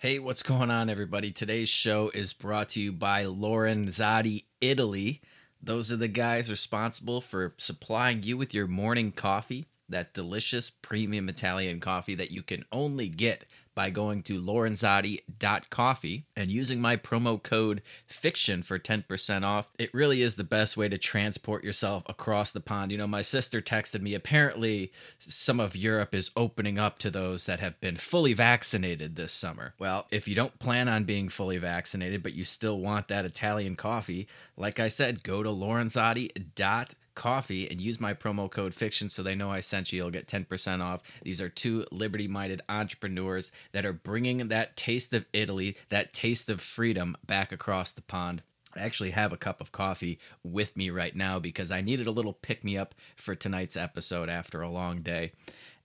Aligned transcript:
Hey, 0.00 0.20
what's 0.20 0.44
going 0.44 0.70
on, 0.70 0.88
everybody? 0.88 1.32
Today's 1.32 1.68
show 1.68 2.12
is 2.14 2.32
brought 2.32 2.68
to 2.68 2.80
you 2.80 2.92
by 2.92 3.24
Lorenzotti 3.24 4.44
Italy. 4.60 5.20
Those 5.60 5.90
are 5.90 5.96
the 5.96 6.06
guys 6.06 6.48
responsible 6.48 7.20
for 7.20 7.56
supplying 7.58 8.22
you 8.22 8.36
with 8.36 8.54
your 8.54 8.68
morning 8.68 9.10
coffee, 9.10 9.66
that 9.88 10.14
delicious 10.14 10.70
premium 10.70 11.28
Italian 11.28 11.80
coffee 11.80 12.14
that 12.14 12.30
you 12.30 12.44
can 12.44 12.64
only 12.70 13.08
get 13.08 13.44
by 13.78 13.90
going 13.90 14.24
to 14.24 14.42
lorenzotti.coffee 14.42 16.24
and 16.34 16.50
using 16.50 16.80
my 16.80 16.96
promo 16.96 17.40
code 17.40 17.80
fiction 18.06 18.60
for 18.60 18.76
10% 18.76 19.44
off. 19.44 19.68
It 19.78 19.94
really 19.94 20.20
is 20.20 20.34
the 20.34 20.42
best 20.42 20.76
way 20.76 20.88
to 20.88 20.98
transport 20.98 21.62
yourself 21.62 22.02
across 22.08 22.50
the 22.50 22.58
pond. 22.58 22.90
You 22.90 22.98
know, 22.98 23.06
my 23.06 23.22
sister 23.22 23.62
texted 23.62 24.00
me 24.00 24.14
apparently 24.14 24.90
some 25.20 25.60
of 25.60 25.76
Europe 25.76 26.12
is 26.12 26.32
opening 26.36 26.76
up 26.76 26.98
to 26.98 27.08
those 27.08 27.46
that 27.46 27.60
have 27.60 27.80
been 27.80 27.94
fully 27.94 28.32
vaccinated 28.32 29.14
this 29.14 29.32
summer. 29.32 29.74
Well, 29.78 30.08
if 30.10 30.26
you 30.26 30.34
don't 30.34 30.58
plan 30.58 30.88
on 30.88 31.04
being 31.04 31.28
fully 31.28 31.58
vaccinated 31.58 32.20
but 32.20 32.34
you 32.34 32.42
still 32.42 32.80
want 32.80 33.06
that 33.06 33.24
Italian 33.24 33.76
coffee, 33.76 34.26
like 34.56 34.80
I 34.80 34.88
said, 34.88 35.22
go 35.22 35.44
to 35.44 35.50
lorenzotti.coffee 35.50 36.96
coffee 37.18 37.68
and 37.68 37.82
use 37.82 38.00
my 38.00 38.14
promo 38.14 38.48
code 38.50 38.72
fiction 38.72 39.08
so 39.08 39.22
they 39.22 39.34
know 39.34 39.50
I 39.50 39.60
sent 39.60 39.92
you. 39.92 39.98
You'll 39.98 40.10
get 40.10 40.28
10% 40.28 40.80
off. 40.80 41.02
These 41.22 41.40
are 41.40 41.48
two 41.48 41.84
liberty 41.90 42.28
minded 42.28 42.62
entrepreneurs 42.68 43.50
that 43.72 43.84
are 43.84 43.92
bringing 43.92 44.48
that 44.48 44.76
taste 44.76 45.12
of 45.12 45.26
Italy, 45.32 45.76
that 45.88 46.12
taste 46.12 46.48
of 46.48 46.60
freedom 46.60 47.16
back 47.26 47.50
across 47.50 47.90
the 47.90 48.02
pond. 48.02 48.42
I 48.76 48.80
actually 48.80 49.10
have 49.10 49.32
a 49.32 49.36
cup 49.36 49.60
of 49.60 49.72
coffee 49.72 50.18
with 50.44 50.76
me 50.76 50.90
right 50.90 51.14
now 51.14 51.40
because 51.40 51.72
I 51.72 51.80
needed 51.80 52.06
a 52.06 52.12
little 52.12 52.32
pick 52.32 52.62
me 52.62 52.78
up 52.78 52.94
for 53.16 53.34
tonight's 53.34 53.76
episode 53.76 54.28
after 54.28 54.62
a 54.62 54.70
long 54.70 55.00
day. 55.00 55.32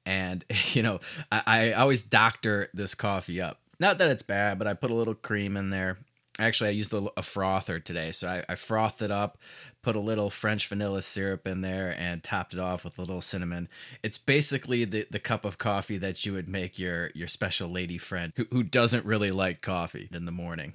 And, 0.05 0.45
you 0.73 0.83
know, 0.83 0.99
I, 1.31 1.41
I 1.47 1.71
always 1.73 2.03
doctor 2.03 2.69
this 2.75 2.93
coffee 2.93 3.41
up. 3.41 3.59
Not 3.79 3.97
that 3.97 4.09
it's 4.09 4.23
bad, 4.23 4.59
but 4.59 4.67
I 4.67 4.75
put 4.75 4.91
a 4.91 4.95
little 4.95 5.15
cream 5.15 5.57
in 5.57 5.71
there 5.71 5.97
Actually, 6.39 6.69
I 6.69 6.73
used 6.73 6.93
a, 6.93 7.05
a 7.15 7.21
frother 7.21 7.79
today, 7.79 8.11
so 8.11 8.27
I, 8.27 8.43
I, 8.49 8.55
frothed 8.55 9.03
it 9.03 9.11
up, 9.11 9.37
put 9.83 9.95
a 9.95 9.99
little 9.99 10.29
French 10.29 10.67
vanilla 10.67 11.01
syrup 11.01 11.45
in 11.45 11.61
there, 11.61 11.95
and 11.99 12.23
topped 12.23 12.53
it 12.53 12.59
off 12.59 12.83
with 12.83 12.97
a 12.97 13.01
little 13.01 13.21
cinnamon. 13.21 13.69
It's 14.01 14.17
basically 14.17 14.85
the, 14.85 15.05
the 15.11 15.19
cup 15.19 15.45
of 15.45 15.59
coffee 15.59 15.97
that 15.97 16.25
you 16.25 16.33
would 16.33 16.49
make 16.49 16.79
your 16.79 17.11
your 17.13 17.27
special 17.27 17.69
lady 17.69 17.99
friend 17.99 18.33
who, 18.35 18.47
who 18.51 18.63
doesn't 18.63 19.05
really 19.05 19.31
like 19.31 19.61
coffee 19.61 20.09
in 20.11 20.25
the 20.25 20.31
morning. 20.31 20.73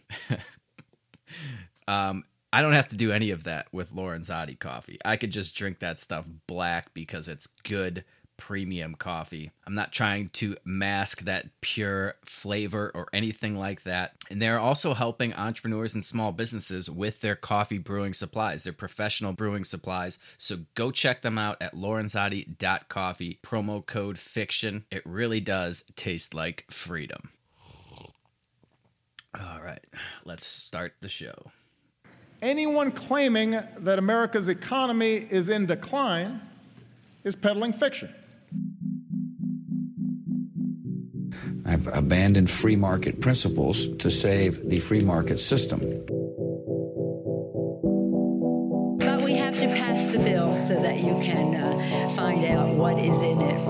um, 1.88 2.22
I 2.52 2.62
don't 2.62 2.72
have 2.72 2.88
to 2.88 2.96
do 2.96 3.10
any 3.10 3.30
of 3.30 3.44
that 3.44 3.66
with 3.72 3.92
Lorenzotti 3.92 4.58
coffee. 4.58 4.98
I 5.04 5.16
could 5.16 5.32
just 5.32 5.54
drink 5.54 5.80
that 5.80 5.98
stuff 5.98 6.26
black 6.46 6.94
because 6.94 7.28
it's 7.28 7.46
good 7.46 8.04
premium 8.38 8.94
coffee. 8.94 9.50
I'm 9.66 9.74
not 9.74 9.92
trying 9.92 10.30
to 10.30 10.56
mask 10.64 11.24
that 11.24 11.60
pure 11.60 12.14
flavor 12.24 12.90
or 12.94 13.08
anything 13.12 13.58
like 13.58 13.82
that. 13.82 14.14
And 14.30 14.40
they're 14.40 14.58
also 14.58 14.94
helping 14.94 15.34
entrepreneurs 15.34 15.94
and 15.94 16.02
small 16.02 16.32
businesses 16.32 16.88
with 16.88 17.20
their 17.20 17.36
coffee 17.36 17.76
brewing 17.76 18.14
supplies, 18.14 18.62
their 18.62 18.72
professional 18.72 19.34
brewing 19.34 19.64
supplies. 19.64 20.18
So 20.38 20.60
go 20.74 20.90
check 20.90 21.20
them 21.20 21.36
out 21.36 21.60
at 21.60 21.74
lorenzotti.coffee, 21.74 23.40
promo 23.42 23.84
code 23.84 24.18
fiction. 24.18 24.84
It 24.90 25.02
really 25.04 25.40
does 25.40 25.84
taste 25.96 26.32
like 26.32 26.64
freedom. 26.70 27.30
All 29.38 29.60
right, 29.62 29.84
let's 30.24 30.46
start 30.46 30.94
the 31.02 31.08
show. 31.08 31.50
Anyone 32.40 32.92
claiming 32.92 33.60
that 33.76 33.98
America's 33.98 34.48
economy 34.48 35.26
is 35.28 35.48
in 35.48 35.66
decline 35.66 36.40
is 37.24 37.34
peddling 37.36 37.72
fiction. 37.72 38.14
I've 41.68 41.86
abandoned 41.88 42.48
free 42.48 42.76
market 42.76 43.20
principles 43.20 43.88
to 43.98 44.10
save 44.10 44.70
the 44.70 44.80
free 44.80 45.02
market 45.02 45.38
system. 45.38 45.80
But 48.98 49.20
we 49.22 49.34
have 49.34 49.58
to 49.60 49.68
pass 49.68 50.06
the 50.06 50.18
bill 50.18 50.56
so 50.56 50.80
that 50.80 50.96
you 50.96 51.20
can 51.20 51.56
uh, 51.56 52.08
find 52.16 52.46
out 52.46 52.74
what 52.74 52.98
is 52.98 53.20
in 53.20 53.38
it. 53.42 53.60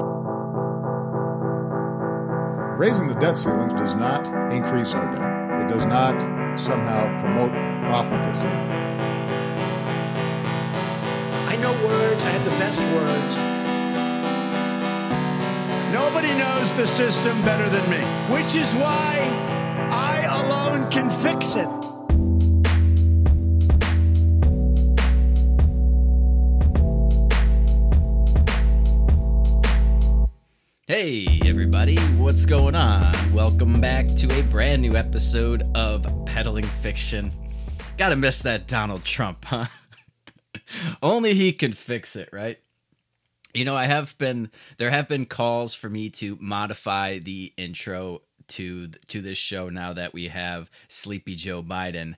Raising 2.78 3.09
the 3.09 3.19
debt 3.19 3.34
ceilings 3.34 3.73
does 3.73 3.95
not 3.99 4.23
increase 4.53 4.94
our 4.94 5.17
debt. 5.17 5.67
It 5.67 5.69
does 5.69 5.84
not 5.84 6.15
somehow 6.69 7.03
promote 7.21 7.50
profligacy. 7.83 8.55
I 11.50 11.56
know 11.56 11.73
words, 11.84 12.25
I 12.25 12.31
have 12.31 12.44
the 12.44 12.56
best 12.62 12.81
words. 12.94 13.58
Nobody 15.93 16.28
knows 16.28 16.76
the 16.76 16.87
system 16.87 17.41
better 17.47 17.66
than 17.71 17.88
me, 17.88 17.97
which 18.31 18.54
is 18.54 18.75
why 18.75 19.21
I 19.91 20.21
alone 20.43 20.91
can 20.91 21.09
fix 21.09 21.56
it. 21.56 21.66
Hey, 30.87 31.41
everybody, 31.47 31.97
what's 32.19 32.44
going 32.44 32.75
on? 32.75 33.15
Welcome 33.32 33.81
back 33.81 34.09
to 34.09 34.38
a 34.38 34.43
brand 34.43 34.82
new 34.82 34.94
episode 34.94 35.62
of 35.75 36.06
Peddling 36.26 36.66
Fiction. 36.66 37.32
Gotta 37.97 38.16
miss 38.16 38.43
that 38.43 38.66
Donald 38.66 39.06
Trump, 39.06 39.47
huh? 39.47 39.65
Only 41.03 41.32
he 41.32 41.50
can 41.50 41.72
fix 41.72 42.15
it, 42.15 42.28
right? 42.31 42.59
You 43.55 43.65
know, 43.65 43.77
I 43.77 43.87
have 43.87 44.17
been 44.19 44.51
there 44.77 44.91
have 44.91 45.09
been 45.09 45.25
calls 45.25 45.75
for 45.75 45.89
me 45.89 46.11
to 46.11 46.37
modify 46.41 47.19
the 47.19 47.53
intro 47.57 48.23
to 48.49 48.89
to 49.09 49.21
this 49.21 49.39
show 49.39 49.69
now 49.69 49.93
that 49.93 50.13
we 50.13 50.29
have 50.29 50.71
Sleepy 50.89 51.35
Joe 51.35 51.63
Biden 51.63 52.15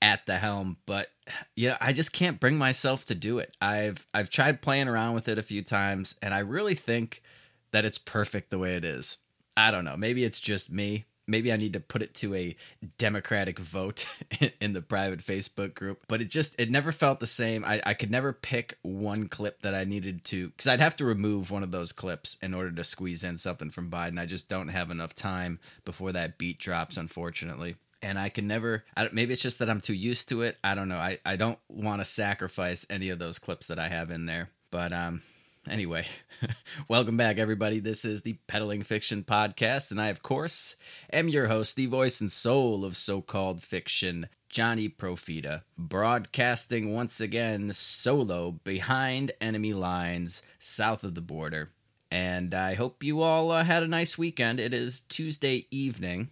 at 0.00 0.26
the 0.26 0.38
helm, 0.38 0.76
but 0.86 1.08
you 1.54 1.68
know, 1.68 1.76
I 1.80 1.92
just 1.92 2.12
can't 2.12 2.40
bring 2.40 2.58
myself 2.58 3.04
to 3.06 3.14
do 3.14 3.38
it. 3.38 3.56
I've 3.60 4.06
I've 4.12 4.30
tried 4.30 4.62
playing 4.62 4.88
around 4.88 5.14
with 5.14 5.28
it 5.28 5.38
a 5.38 5.42
few 5.42 5.62
times 5.62 6.16
and 6.20 6.34
I 6.34 6.40
really 6.40 6.74
think 6.74 7.22
that 7.70 7.84
it's 7.84 7.98
perfect 7.98 8.50
the 8.50 8.58
way 8.58 8.74
it 8.74 8.84
is. 8.84 9.18
I 9.56 9.70
don't 9.70 9.84
know, 9.84 9.96
maybe 9.96 10.24
it's 10.24 10.40
just 10.40 10.72
me, 10.72 11.04
maybe 11.32 11.52
I 11.52 11.56
need 11.56 11.72
to 11.72 11.80
put 11.80 12.02
it 12.02 12.14
to 12.16 12.34
a 12.34 12.54
democratic 12.98 13.58
vote 13.58 14.06
in 14.60 14.74
the 14.74 14.82
private 14.82 15.20
Facebook 15.20 15.74
group. 15.74 16.04
But 16.06 16.20
it 16.20 16.28
just 16.28 16.54
it 16.60 16.70
never 16.70 16.92
felt 16.92 17.18
the 17.18 17.26
same. 17.26 17.64
I, 17.64 17.82
I 17.84 17.94
could 17.94 18.10
never 18.10 18.32
pick 18.32 18.78
one 18.82 19.28
clip 19.28 19.62
that 19.62 19.74
I 19.74 19.82
needed 19.84 20.24
to 20.26 20.50
because 20.50 20.68
I'd 20.68 20.80
have 20.80 20.94
to 20.96 21.04
remove 21.04 21.50
one 21.50 21.62
of 21.64 21.72
those 21.72 21.90
clips 21.90 22.36
in 22.42 22.54
order 22.54 22.70
to 22.70 22.84
squeeze 22.84 23.24
in 23.24 23.38
something 23.38 23.70
from 23.70 23.90
Biden. 23.90 24.20
I 24.20 24.26
just 24.26 24.48
don't 24.48 24.68
have 24.68 24.90
enough 24.90 25.14
time 25.14 25.58
before 25.84 26.12
that 26.12 26.38
beat 26.38 26.58
drops, 26.58 26.96
unfortunately. 26.96 27.76
And 28.02 28.18
I 28.18 28.28
can 28.28 28.46
never. 28.46 28.84
I, 28.96 29.08
maybe 29.12 29.32
it's 29.32 29.42
just 29.42 29.58
that 29.60 29.70
I'm 29.70 29.80
too 29.80 29.94
used 29.94 30.28
to 30.28 30.42
it. 30.42 30.58
I 30.62 30.74
don't 30.74 30.88
know. 30.88 30.98
I, 30.98 31.18
I 31.24 31.36
don't 31.36 31.58
want 31.68 32.02
to 32.02 32.04
sacrifice 32.04 32.84
any 32.90 33.08
of 33.08 33.18
those 33.18 33.38
clips 33.38 33.68
that 33.68 33.78
I 33.78 33.88
have 33.88 34.10
in 34.10 34.26
there. 34.26 34.50
But 34.70 34.92
um, 34.92 35.22
Anyway, 35.70 36.04
welcome 36.88 37.16
back, 37.16 37.38
everybody. 37.38 37.78
This 37.78 38.04
is 38.04 38.22
the 38.22 38.36
Peddling 38.48 38.82
Fiction 38.82 39.22
Podcast, 39.22 39.92
and 39.92 40.00
I, 40.00 40.08
of 40.08 40.20
course, 40.20 40.74
am 41.12 41.28
your 41.28 41.46
host, 41.46 41.76
the 41.76 41.86
voice 41.86 42.20
and 42.20 42.32
soul 42.32 42.84
of 42.84 42.96
so 42.96 43.20
called 43.20 43.62
fiction, 43.62 44.28
Johnny 44.48 44.88
Profita, 44.88 45.62
broadcasting 45.78 46.92
once 46.92 47.20
again 47.20 47.72
solo 47.74 48.58
behind 48.64 49.30
enemy 49.40 49.72
lines 49.72 50.42
south 50.58 51.04
of 51.04 51.14
the 51.14 51.20
border. 51.20 51.70
And 52.10 52.54
I 52.54 52.74
hope 52.74 53.04
you 53.04 53.22
all 53.22 53.52
uh, 53.52 53.62
had 53.62 53.84
a 53.84 53.88
nice 53.88 54.18
weekend. 54.18 54.58
It 54.58 54.74
is 54.74 54.98
Tuesday 54.98 55.68
evening. 55.70 56.30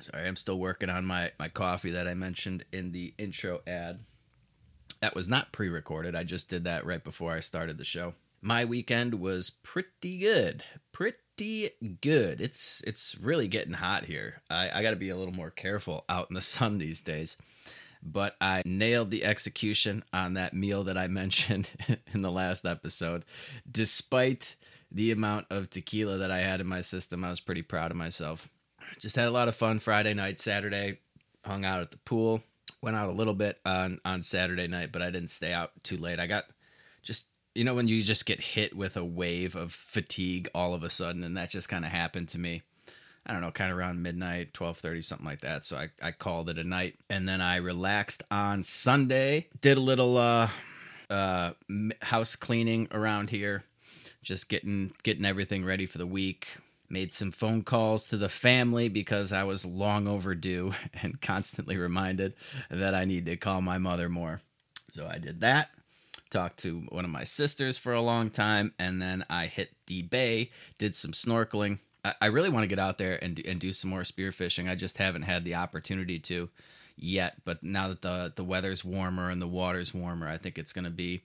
Sorry, 0.00 0.26
I'm 0.26 0.34
still 0.34 0.58
working 0.58 0.90
on 0.90 1.04
my, 1.04 1.30
my 1.38 1.48
coffee 1.48 1.92
that 1.92 2.08
I 2.08 2.14
mentioned 2.14 2.64
in 2.72 2.90
the 2.90 3.14
intro 3.18 3.60
ad. 3.68 4.00
That 5.02 5.16
was 5.16 5.28
not 5.28 5.50
pre 5.50 5.68
recorded. 5.68 6.14
I 6.14 6.22
just 6.22 6.48
did 6.48 6.62
that 6.64 6.86
right 6.86 7.02
before 7.02 7.32
I 7.32 7.40
started 7.40 7.76
the 7.76 7.84
show. 7.84 8.14
My 8.40 8.64
weekend 8.64 9.14
was 9.14 9.50
pretty 9.50 10.18
good. 10.18 10.62
Pretty 10.92 11.70
good. 12.00 12.40
It's 12.40 12.82
it's 12.86 13.16
really 13.20 13.48
getting 13.48 13.74
hot 13.74 14.04
here. 14.04 14.42
I, 14.48 14.70
I 14.70 14.82
gotta 14.82 14.96
be 14.96 15.08
a 15.08 15.16
little 15.16 15.34
more 15.34 15.50
careful 15.50 16.04
out 16.08 16.28
in 16.30 16.34
the 16.34 16.40
sun 16.40 16.78
these 16.78 17.00
days. 17.00 17.36
But 18.00 18.36
I 18.40 18.62
nailed 18.64 19.10
the 19.10 19.24
execution 19.24 20.04
on 20.12 20.34
that 20.34 20.54
meal 20.54 20.84
that 20.84 20.96
I 20.96 21.06
mentioned 21.08 21.68
in 22.14 22.22
the 22.22 22.30
last 22.30 22.64
episode. 22.64 23.24
Despite 23.68 24.54
the 24.92 25.10
amount 25.10 25.46
of 25.50 25.68
tequila 25.68 26.18
that 26.18 26.30
I 26.30 26.40
had 26.40 26.60
in 26.60 26.66
my 26.68 26.80
system, 26.80 27.24
I 27.24 27.30
was 27.30 27.40
pretty 27.40 27.62
proud 27.62 27.90
of 27.90 27.96
myself. 27.96 28.48
Just 29.00 29.16
had 29.16 29.26
a 29.26 29.32
lot 29.32 29.48
of 29.48 29.56
fun 29.56 29.80
Friday 29.80 30.14
night, 30.14 30.38
Saturday, 30.38 31.00
hung 31.44 31.64
out 31.64 31.80
at 31.80 31.90
the 31.90 31.96
pool 31.98 32.40
went 32.82 32.96
out 32.96 33.08
a 33.08 33.12
little 33.12 33.34
bit 33.34 33.58
on 33.64 34.00
on 34.04 34.22
Saturday 34.22 34.66
night, 34.66 34.92
but 34.92 35.02
I 35.02 35.10
didn't 35.10 35.30
stay 35.30 35.52
out 35.52 35.70
too 35.82 35.96
late. 35.96 36.20
I 36.20 36.26
got 36.26 36.44
just 37.02 37.28
you 37.54 37.64
know 37.64 37.74
when 37.74 37.88
you 37.88 38.02
just 38.02 38.26
get 38.26 38.40
hit 38.40 38.76
with 38.76 38.96
a 38.96 39.04
wave 39.04 39.54
of 39.54 39.72
fatigue 39.72 40.48
all 40.54 40.74
of 40.74 40.82
a 40.82 40.90
sudden, 40.90 41.24
and 41.24 41.36
that 41.36 41.50
just 41.50 41.68
kind 41.68 41.84
of 41.84 41.90
happened 41.90 42.28
to 42.30 42.38
me. 42.38 42.62
I 43.24 43.32
don't 43.32 43.40
know, 43.40 43.52
kind 43.52 43.70
of 43.70 43.78
around 43.78 44.02
midnight, 44.02 44.52
twelve 44.52 44.78
thirty, 44.78 45.00
something 45.00 45.26
like 45.26 45.42
that. 45.42 45.64
So 45.64 45.76
I 45.76 45.90
I 46.02 46.10
called 46.10 46.50
it 46.50 46.58
a 46.58 46.64
night, 46.64 46.96
and 47.08 47.28
then 47.28 47.40
I 47.40 47.56
relaxed 47.56 48.22
on 48.30 48.62
Sunday. 48.64 49.48
Did 49.60 49.78
a 49.78 49.80
little 49.80 50.16
uh 50.16 50.48
uh 51.08 51.52
house 52.02 52.34
cleaning 52.34 52.88
around 52.90 53.30
here, 53.30 53.62
just 54.22 54.48
getting 54.48 54.92
getting 55.04 55.24
everything 55.24 55.64
ready 55.64 55.86
for 55.86 55.98
the 55.98 56.06
week 56.06 56.48
made 56.92 57.12
some 57.12 57.32
phone 57.32 57.62
calls 57.62 58.06
to 58.08 58.16
the 58.16 58.28
family 58.28 58.88
because 58.88 59.32
I 59.32 59.44
was 59.44 59.64
long 59.64 60.06
overdue 60.06 60.72
and 61.02 61.20
constantly 61.20 61.76
reminded 61.76 62.34
that 62.70 62.94
I 62.94 63.04
need 63.04 63.26
to 63.26 63.36
call 63.36 63.62
my 63.62 63.78
mother 63.78 64.08
more. 64.08 64.42
So 64.92 65.08
I 65.10 65.18
did 65.18 65.40
that. 65.40 65.70
Talked 66.30 66.58
to 66.60 66.80
one 66.90 67.04
of 67.04 67.10
my 67.10 67.24
sisters 67.24 67.76
for 67.78 67.92
a 67.92 68.00
long 68.00 68.30
time, 68.30 68.72
and 68.78 69.02
then 69.02 69.24
I 69.28 69.46
hit 69.46 69.70
the 69.86 70.02
bay, 70.02 70.50
did 70.78 70.94
some 70.94 71.12
snorkeling. 71.12 71.78
I, 72.20 72.26
really 72.26 72.48
want 72.48 72.64
to 72.64 72.68
get 72.68 72.80
out 72.80 72.98
there 72.98 73.22
and 73.22 73.40
and 73.46 73.60
do 73.60 73.72
some 73.72 73.90
more 73.90 74.00
spearfishing. 74.00 74.68
I 74.68 74.74
just 74.74 74.98
haven't 74.98 75.22
had 75.22 75.44
the 75.44 75.54
opportunity 75.54 76.18
to 76.20 76.48
yet. 76.96 77.36
But 77.44 77.62
now 77.62 77.88
that 77.88 78.02
the 78.02 78.32
the 78.34 78.44
weather's 78.44 78.84
warmer 78.84 79.30
and 79.30 79.40
the 79.40 79.46
water's 79.46 79.94
warmer, 79.94 80.28
I 80.28 80.38
think 80.38 80.58
it's 80.58 80.72
going 80.72 80.84
to 80.84 80.90
be 80.90 81.22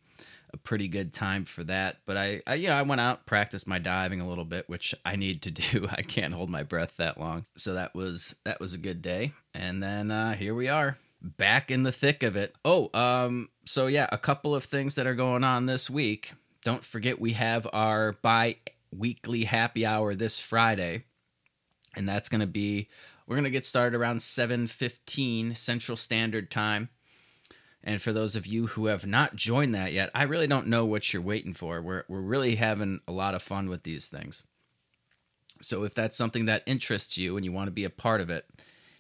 a 0.54 0.58
pretty 0.58 0.88
good 0.88 1.14
time 1.14 1.46
for 1.46 1.64
that. 1.66 1.98
But 2.06 2.18
I, 2.18 2.42
I 2.48 2.56
yeah, 2.56 2.78
I 2.78 2.82
went 2.84 3.02
out 3.02 3.26
practiced 3.26 3.68
my 3.68 3.80
diving 3.80 4.22
a 4.22 4.28
little 4.28 4.46
bit, 4.46 4.70
which 4.70 4.96
I 5.06 5.16
need 5.16 5.42
to 5.44 5.52
do. 5.52 5.88
I 5.92 6.02
can't 6.02 6.34
hold 6.34 6.50
my 6.50 6.64
breath 6.64 6.98
that 6.98 7.20
long, 7.20 7.46
so 7.56 7.74
that 7.74 7.96
was 7.96 8.36
that 8.44 8.60
was 8.60 8.74
a 8.74 8.78
good 8.80 9.02
day. 9.02 9.34
And 9.54 9.82
then 9.82 10.12
uh, 10.12 10.36
here 10.36 10.56
we 10.56 10.70
are, 10.70 10.98
back 11.22 11.72
in 11.72 11.84
the 11.84 11.92
thick 11.92 12.24
of 12.24 12.36
it. 12.36 12.56
Oh, 12.64 12.90
um, 12.94 13.50
so 13.66 13.88
yeah, 13.88 14.08
a 14.12 14.18
couple 14.18 14.56
of 14.56 14.64
things 14.64 14.96
that 14.96 15.08
are 15.08 15.16
going 15.16 15.44
on 15.44 15.66
this 15.66 15.90
week. 15.90 16.34
Don't 16.64 16.84
forget 16.84 17.20
we 17.20 17.34
have 17.34 17.68
our 17.72 18.14
bi 18.22 18.58
weekly 18.92 19.44
happy 19.44 19.86
hour 19.86 20.16
this 20.16 20.40
Friday, 20.40 21.04
and 21.96 22.08
that's 22.08 22.30
going 22.30 22.42
to 22.42 22.48
be 22.48 22.90
we're 23.28 23.36
going 23.36 23.44
to 23.44 23.50
get 23.50 23.66
started 23.66 23.98
around 23.98 24.20
7:15 24.20 25.56
Central 25.56 25.98
Standard 25.98 26.50
Time. 26.50 26.90
And 27.88 28.00
for 28.02 28.12
those 28.12 28.36
of 28.36 28.46
you 28.46 28.68
who 28.68 28.88
have 28.88 29.08
not 29.08 29.38
joined 29.38 29.74
that 29.74 29.94
yet, 29.94 30.12
I 30.14 30.24
really 30.24 30.48
don't 30.48 30.68
know 30.68 30.86
what 30.86 31.14
you're 31.14 31.22
waiting 31.22 31.54
for. 31.54 31.82
We're 31.82 32.04
we're 32.10 32.20
really 32.20 32.56
having 32.56 33.00
a 33.08 33.14
lot 33.14 33.34
of 33.34 33.42
fun 33.42 33.70
with 33.70 33.84
these 33.84 34.10
things. 34.10 34.44
So 35.62 35.86
if 35.86 35.96
that's 35.96 36.18
something 36.18 36.48
that 36.48 36.64
interests 36.66 37.18
you 37.18 37.38
and 37.38 37.46
you 37.46 37.54
want 37.54 37.68
to 37.68 37.72
be 37.72 37.86
a 37.86 37.90
part 37.90 38.20
of 38.20 38.30
it, 38.30 38.46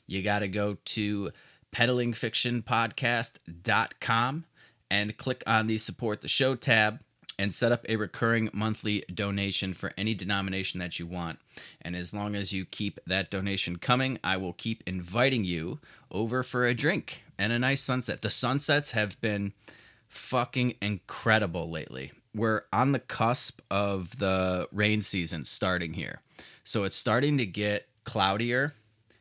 you 0.07 0.23
got 0.23 0.39
to 0.39 0.47
go 0.47 0.77
to 0.85 1.31
peddlingfictionpodcast.com 1.75 4.45
and 4.89 5.17
click 5.17 5.43
on 5.45 5.67
the 5.67 5.77
support 5.77 6.21
the 6.21 6.29
show 6.29 6.55
tab 6.55 7.01
and 7.37 7.53
set 7.53 7.73
up 7.73 7.85
a 7.89 7.97
recurring 7.97 8.49
monthly 8.53 9.03
donation 9.13 9.73
for 9.73 9.91
any 9.97 10.13
denomination 10.13 10.79
that 10.79 10.97
you 10.97 11.05
want. 11.05 11.39
And 11.81 11.93
as 11.93 12.13
long 12.13 12.35
as 12.35 12.53
you 12.53 12.63
keep 12.63 13.01
that 13.05 13.29
donation 13.29 13.79
coming, 13.79 14.17
I 14.23 14.37
will 14.37 14.53
keep 14.53 14.81
inviting 14.87 15.43
you 15.43 15.79
over 16.09 16.41
for 16.41 16.65
a 16.65 16.73
drink 16.73 17.25
and 17.37 17.53
a 17.53 17.59
nice 17.59 17.81
sunset. 17.81 18.21
The 18.21 18.29
sunsets 18.29 18.91
have 18.91 19.19
been 19.21 19.53
fucking 20.07 20.75
incredible 20.81 21.69
lately. 21.69 22.11
We're 22.33 22.63
on 22.71 22.91
the 22.91 22.99
cusp 22.99 23.61
of 23.71 24.17
the 24.19 24.67
rain 24.71 25.01
season 25.01 25.45
starting 25.45 25.93
here. 25.93 26.21
So 26.63 26.83
it's 26.83 26.95
starting 26.95 27.37
to 27.37 27.45
get 27.45 27.87
cloudier 28.03 28.73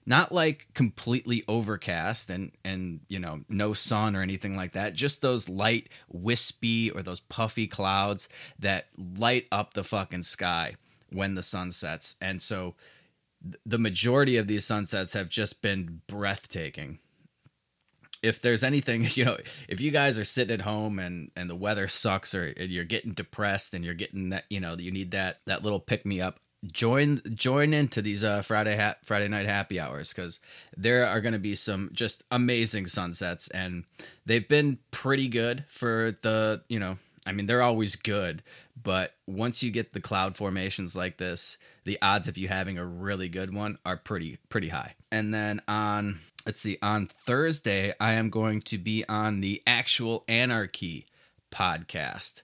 not 0.07 0.31
like 0.31 0.69
completely 0.73 1.43
overcast 1.49 2.31
and 2.31 2.53
and 2.65 3.01
you 3.09 3.19
know 3.19 3.41
no 3.49 3.75
sun 3.75 4.15
or 4.15 4.23
anything 4.23 4.57
like 4.57 4.73
that 4.73 4.95
just 4.95 5.21
those 5.21 5.49
light 5.49 5.89
wispy 6.09 6.91
or 6.91 7.03
those 7.03 7.21
puffy 7.21 7.67
clouds 7.67 8.29
that 8.59 8.87
light 8.97 9.47
up 9.51 9.75
the 9.75 9.85
fucking 9.85 10.23
sky 10.23 10.77
when 11.11 11.35
the 11.35 11.43
sun 11.43 11.71
sets 11.73 12.15
and 12.21 12.41
so 12.41 12.75
the 13.65 13.79
majority 13.79 14.37
of 14.37 14.47
these 14.47 14.65
sunsets 14.65 15.13
have 15.13 15.29
just 15.29 15.61
been 15.61 16.01
breathtaking 16.07 16.99
if 18.27 18.41
there's 18.41 18.65
anything 18.65 19.07
you 19.15 19.25
know 19.25 19.37
if 19.69 19.81
you 19.81 19.91
guys 19.91 20.19
are 20.19 20.25
sitting 20.25 20.55
at 20.55 20.61
home 20.61 20.99
and 20.99 21.31
and 21.37 21.49
the 21.49 21.57
weather 21.57 21.89
sucks 21.89 22.35
or 22.35 22.51
you're 22.59 22.85
getting 22.85 23.13
depressed 23.13 23.75
and 23.75 23.85
you're 23.85 23.95
getting 23.95 24.31
that 24.31 24.45
you 24.51 24.61
know 24.61 24.77
you 24.79 24.91
need 24.91 25.13
that 25.13 25.39
that 25.47 25.63
little 25.63 25.81
pick 25.81 26.05
me 26.05 26.21
up 26.21 26.41
join 26.73 27.21
join 27.35 27.73
into 27.75 28.03
these 28.03 28.25
uh, 28.25 28.43
Friday 28.43 28.77
ha- 28.77 28.97
Friday 29.05 29.29
night 29.29 29.47
happy 29.47 29.81
hours. 29.81 30.13
Because 30.13 30.41
there 30.77 31.07
are 31.07 31.21
going 31.21 31.33
to 31.33 31.39
be 31.39 31.55
some 31.55 31.91
just 31.93 32.23
amazing 32.31 32.87
sunsets 32.87 33.49
and 33.49 33.85
they've 34.25 34.49
been 34.49 34.79
pretty 34.91 35.29
good 35.29 35.65
for 35.69 36.17
the 36.23 36.63
you 36.69 36.79
know 36.79 36.97
I 37.27 37.33
mean 37.33 37.47
they're 37.47 37.63
always 37.63 37.97
good 37.97 38.43
but 38.81 39.15
once 39.27 39.63
you 39.63 39.71
get 39.71 39.93
the 39.93 40.01
cloud 40.01 40.37
formations 40.37 40.95
like 40.95 41.19
this 41.19 41.59
the 41.85 41.99
odds 42.03 42.29
of 42.29 42.37
you 42.37 42.49
having 42.49 42.79
a 42.79 42.85
really 42.85 43.29
good 43.29 43.55
one 43.55 43.79
are 43.85 43.97
pretty 43.97 44.39
pretty 44.49 44.69
high. 44.69 44.95
And 45.11 45.33
then 45.33 45.63
on 45.69 46.21
let's 46.47 46.61
see 46.61 46.79
on 46.81 47.07
Thursday 47.07 47.93
I 48.01 48.13
am 48.13 48.31
going 48.31 48.61
to 48.63 48.79
be 48.79 49.05
on 49.09 49.41
the 49.41 49.63
actual 49.67 50.25
anarchy 50.29 51.07
podcast 51.53 52.43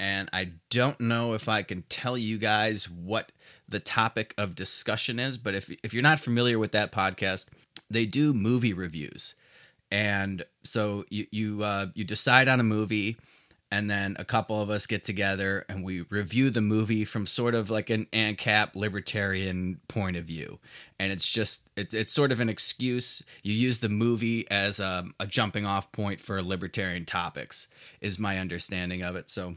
and 0.00 0.28
I 0.32 0.52
don't 0.70 1.00
know 1.00 1.34
if 1.34 1.48
I 1.48 1.62
can 1.62 1.82
tell 1.88 2.16
you 2.16 2.38
guys 2.38 2.88
what 2.88 3.32
the 3.68 3.80
topic 3.80 4.34
of 4.38 4.54
discussion 4.54 5.18
is, 5.18 5.38
but 5.38 5.54
if 5.54 5.70
if 5.82 5.92
you're 5.92 6.02
not 6.02 6.20
familiar 6.20 6.58
with 6.58 6.72
that 6.72 6.92
podcast, 6.92 7.48
they 7.90 8.06
do 8.06 8.32
movie 8.32 8.72
reviews, 8.72 9.34
and 9.90 10.44
so 10.64 11.04
you 11.10 11.26
you 11.30 11.62
uh, 11.64 11.86
you 11.94 12.04
decide 12.04 12.48
on 12.48 12.60
a 12.60 12.64
movie. 12.64 13.16
And 13.70 13.90
then 13.90 14.16
a 14.18 14.24
couple 14.24 14.62
of 14.62 14.70
us 14.70 14.86
get 14.86 15.04
together 15.04 15.66
and 15.68 15.84
we 15.84 16.02
review 16.02 16.48
the 16.48 16.62
movie 16.62 17.04
from 17.04 17.26
sort 17.26 17.54
of 17.54 17.68
like 17.68 17.90
an 17.90 18.06
ANCAP 18.14 18.74
libertarian 18.74 19.80
point 19.88 20.16
of 20.16 20.24
view. 20.24 20.58
And 20.98 21.12
it's 21.12 21.28
just, 21.28 21.68
it's, 21.76 21.92
it's 21.92 22.12
sort 22.12 22.32
of 22.32 22.40
an 22.40 22.48
excuse. 22.48 23.22
You 23.42 23.52
use 23.52 23.80
the 23.80 23.90
movie 23.90 24.50
as 24.50 24.80
a, 24.80 25.06
a 25.20 25.26
jumping 25.26 25.66
off 25.66 25.92
point 25.92 26.20
for 26.20 26.42
libertarian 26.42 27.04
topics, 27.04 27.68
is 28.00 28.18
my 28.18 28.38
understanding 28.38 29.02
of 29.02 29.16
it. 29.16 29.28
So 29.28 29.56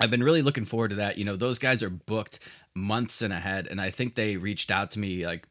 I've 0.00 0.10
been 0.10 0.24
really 0.24 0.42
looking 0.42 0.64
forward 0.64 0.90
to 0.90 0.96
that. 0.96 1.16
You 1.16 1.24
know, 1.24 1.36
those 1.36 1.60
guys 1.60 1.84
are 1.84 1.90
booked 1.90 2.40
months 2.74 3.20
and 3.20 3.32
ahead 3.32 3.66
and 3.68 3.80
i 3.80 3.90
think 3.90 4.14
they 4.14 4.36
reached 4.36 4.70
out 4.70 4.92
to 4.92 5.00
me 5.00 5.26
like 5.26 5.48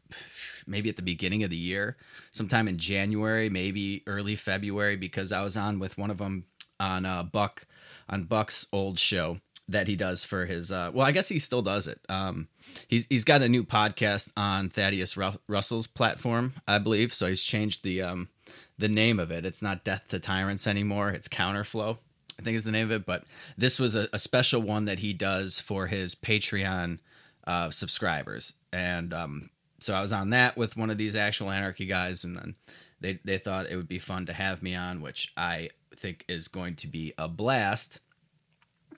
maybe 0.65 0.89
at 0.89 0.95
the 0.95 1.01
beginning 1.01 1.43
of 1.43 1.49
the 1.49 1.57
year 1.57 1.97
sometime 2.31 2.67
in 2.67 2.77
january 2.77 3.49
maybe 3.49 4.03
early 4.07 4.35
february 4.37 4.95
because 4.95 5.31
i 5.31 5.41
was 5.41 5.57
on 5.57 5.79
with 5.79 5.97
one 5.97 6.09
of 6.09 6.17
them 6.17 6.45
on 6.79 7.05
uh, 7.05 7.21
buck 7.21 7.65
on 8.09 8.23
buck's 8.23 8.67
old 8.71 8.99
show 8.99 9.39
that 9.67 9.87
he 9.87 9.95
does 9.95 10.23
for 10.23 10.45
his 10.45 10.71
uh, 10.71 10.89
well 10.93 11.05
i 11.05 11.11
guess 11.11 11.29
he 11.29 11.39
still 11.39 11.61
does 11.61 11.87
it. 11.87 11.99
Um, 12.09 12.47
he's, 12.87 13.05
he's 13.09 13.23
got 13.23 13.41
a 13.41 13.49
new 13.49 13.63
podcast 13.63 14.31
on 14.35 14.69
thaddeus 14.69 15.15
Ru- 15.15 15.39
russell's 15.47 15.87
platform 15.87 16.53
i 16.67 16.77
believe. 16.77 17.13
So 17.13 17.27
he's 17.27 17.43
changed 17.43 17.83
the 17.83 18.01
um, 18.01 18.29
the 18.77 18.89
name 18.89 19.19
of 19.19 19.31
it. 19.31 19.45
It's 19.45 19.61
not 19.61 19.83
death 19.83 20.07
to 20.09 20.19
tyrants 20.19 20.65
anymore. 20.65 21.09
It's 21.09 21.27
counterflow 21.27 21.97
I 22.39 22.41
think 22.41 22.55
is 22.55 22.63
the 22.63 22.71
name 22.71 22.85
of 22.85 22.91
it. 22.91 23.05
But 23.05 23.25
this 23.57 23.79
was 23.79 23.95
a, 23.95 24.07
a, 24.13 24.19
special 24.19 24.61
one 24.61 24.85
that 24.85 24.99
he 24.99 25.13
does 25.13 25.59
for 25.59 25.87
his 25.87 26.15
Patreon 26.15 26.99
uh, 27.45 27.69
subscribers, 27.69 28.53
and 28.71 29.13
um, 29.13 29.49
so 29.79 29.93
I 29.93 30.01
was 30.01 30.13
on 30.13 30.29
that 30.31 30.55
with 30.55 30.77
one 30.77 30.89
of 30.89 30.97
these 30.97 31.15
actual 31.15 31.51
anarchy 31.51 31.85
guys, 31.85 32.23
and 32.23 32.35
then 32.35 32.55
they 33.01 33.19
they 33.25 33.37
thought 33.37 33.67
it 33.69 33.75
would 33.75 33.87
be 33.87 33.99
fun 33.99 34.25
to 34.27 34.33
have 34.33 34.63
me 34.63 34.73
on, 34.73 35.01
which 35.01 35.33
I 35.35 35.69
think 35.99 36.25
is 36.27 36.47
going 36.47 36.75
to 36.77 36.87
be 36.87 37.13
a 37.17 37.27
blast. 37.27 37.99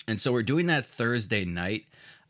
And 0.08 0.20
so 0.20 0.31
we're 0.31 0.43
doing 0.43 0.67
that 0.67 0.86
Thursday 0.86 1.46
night. 1.46 1.86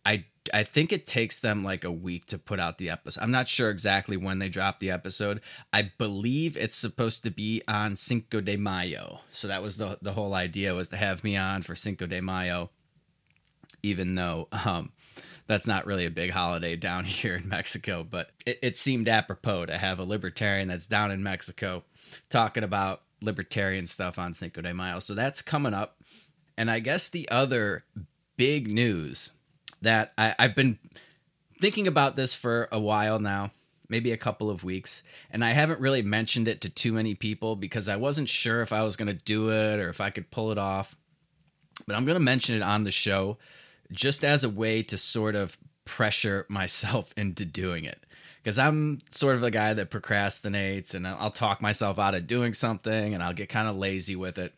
I 0.05 0.25
I 0.51 0.63
think 0.63 0.91
it 0.91 1.05
takes 1.05 1.39
them 1.39 1.63
like 1.63 1.83
a 1.83 1.91
week 1.91 2.25
to 2.27 2.39
put 2.39 2.59
out 2.59 2.79
the 2.79 2.89
episode. 2.89 3.21
I'm 3.21 3.31
not 3.31 3.47
sure 3.47 3.69
exactly 3.69 4.17
when 4.17 4.39
they 4.39 4.49
drop 4.49 4.79
the 4.79 4.89
episode. 4.89 5.41
I 5.71 5.91
believe 5.97 6.57
it's 6.57 6.75
supposed 6.75 7.23
to 7.23 7.31
be 7.31 7.61
on 7.67 7.95
Cinco 7.95 8.41
de 8.41 8.57
Mayo. 8.57 9.19
So 9.31 9.47
that 9.47 9.61
was 9.61 9.77
the 9.77 9.99
the 10.01 10.13
whole 10.13 10.33
idea 10.33 10.73
was 10.73 10.89
to 10.89 10.97
have 10.97 11.23
me 11.23 11.37
on 11.37 11.61
for 11.61 11.75
Cinco 11.75 12.07
de 12.07 12.21
Mayo, 12.21 12.71
even 13.83 14.15
though 14.15 14.47
um, 14.65 14.91
that's 15.47 15.67
not 15.67 15.85
really 15.85 16.05
a 16.05 16.11
big 16.11 16.31
holiday 16.31 16.75
down 16.75 17.03
here 17.05 17.35
in 17.35 17.47
Mexico, 17.47 18.03
but 18.03 18.31
it, 18.45 18.59
it 18.61 18.77
seemed 18.77 19.07
apropos 19.07 19.67
to 19.67 19.77
have 19.77 19.99
a 19.99 20.03
libertarian 20.03 20.67
that's 20.67 20.87
down 20.87 21.11
in 21.11 21.21
Mexico 21.21 21.83
talking 22.29 22.63
about 22.63 23.03
libertarian 23.21 23.85
stuff 23.85 24.17
on 24.19 24.33
Cinco 24.33 24.61
de 24.61 24.73
Mayo. 24.73 24.99
So 24.99 25.13
that's 25.13 25.41
coming 25.41 25.73
up. 25.73 25.97
And 26.57 26.69
I 26.69 26.79
guess 26.79 27.09
the 27.09 27.29
other 27.29 27.85
big 28.37 28.67
news 28.67 29.31
that 29.81 30.13
I, 30.17 30.35
I've 30.37 30.55
been 30.55 30.79
thinking 31.59 31.87
about 31.87 32.15
this 32.15 32.33
for 32.33 32.67
a 32.71 32.79
while 32.79 33.19
now, 33.19 33.51
maybe 33.87 34.11
a 34.11 34.17
couple 34.17 34.49
of 34.49 34.63
weeks, 34.63 35.03
and 35.29 35.43
I 35.43 35.51
haven't 35.51 35.79
really 35.79 36.01
mentioned 36.01 36.47
it 36.47 36.61
to 36.61 36.69
too 36.69 36.93
many 36.93 37.15
people 37.15 37.55
because 37.55 37.87
I 37.87 37.95
wasn't 37.95 38.29
sure 38.29 38.61
if 38.61 38.73
I 38.73 38.83
was 38.83 38.95
going 38.95 39.07
to 39.07 39.13
do 39.13 39.51
it 39.51 39.79
or 39.79 39.89
if 39.89 40.01
I 40.01 40.09
could 40.09 40.31
pull 40.31 40.51
it 40.51 40.57
off. 40.57 40.95
But 41.87 41.95
I'm 41.95 42.05
going 42.05 42.15
to 42.15 42.19
mention 42.19 42.55
it 42.55 42.61
on 42.61 42.83
the 42.83 42.91
show 42.91 43.37
just 43.91 44.23
as 44.23 44.43
a 44.43 44.49
way 44.49 44.83
to 44.83 44.97
sort 44.97 45.35
of 45.35 45.57
pressure 45.85 46.45
myself 46.49 47.13
into 47.15 47.45
doing 47.45 47.85
it. 47.85 48.05
Because 48.41 48.57
I'm 48.57 48.99
sort 49.09 49.35
of 49.35 49.43
a 49.43 49.51
guy 49.51 49.73
that 49.73 49.91
procrastinates 49.91 50.95
and 50.95 51.07
I'll 51.07 51.29
talk 51.31 51.61
myself 51.61 51.99
out 51.99 52.15
of 52.15 52.25
doing 52.25 52.53
something 52.53 53.13
and 53.13 53.21
I'll 53.21 53.33
get 53.33 53.49
kind 53.49 53.67
of 53.67 53.75
lazy 53.75 54.15
with 54.15 54.37
it. 54.37 54.53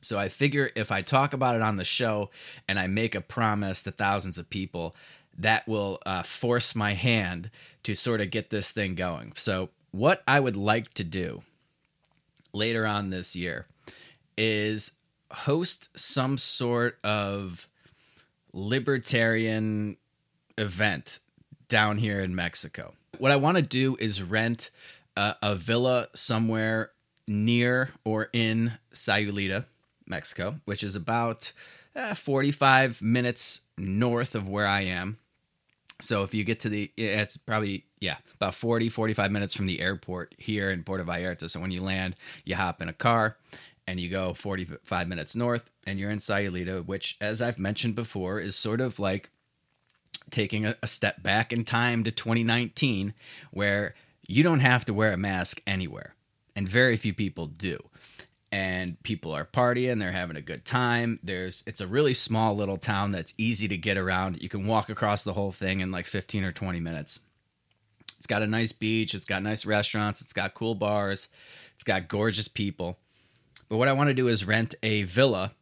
So 0.00 0.18
I 0.18 0.28
figure 0.28 0.70
if 0.76 0.92
I 0.92 1.02
talk 1.02 1.32
about 1.32 1.56
it 1.56 1.62
on 1.62 1.76
the 1.76 1.84
show 1.84 2.30
and 2.68 2.78
I 2.78 2.86
make 2.86 3.16
a 3.16 3.20
promise 3.20 3.82
to 3.82 3.90
thousands 3.90 4.38
of 4.38 4.48
people, 4.48 4.94
that 5.38 5.66
will 5.68 6.00
uh, 6.06 6.22
force 6.22 6.74
my 6.74 6.94
hand 6.94 7.50
to 7.82 7.94
sort 7.94 8.20
of 8.20 8.30
get 8.30 8.50
this 8.50 8.72
thing 8.72 8.94
going. 8.94 9.32
So, 9.36 9.70
what 9.90 10.22
I 10.26 10.40
would 10.40 10.56
like 10.56 10.92
to 10.94 11.04
do 11.04 11.42
later 12.52 12.86
on 12.86 13.10
this 13.10 13.34
year 13.34 13.66
is 14.36 14.92
host 15.30 15.88
some 15.98 16.36
sort 16.38 16.98
of 17.02 17.68
libertarian 18.52 19.96
event 20.58 21.20
down 21.68 21.98
here 21.98 22.20
in 22.20 22.34
Mexico. 22.34 22.94
What 23.18 23.32
I 23.32 23.36
want 23.36 23.56
to 23.56 23.62
do 23.62 23.96
is 23.98 24.22
rent 24.22 24.70
a, 25.16 25.34
a 25.42 25.54
villa 25.54 26.08
somewhere 26.14 26.90
near 27.26 27.90
or 28.04 28.28
in 28.32 28.72
Sayulita, 28.92 29.66
Mexico, 30.06 30.60
which 30.64 30.82
is 30.82 30.94
about 30.94 31.52
uh, 31.94 32.14
45 32.14 33.02
minutes 33.02 33.62
north 33.76 34.34
of 34.34 34.48
where 34.48 34.66
I 34.66 34.82
am. 34.82 35.18
So 36.00 36.22
if 36.24 36.34
you 36.34 36.44
get 36.44 36.60
to 36.60 36.68
the, 36.68 36.92
it's 36.96 37.38
probably, 37.38 37.86
yeah, 38.00 38.16
about 38.34 38.54
40, 38.54 38.90
45 38.90 39.30
minutes 39.30 39.54
from 39.54 39.66
the 39.66 39.80
airport 39.80 40.34
here 40.36 40.70
in 40.70 40.82
Puerto 40.82 41.04
Vallarta. 41.04 41.48
So 41.48 41.58
when 41.58 41.70
you 41.70 41.82
land, 41.82 42.16
you 42.44 42.54
hop 42.54 42.82
in 42.82 42.88
a 42.88 42.92
car 42.92 43.38
and 43.86 43.98
you 43.98 44.10
go 44.10 44.34
45 44.34 45.08
minutes 45.08 45.34
north 45.34 45.70
and 45.86 45.98
you're 45.98 46.10
in 46.10 46.18
Sayulita, 46.18 46.84
which, 46.84 47.16
as 47.20 47.40
I've 47.40 47.58
mentioned 47.58 47.94
before, 47.94 48.38
is 48.38 48.56
sort 48.56 48.82
of 48.82 48.98
like 48.98 49.30
taking 50.30 50.66
a, 50.66 50.76
a 50.82 50.86
step 50.86 51.22
back 51.22 51.52
in 51.52 51.64
time 51.64 52.04
to 52.04 52.10
2019, 52.10 53.14
where 53.50 53.94
you 54.26 54.42
don't 54.42 54.60
have 54.60 54.84
to 54.86 54.94
wear 54.94 55.12
a 55.12 55.16
mask 55.16 55.60
anywhere. 55.66 56.14
And 56.54 56.68
very 56.68 56.96
few 56.96 57.14
people 57.14 57.46
do. 57.46 57.78
And 58.50 59.02
people 59.02 59.32
are 59.32 59.44
partying 59.44 59.98
they're 59.98 60.12
having 60.12 60.36
a 60.36 60.42
good 60.42 60.64
time. 60.64 61.18
There's 61.22 61.62
it's 61.66 61.80
a 61.80 61.86
really 61.86 62.14
small 62.14 62.56
little 62.56 62.78
town 62.78 63.10
that's 63.10 63.34
easy 63.36 63.68
to 63.68 63.76
get 63.76 63.98
around. 63.98 64.42
You 64.42 64.48
can 64.48 64.66
walk 64.66 64.88
across 64.88 65.24
the 65.24 65.34
whole 65.34 65.52
thing 65.52 65.80
in 65.80 65.90
like 65.90 66.06
15 66.06 66.44
or 66.44 66.52
20 66.52 66.80
minutes. 66.80 67.20
It's 68.16 68.26
got 68.26 68.42
a 68.42 68.46
nice 68.46 68.72
beach 68.72 69.14
it's 69.14 69.26
got 69.26 69.42
nice 69.42 69.66
restaurants 69.66 70.22
it's 70.22 70.32
got 70.32 70.54
cool 70.54 70.74
bars 70.74 71.28
it's 71.74 71.84
got 71.84 72.08
gorgeous 72.08 72.48
people. 72.48 72.98
But 73.68 73.76
what 73.76 73.88
i 73.88 73.92
want 73.92 74.08
to 74.08 74.14
do 74.14 74.28
is 74.28 74.46
rent 74.46 74.74
a 74.82 75.02
villa 75.02 75.52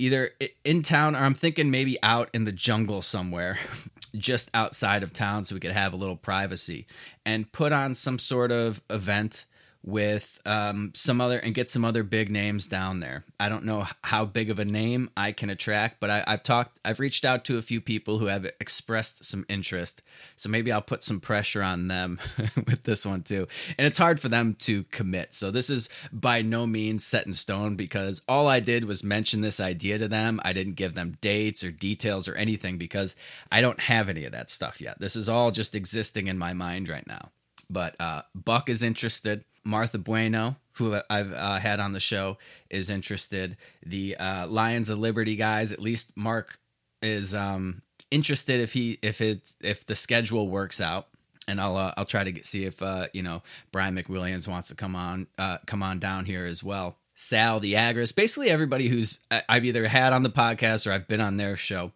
either 0.00 0.30
in 0.64 0.82
town 0.82 1.14
or 1.14 1.20
i'm 1.20 1.34
thinking 1.34 1.70
maybe 1.70 1.96
out 2.02 2.28
in 2.32 2.44
the 2.44 2.52
jungle 2.52 3.02
somewhere 3.02 3.58
just 4.16 4.50
outside 4.54 5.02
of 5.02 5.12
town 5.12 5.44
so 5.44 5.54
we 5.54 5.60
could 5.60 5.70
have 5.70 5.92
a 5.92 5.96
little 5.96 6.16
privacy 6.16 6.86
and 7.24 7.52
put 7.52 7.72
on 7.72 7.94
some 7.94 8.18
sort 8.18 8.50
of 8.50 8.82
event 8.90 9.44
with 9.82 10.38
um, 10.44 10.92
some 10.94 11.20
other 11.20 11.38
and 11.38 11.54
get 11.54 11.70
some 11.70 11.84
other 11.84 12.02
big 12.02 12.30
names 12.30 12.66
down 12.66 13.00
there. 13.00 13.24
I 13.38 13.48
don't 13.48 13.64
know 13.64 13.86
how 14.04 14.26
big 14.26 14.50
of 14.50 14.58
a 14.58 14.64
name 14.64 15.08
I 15.16 15.32
can 15.32 15.48
attract, 15.48 16.00
but 16.00 16.10
I, 16.10 16.24
have 16.26 16.42
talked, 16.42 16.78
I've 16.84 17.00
reached 17.00 17.24
out 17.24 17.44
to 17.46 17.56
a 17.56 17.62
few 17.62 17.80
people 17.80 18.18
who 18.18 18.26
have 18.26 18.44
expressed 18.60 19.24
some 19.24 19.46
interest. 19.48 20.02
So 20.36 20.50
maybe 20.50 20.70
I'll 20.70 20.82
put 20.82 21.02
some 21.02 21.18
pressure 21.18 21.62
on 21.62 21.88
them 21.88 22.20
with 22.66 22.82
this 22.82 23.06
one 23.06 23.22
too. 23.22 23.48
And 23.78 23.86
it's 23.86 23.98
hard 23.98 24.20
for 24.20 24.28
them 24.28 24.54
to 24.60 24.84
commit. 24.84 25.34
So 25.34 25.50
this 25.50 25.70
is 25.70 25.88
by 26.12 26.42
no 26.42 26.66
means 26.66 27.04
set 27.04 27.26
in 27.26 27.32
stone 27.32 27.76
because 27.76 28.20
all 28.28 28.48
I 28.48 28.60
did 28.60 28.84
was 28.84 29.02
mention 29.02 29.40
this 29.40 29.60
idea 29.60 29.96
to 29.96 30.08
them. 30.08 30.40
I 30.44 30.52
didn't 30.52 30.74
give 30.74 30.94
them 30.94 31.16
dates 31.22 31.64
or 31.64 31.70
details 31.70 32.28
or 32.28 32.34
anything 32.34 32.76
because 32.76 33.16
I 33.50 33.62
don't 33.62 33.80
have 33.80 34.10
any 34.10 34.26
of 34.26 34.32
that 34.32 34.50
stuff 34.50 34.80
yet. 34.80 35.00
This 35.00 35.16
is 35.16 35.28
all 35.28 35.50
just 35.50 35.74
existing 35.74 36.26
in 36.26 36.36
my 36.36 36.52
mind 36.52 36.88
right 36.90 37.06
now. 37.06 37.30
But 37.70 37.98
uh, 38.00 38.22
Buck 38.34 38.68
is 38.68 38.82
interested. 38.82 39.44
Martha 39.64 39.98
Bueno, 39.98 40.56
who 40.74 40.98
I've 41.08 41.32
uh, 41.32 41.58
had 41.58 41.80
on 41.80 41.92
the 41.92 42.00
show, 42.00 42.38
is 42.68 42.90
interested. 42.90 43.56
The 43.84 44.16
uh, 44.16 44.46
Lions 44.46 44.88
of 44.88 44.98
Liberty 44.98 45.36
guys, 45.36 45.72
at 45.72 45.80
least 45.80 46.16
Mark 46.16 46.58
is 47.02 47.34
um, 47.34 47.82
interested 48.10 48.60
if 48.60 48.72
he 48.72 48.98
if 49.02 49.20
it's 49.20 49.56
if 49.62 49.86
the 49.86 49.96
schedule 49.96 50.48
works 50.48 50.80
out. 50.80 51.08
And 51.48 51.60
I'll 51.60 51.76
uh, 51.76 51.94
I'll 51.96 52.04
try 52.04 52.22
to 52.22 52.32
get, 52.32 52.46
see 52.46 52.64
if 52.64 52.80
uh, 52.82 53.08
you 53.12 53.22
know 53.22 53.42
Brian 53.72 53.96
McWilliams 53.96 54.46
wants 54.46 54.68
to 54.68 54.74
come 54.74 54.94
on 54.94 55.26
uh, 55.38 55.58
come 55.66 55.82
on 55.82 55.98
down 55.98 56.24
here 56.24 56.46
as 56.46 56.62
well. 56.62 56.96
Sal 57.14 57.60
the 57.60 57.74
Agorist, 57.74 58.14
basically 58.14 58.48
everybody 58.48 58.88
who's 58.88 59.18
I've 59.48 59.64
either 59.64 59.86
had 59.88 60.12
on 60.12 60.22
the 60.22 60.30
podcast 60.30 60.86
or 60.86 60.92
I've 60.92 61.06
been 61.06 61.20
on 61.20 61.36
their 61.36 61.56
show. 61.56 61.92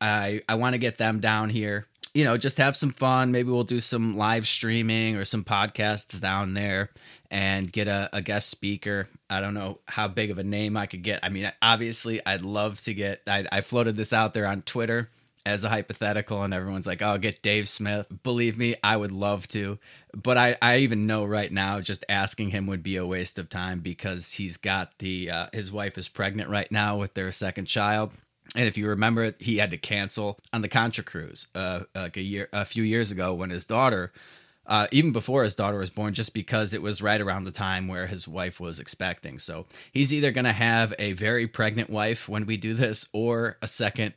I 0.00 0.40
I 0.48 0.56
want 0.56 0.74
to 0.74 0.78
get 0.78 0.98
them 0.98 1.20
down 1.20 1.50
here 1.50 1.86
you 2.14 2.24
know, 2.24 2.38
just 2.38 2.58
have 2.58 2.76
some 2.76 2.92
fun. 2.92 3.32
Maybe 3.32 3.50
we'll 3.50 3.64
do 3.64 3.80
some 3.80 4.16
live 4.16 4.46
streaming 4.46 5.16
or 5.16 5.24
some 5.24 5.42
podcasts 5.42 6.20
down 6.20 6.54
there 6.54 6.90
and 7.30 7.70
get 7.70 7.88
a, 7.88 8.08
a, 8.12 8.22
guest 8.22 8.48
speaker. 8.48 9.08
I 9.28 9.40
don't 9.40 9.54
know 9.54 9.80
how 9.86 10.06
big 10.06 10.30
of 10.30 10.38
a 10.38 10.44
name 10.44 10.76
I 10.76 10.86
could 10.86 11.02
get. 11.02 11.18
I 11.24 11.28
mean, 11.28 11.50
obviously, 11.60 12.24
I'd 12.24 12.42
love 12.42 12.78
to 12.82 12.94
get, 12.94 13.22
I, 13.26 13.44
I 13.50 13.60
floated 13.62 13.96
this 13.96 14.12
out 14.12 14.32
there 14.32 14.46
on 14.46 14.62
Twitter 14.62 15.10
as 15.44 15.64
a 15.64 15.68
hypothetical, 15.68 16.42
and 16.42 16.54
everyone's 16.54 16.86
like, 16.86 17.02
oh, 17.02 17.18
get 17.18 17.42
Dave 17.42 17.68
Smith. 17.68 18.06
Believe 18.22 18.56
me, 18.56 18.76
I 18.82 18.96
would 18.96 19.12
love 19.12 19.48
to. 19.48 19.78
But 20.14 20.38
I, 20.38 20.56
I 20.62 20.78
even 20.78 21.08
know 21.08 21.24
right 21.24 21.50
now, 21.50 21.80
just 21.80 22.04
asking 22.08 22.50
him 22.50 22.68
would 22.68 22.84
be 22.84 22.96
a 22.96 23.04
waste 23.04 23.40
of 23.40 23.48
time 23.48 23.80
because 23.80 24.32
he's 24.32 24.56
got 24.56 24.96
the, 25.00 25.30
uh, 25.30 25.46
his 25.52 25.72
wife 25.72 25.98
is 25.98 26.08
pregnant 26.08 26.48
right 26.48 26.70
now 26.70 26.96
with 26.96 27.14
their 27.14 27.32
second 27.32 27.66
child 27.66 28.12
and 28.54 28.68
if 28.68 28.76
you 28.76 28.88
remember, 28.88 29.34
he 29.38 29.56
had 29.56 29.70
to 29.72 29.78
cancel 29.78 30.38
on 30.52 30.62
the 30.62 30.68
Contra 30.68 31.04
cruise 31.04 31.46
uh, 31.54 31.80
like 31.94 32.16
a 32.16 32.22
year, 32.22 32.48
a 32.52 32.64
few 32.64 32.82
years 32.82 33.10
ago, 33.10 33.34
when 33.34 33.50
his 33.50 33.64
daughter, 33.64 34.12
uh, 34.66 34.86
even 34.92 35.12
before 35.12 35.44
his 35.44 35.54
daughter 35.54 35.78
was 35.78 35.90
born, 35.90 36.14
just 36.14 36.34
because 36.34 36.72
it 36.72 36.82
was 36.82 37.02
right 37.02 37.20
around 37.20 37.44
the 37.44 37.50
time 37.50 37.88
where 37.88 38.06
his 38.06 38.28
wife 38.28 38.60
was 38.60 38.78
expecting. 38.78 39.38
So 39.38 39.66
he's 39.92 40.12
either 40.12 40.30
going 40.30 40.44
to 40.44 40.52
have 40.52 40.94
a 40.98 41.12
very 41.14 41.46
pregnant 41.46 41.90
wife 41.90 42.28
when 42.28 42.46
we 42.46 42.56
do 42.56 42.74
this, 42.74 43.08
or 43.12 43.58
a 43.60 43.68
second 43.68 44.14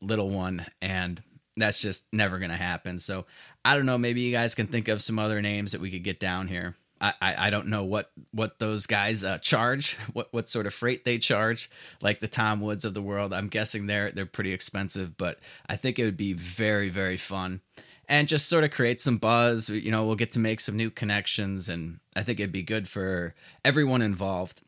little 0.00 0.30
one, 0.30 0.66
and 0.82 1.22
that's 1.56 1.78
just 1.78 2.06
never 2.12 2.38
going 2.38 2.50
to 2.50 2.56
happen. 2.56 2.98
So 2.98 3.24
I 3.64 3.76
don't 3.76 3.86
know. 3.86 3.98
Maybe 3.98 4.20
you 4.20 4.32
guys 4.32 4.54
can 4.54 4.66
think 4.66 4.88
of 4.88 5.02
some 5.02 5.18
other 5.18 5.40
names 5.40 5.72
that 5.72 5.80
we 5.80 5.90
could 5.90 6.04
get 6.04 6.20
down 6.20 6.48
here. 6.48 6.76
I, 7.00 7.14
I 7.20 7.50
don't 7.50 7.66
know 7.66 7.84
what 7.84 8.10
what 8.32 8.58
those 8.58 8.86
guys 8.86 9.22
uh, 9.22 9.38
charge, 9.38 9.96
what 10.12 10.32
what 10.32 10.48
sort 10.48 10.66
of 10.66 10.74
freight 10.74 11.04
they 11.04 11.18
charge, 11.18 11.70
like 12.00 12.20
the 12.20 12.28
Tom 12.28 12.60
Woods 12.60 12.84
of 12.84 12.94
the 12.94 13.02
world. 13.02 13.32
I'm 13.32 13.48
guessing 13.48 13.86
they're 13.86 14.10
they're 14.10 14.26
pretty 14.26 14.52
expensive, 14.52 15.16
but 15.16 15.38
I 15.68 15.76
think 15.76 15.98
it 15.98 16.04
would 16.04 16.16
be 16.16 16.32
very 16.32 16.88
very 16.88 17.16
fun, 17.16 17.60
and 18.08 18.28
just 18.28 18.48
sort 18.48 18.64
of 18.64 18.70
create 18.70 19.00
some 19.00 19.18
buzz. 19.18 19.68
You 19.68 19.90
know, 19.90 20.04
we'll 20.04 20.16
get 20.16 20.32
to 20.32 20.38
make 20.38 20.60
some 20.60 20.76
new 20.76 20.90
connections, 20.90 21.68
and 21.68 22.00
I 22.14 22.22
think 22.22 22.40
it'd 22.40 22.52
be 22.52 22.62
good 22.62 22.88
for 22.88 23.34
everyone 23.64 24.02
involved. 24.02 24.62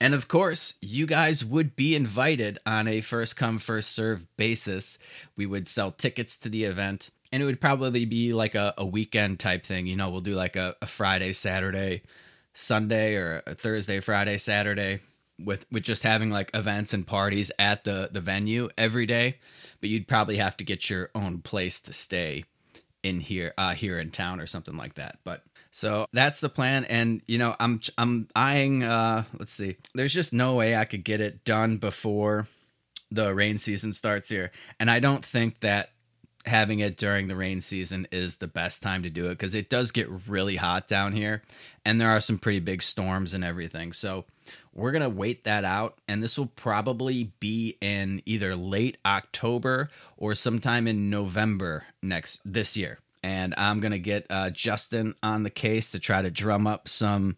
And 0.00 0.14
of 0.14 0.26
course, 0.26 0.74
you 0.80 1.06
guys 1.06 1.44
would 1.44 1.76
be 1.76 1.94
invited 1.94 2.58
on 2.66 2.88
a 2.88 3.00
first 3.00 3.36
come 3.36 3.58
first 3.58 3.92
serve 3.92 4.26
basis. 4.36 4.98
We 5.36 5.46
would 5.46 5.68
sell 5.68 5.92
tickets 5.92 6.38
to 6.38 6.48
the 6.48 6.64
event 6.64 7.10
and 7.32 7.42
it 7.42 7.46
would 7.46 7.60
probably 7.60 8.04
be 8.04 8.32
like 8.32 8.54
a, 8.54 8.74
a 8.76 8.84
weekend 8.84 9.40
type 9.40 9.64
thing. 9.64 9.86
You 9.86 9.96
know, 9.96 10.10
we'll 10.10 10.20
do 10.20 10.34
like 10.34 10.54
a, 10.54 10.76
a 10.82 10.86
Friday, 10.86 11.32
Saturday, 11.32 12.02
Sunday, 12.52 13.14
or 13.14 13.42
a 13.46 13.54
Thursday, 13.54 14.00
Friday, 14.00 14.38
Saturday 14.38 15.00
with 15.38 15.66
with 15.72 15.82
just 15.82 16.02
having 16.02 16.30
like 16.30 16.50
events 16.54 16.92
and 16.92 17.06
parties 17.06 17.50
at 17.58 17.84
the 17.84 18.10
the 18.12 18.20
venue 18.20 18.68
every 18.76 19.06
day. 19.06 19.38
But 19.80 19.90
you'd 19.90 20.06
probably 20.06 20.36
have 20.36 20.56
to 20.58 20.64
get 20.64 20.90
your 20.90 21.10
own 21.14 21.38
place 21.38 21.80
to 21.82 21.92
stay 21.92 22.44
in 23.02 23.18
here 23.18 23.52
uh 23.58 23.74
here 23.74 23.98
in 23.98 24.10
town 24.10 24.38
or 24.38 24.46
something 24.46 24.76
like 24.76 24.94
that. 24.94 25.18
But 25.24 25.42
so 25.70 26.06
that's 26.12 26.40
the 26.40 26.48
plan 26.48 26.84
and 26.84 27.22
you 27.26 27.38
know 27.38 27.56
I'm 27.58 27.80
I'm 27.96 28.28
eyeing 28.36 28.84
uh 28.84 29.24
let's 29.38 29.52
see. 29.52 29.76
There's 29.94 30.14
just 30.14 30.32
no 30.32 30.54
way 30.54 30.76
I 30.76 30.84
could 30.84 31.02
get 31.02 31.20
it 31.20 31.44
done 31.44 31.78
before 31.78 32.46
the 33.10 33.34
rain 33.34 33.58
season 33.58 33.92
starts 33.92 34.28
here. 34.28 34.52
And 34.78 34.90
I 34.90 35.00
don't 35.00 35.24
think 35.24 35.60
that 35.60 35.90
having 36.46 36.80
it 36.80 36.96
during 36.96 37.28
the 37.28 37.36
rain 37.36 37.60
season 37.60 38.06
is 38.10 38.38
the 38.38 38.48
best 38.48 38.82
time 38.82 39.02
to 39.02 39.10
do 39.10 39.26
it 39.26 39.30
because 39.30 39.54
it 39.54 39.70
does 39.70 39.92
get 39.92 40.08
really 40.26 40.56
hot 40.56 40.88
down 40.88 41.12
here 41.12 41.42
and 41.84 42.00
there 42.00 42.10
are 42.10 42.20
some 42.20 42.38
pretty 42.38 42.58
big 42.58 42.82
storms 42.82 43.32
and 43.32 43.44
everything. 43.44 43.92
So 43.92 44.24
we're 44.72 44.90
going 44.90 45.02
to 45.02 45.08
wait 45.08 45.44
that 45.44 45.64
out 45.64 45.98
and 46.08 46.22
this 46.22 46.36
will 46.36 46.46
probably 46.46 47.32
be 47.38 47.76
in 47.80 48.22
either 48.26 48.56
late 48.56 48.98
October 49.06 49.90
or 50.16 50.34
sometime 50.34 50.88
in 50.88 51.10
November 51.10 51.84
next 52.02 52.40
this 52.44 52.76
year. 52.76 52.98
And 53.22 53.54
I'm 53.56 53.78
going 53.78 53.92
to 53.92 54.00
get 54.00 54.26
uh, 54.28 54.50
Justin 54.50 55.14
on 55.22 55.44
the 55.44 55.50
case 55.50 55.90
to 55.92 56.00
try 56.00 56.22
to 56.22 56.30
drum 56.30 56.66
up 56.66 56.88
some 56.88 57.36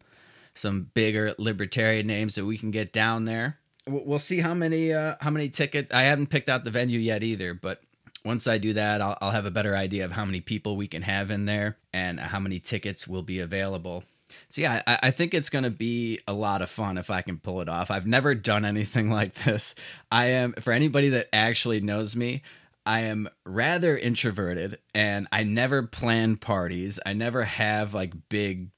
some 0.54 0.88
bigger 0.94 1.34
libertarian 1.36 2.06
names 2.06 2.36
that 2.36 2.44
we 2.44 2.56
can 2.56 2.70
get 2.70 2.92
down 2.92 3.24
there. 3.24 3.58
We'll 3.86 4.20
see 4.20 4.38
how 4.38 4.54
many 4.54 4.94
uh, 4.94 5.16
how 5.20 5.30
many 5.30 5.50
tickets. 5.50 5.92
I 5.92 6.02
haven't 6.04 6.28
picked 6.28 6.48
out 6.48 6.64
the 6.64 6.70
venue 6.70 6.98
yet 6.98 7.22
either, 7.22 7.52
but 7.52 7.82
once 8.24 8.46
I 8.46 8.58
do 8.58 8.72
that, 8.72 9.00
I'll, 9.00 9.18
I'll 9.20 9.30
have 9.30 9.46
a 9.46 9.50
better 9.50 9.76
idea 9.76 10.04
of 10.04 10.12
how 10.12 10.24
many 10.24 10.40
people 10.40 10.76
we 10.76 10.88
can 10.88 11.02
have 11.02 11.30
in 11.30 11.44
there 11.44 11.76
and 11.92 12.18
how 12.18 12.40
many 12.40 12.58
tickets 12.58 13.06
will 13.06 13.22
be 13.22 13.40
available. 13.40 14.04
So 14.48 14.62
yeah, 14.62 14.82
I, 14.86 14.98
I 15.04 15.10
think 15.10 15.34
it's 15.34 15.50
going 15.50 15.64
to 15.64 15.70
be 15.70 16.20
a 16.26 16.32
lot 16.32 16.62
of 16.62 16.70
fun 16.70 16.98
if 16.98 17.10
I 17.10 17.22
can 17.22 17.38
pull 17.38 17.60
it 17.60 17.68
off. 17.68 17.90
I've 17.90 18.06
never 18.06 18.34
done 18.34 18.64
anything 18.64 19.10
like 19.10 19.34
this. 19.34 19.74
I 20.10 20.26
am 20.26 20.54
for 20.54 20.72
anybody 20.72 21.10
that 21.10 21.28
actually 21.32 21.80
knows 21.80 22.16
me. 22.16 22.42
I 22.86 23.00
am 23.02 23.28
rather 23.46 23.96
introverted 23.96 24.78
and 24.94 25.26
I 25.32 25.44
never 25.44 25.82
plan 25.84 26.36
parties. 26.36 27.00
I 27.04 27.14
never 27.14 27.44
have 27.44 27.94
like 27.94 28.12
big, 28.28 28.68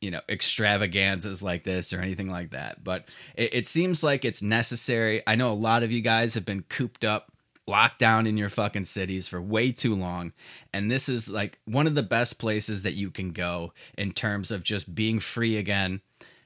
you 0.00 0.10
know, 0.10 0.20
extravaganzas 0.28 1.40
like 1.40 1.62
this 1.62 1.92
or 1.92 2.00
anything 2.00 2.28
like 2.30 2.50
that. 2.50 2.82
But 2.82 3.08
it, 3.36 3.54
it 3.54 3.66
seems 3.68 4.02
like 4.02 4.24
it's 4.24 4.42
necessary. 4.42 5.22
I 5.26 5.36
know 5.36 5.52
a 5.52 5.54
lot 5.54 5.84
of 5.84 5.92
you 5.92 6.00
guys 6.00 6.34
have 6.34 6.44
been 6.44 6.62
cooped 6.62 7.04
up 7.04 7.30
locked 7.66 7.98
down 7.98 8.26
in 8.26 8.36
your 8.36 8.48
fucking 8.48 8.84
cities 8.84 9.26
for 9.26 9.40
way 9.40 9.72
too 9.72 9.94
long. 9.94 10.32
And 10.72 10.90
this 10.90 11.08
is 11.08 11.28
like 11.28 11.58
one 11.64 11.86
of 11.86 11.94
the 11.94 12.02
best 12.02 12.38
places 12.38 12.82
that 12.82 12.94
you 12.94 13.10
can 13.10 13.32
go 13.32 13.72
in 13.96 14.12
terms 14.12 14.50
of 14.50 14.62
just 14.62 14.94
being 14.94 15.18
free 15.18 15.56
again, 15.56 16.00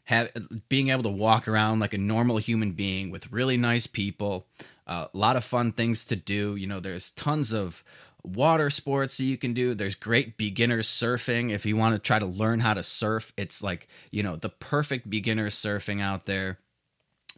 have 0.05 0.31
being 0.69 0.89
able 0.89 1.03
to 1.03 1.09
walk 1.09 1.49
around 1.49 1.81
like 1.81 1.95
a 1.95 1.99
normal 1.99 2.39
human 2.39 2.73
being 2.73 3.11
with 3.11 3.33
really 3.33 3.57
nice 3.57 3.87
people, 3.87 4.47
uh, 4.87 5.07
a 5.13 5.17
lot 5.17 5.37
of 5.37 5.45
fun 5.45 5.73
things 5.73 6.05
to 6.07 6.17
do. 6.17 6.57
You 6.57 6.67
know, 6.67 6.81
there's 6.81 7.11
tons 7.11 7.53
of 7.53 7.83
water 8.23 8.71
sports 8.71 9.17
that 9.17 9.25
you 9.25 9.37
can 9.37 9.55
do. 9.55 9.75
There's 9.75 9.95
great 9.95 10.37
beginner 10.37 10.81
surfing 10.81 11.51
if 11.51 11.67
you 11.67 11.77
want 11.77 11.95
to 11.95 11.99
try 11.99 12.19
to 12.19 12.27
learn 12.27 12.61
how 12.61 12.75
to 12.75 12.83
surf. 12.83 13.33
It's 13.37 13.63
like, 13.63 13.89
you 14.11 14.23
know, 14.23 14.37
the 14.37 14.49
perfect 14.49 15.09
beginner 15.11 15.49
surfing 15.49 16.01
out 16.01 16.27
there. 16.27 16.59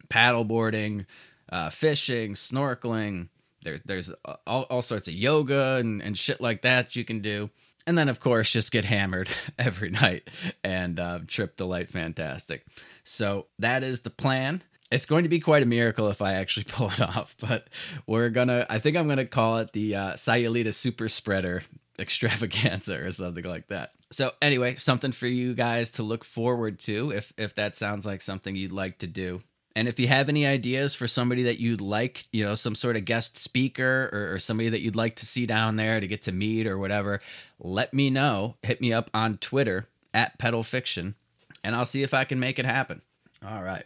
Paddleboarding, 0.08 1.06
uh, 1.50 1.70
fishing, 1.70 2.34
snorkeling. 2.34 3.28
There's 3.62 3.80
there's 3.82 4.10
all, 4.46 4.62
all 4.64 4.82
sorts 4.82 5.08
of 5.08 5.14
yoga 5.14 5.76
and, 5.76 6.02
and 6.02 6.16
shit 6.18 6.40
like 6.40 6.62
that 6.62 6.96
you 6.96 7.04
can 7.04 7.20
do. 7.20 7.50
And 7.86 7.96
then, 7.96 8.08
of 8.08 8.20
course, 8.20 8.52
just 8.52 8.72
get 8.72 8.84
hammered 8.84 9.28
every 9.58 9.90
night 9.90 10.28
and 10.62 11.00
uh, 11.00 11.20
trip 11.26 11.56
the 11.56 11.66
light 11.66 11.90
fantastic. 11.90 12.64
So 13.04 13.46
that 13.58 13.82
is 13.82 14.02
the 14.02 14.10
plan. 14.10 14.62
It's 14.90 15.06
going 15.06 15.22
to 15.22 15.28
be 15.28 15.40
quite 15.40 15.62
a 15.62 15.66
miracle 15.66 16.08
if 16.08 16.20
I 16.20 16.34
actually 16.34 16.64
pull 16.68 16.88
it 16.88 17.00
off, 17.00 17.36
but 17.40 17.68
we're 18.06 18.28
gonna. 18.28 18.66
I 18.68 18.78
think 18.78 18.96
I'm 18.96 19.08
gonna 19.08 19.26
call 19.26 19.58
it 19.58 19.72
the 19.72 19.96
uh, 19.96 20.12
Sayulita 20.12 20.74
Super 20.74 21.08
Spreader 21.08 21.62
Extravaganza 21.98 23.00
or 23.00 23.10
something 23.10 23.44
like 23.44 23.68
that. 23.68 23.92
So 24.10 24.32
anyway, 24.42 24.74
something 24.74 25.12
for 25.12 25.26
you 25.26 25.54
guys 25.54 25.92
to 25.92 26.02
look 26.02 26.24
forward 26.24 26.78
to 26.80 27.12
if 27.12 27.32
if 27.36 27.54
that 27.54 27.76
sounds 27.76 28.04
like 28.04 28.20
something 28.20 28.56
you'd 28.56 28.72
like 28.72 28.98
to 28.98 29.06
do. 29.06 29.42
And 29.76 29.86
if 29.86 30.00
you 30.00 30.08
have 30.08 30.28
any 30.28 30.46
ideas 30.46 30.94
for 30.94 31.06
somebody 31.06 31.44
that 31.44 31.60
you'd 31.60 31.80
like, 31.80 32.24
you 32.32 32.44
know, 32.44 32.54
some 32.54 32.74
sort 32.74 32.96
of 32.96 33.04
guest 33.04 33.38
speaker 33.38 34.10
or, 34.12 34.34
or, 34.34 34.38
somebody 34.40 34.68
that 34.68 34.80
you'd 34.80 34.96
like 34.96 35.14
to 35.16 35.26
see 35.26 35.46
down 35.46 35.76
there 35.76 36.00
to 36.00 36.08
get 36.08 36.22
to 36.22 36.32
meet 36.32 36.66
or 36.66 36.76
whatever, 36.76 37.20
let 37.60 37.94
me 37.94 38.10
know. 38.10 38.56
Hit 38.62 38.80
me 38.80 38.92
up 38.92 39.10
on 39.14 39.38
Twitter 39.38 39.86
at 40.12 40.38
Pedal 40.38 40.64
Fiction, 40.64 41.14
and 41.62 41.76
I'll 41.76 41.86
see 41.86 42.02
if 42.02 42.12
I 42.12 42.24
can 42.24 42.40
make 42.40 42.58
it 42.58 42.64
happen. 42.64 43.02
All 43.46 43.62
right. 43.62 43.84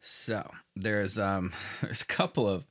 So 0.00 0.48
there's 0.76 1.18
um 1.18 1.52
there's 1.82 2.02
a 2.02 2.06
couple 2.06 2.48
of 2.48 2.64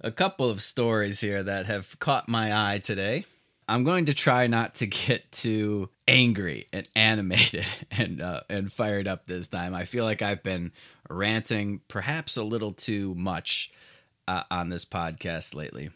a 0.00 0.10
couple 0.10 0.50
of 0.50 0.62
stories 0.62 1.20
here 1.20 1.42
that 1.42 1.66
have 1.66 1.98
caught 1.98 2.28
my 2.28 2.72
eye 2.72 2.78
today. 2.78 3.24
I'm 3.66 3.84
going 3.84 4.06
to 4.06 4.14
try 4.14 4.46
not 4.46 4.74
to 4.76 4.86
get 4.86 5.30
too 5.32 5.88
angry 6.06 6.66
and 6.72 6.86
animated 6.94 7.66
and 7.90 8.20
uh, 8.20 8.40
and 8.50 8.72
fired 8.72 9.06
up 9.08 9.26
this 9.26 9.48
time. 9.48 9.74
I 9.74 9.84
feel 9.84 10.04
like 10.04 10.22
I've 10.22 10.42
been 10.42 10.72
ranting 11.08 11.80
perhaps 11.88 12.36
a 12.36 12.44
little 12.44 12.72
too 12.72 13.14
much 13.14 13.70
uh, 14.28 14.42
on 14.50 14.68
this 14.68 14.84
podcast 14.84 15.54
lately. 15.54 15.90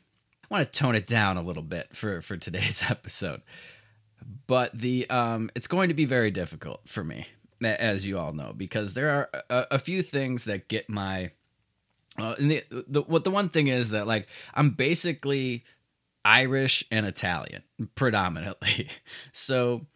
I 0.50 0.54
want 0.54 0.72
to 0.72 0.78
tone 0.78 0.94
it 0.94 1.06
down 1.06 1.36
a 1.36 1.42
little 1.42 1.62
bit 1.62 1.94
for 1.94 2.22
for 2.22 2.36
today's 2.36 2.82
episode, 2.88 3.42
but 4.46 4.76
the 4.78 5.08
um, 5.10 5.50
it's 5.54 5.66
going 5.66 5.88
to 5.88 5.94
be 5.94 6.04
very 6.04 6.30
difficult 6.30 6.88
for 6.88 7.04
me, 7.04 7.26
as 7.62 8.06
you 8.06 8.18
all 8.18 8.32
know, 8.32 8.52
because 8.56 8.94
there 8.94 9.10
are 9.10 9.42
a, 9.50 9.66
a 9.72 9.78
few 9.78 10.02
things 10.02 10.44
that 10.44 10.68
get 10.68 10.88
my. 10.88 11.30
And 12.16 12.50
the, 12.50 12.64
the 12.70 13.02
what 13.02 13.22
the 13.22 13.30
one 13.30 13.48
thing 13.48 13.68
is 13.68 13.90
that 13.90 14.08
like 14.08 14.26
I'm 14.52 14.70
basically 14.70 15.64
Irish 16.24 16.82
and 16.90 17.06
Italian 17.06 17.62
predominantly, 17.94 18.88
so 19.32 19.86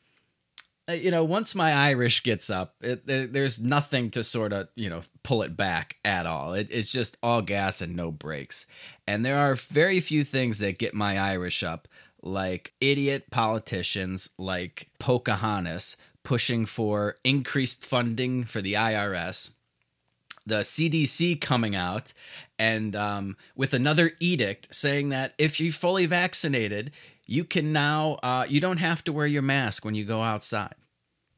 you 0.92 1.10
know, 1.10 1.24
once 1.24 1.54
my 1.54 1.72
Irish 1.72 2.22
gets 2.22 2.50
up, 2.50 2.74
it, 2.80 3.02
it, 3.08 3.32
there's 3.32 3.60
nothing 3.60 4.10
to 4.12 4.24
sort 4.24 4.52
of, 4.52 4.68
you 4.74 4.90
know, 4.90 5.02
pull 5.22 5.42
it 5.42 5.56
back 5.56 5.96
at 6.04 6.26
all. 6.26 6.54
It, 6.54 6.68
it's 6.70 6.92
just 6.92 7.16
all 7.22 7.42
gas 7.42 7.80
and 7.80 7.96
no 7.96 8.10
brakes. 8.10 8.66
And 9.06 9.24
there 9.24 9.38
are 9.38 9.54
very 9.54 10.00
few 10.00 10.24
things 10.24 10.58
that 10.60 10.78
get 10.78 10.94
my 10.94 11.18
Irish 11.18 11.62
up, 11.62 11.88
like 12.22 12.72
idiot 12.80 13.30
politicians 13.30 14.30
like 14.38 14.88
Pocahontas 14.98 15.96
pushing 16.22 16.66
for 16.66 17.16
increased 17.24 17.84
funding 17.84 18.44
for 18.44 18.60
the 18.60 18.74
IRS, 18.74 19.50
the 20.46 20.60
CDC 20.60 21.40
coming 21.40 21.74
out 21.74 22.12
and 22.58 22.94
um, 22.94 23.36
with 23.56 23.74
another 23.74 24.12
edict 24.20 24.74
saying 24.74 25.08
that 25.10 25.34
if 25.38 25.58
you're 25.60 25.72
fully 25.72 26.06
vaccinated, 26.06 26.92
you 27.26 27.44
can 27.44 27.72
now 27.72 28.18
uh, 28.22 28.44
you 28.48 28.60
don't 28.60 28.78
have 28.78 29.02
to 29.04 29.12
wear 29.12 29.26
your 29.26 29.42
mask 29.42 29.84
when 29.84 29.94
you 29.94 30.04
go 30.04 30.22
outside 30.22 30.74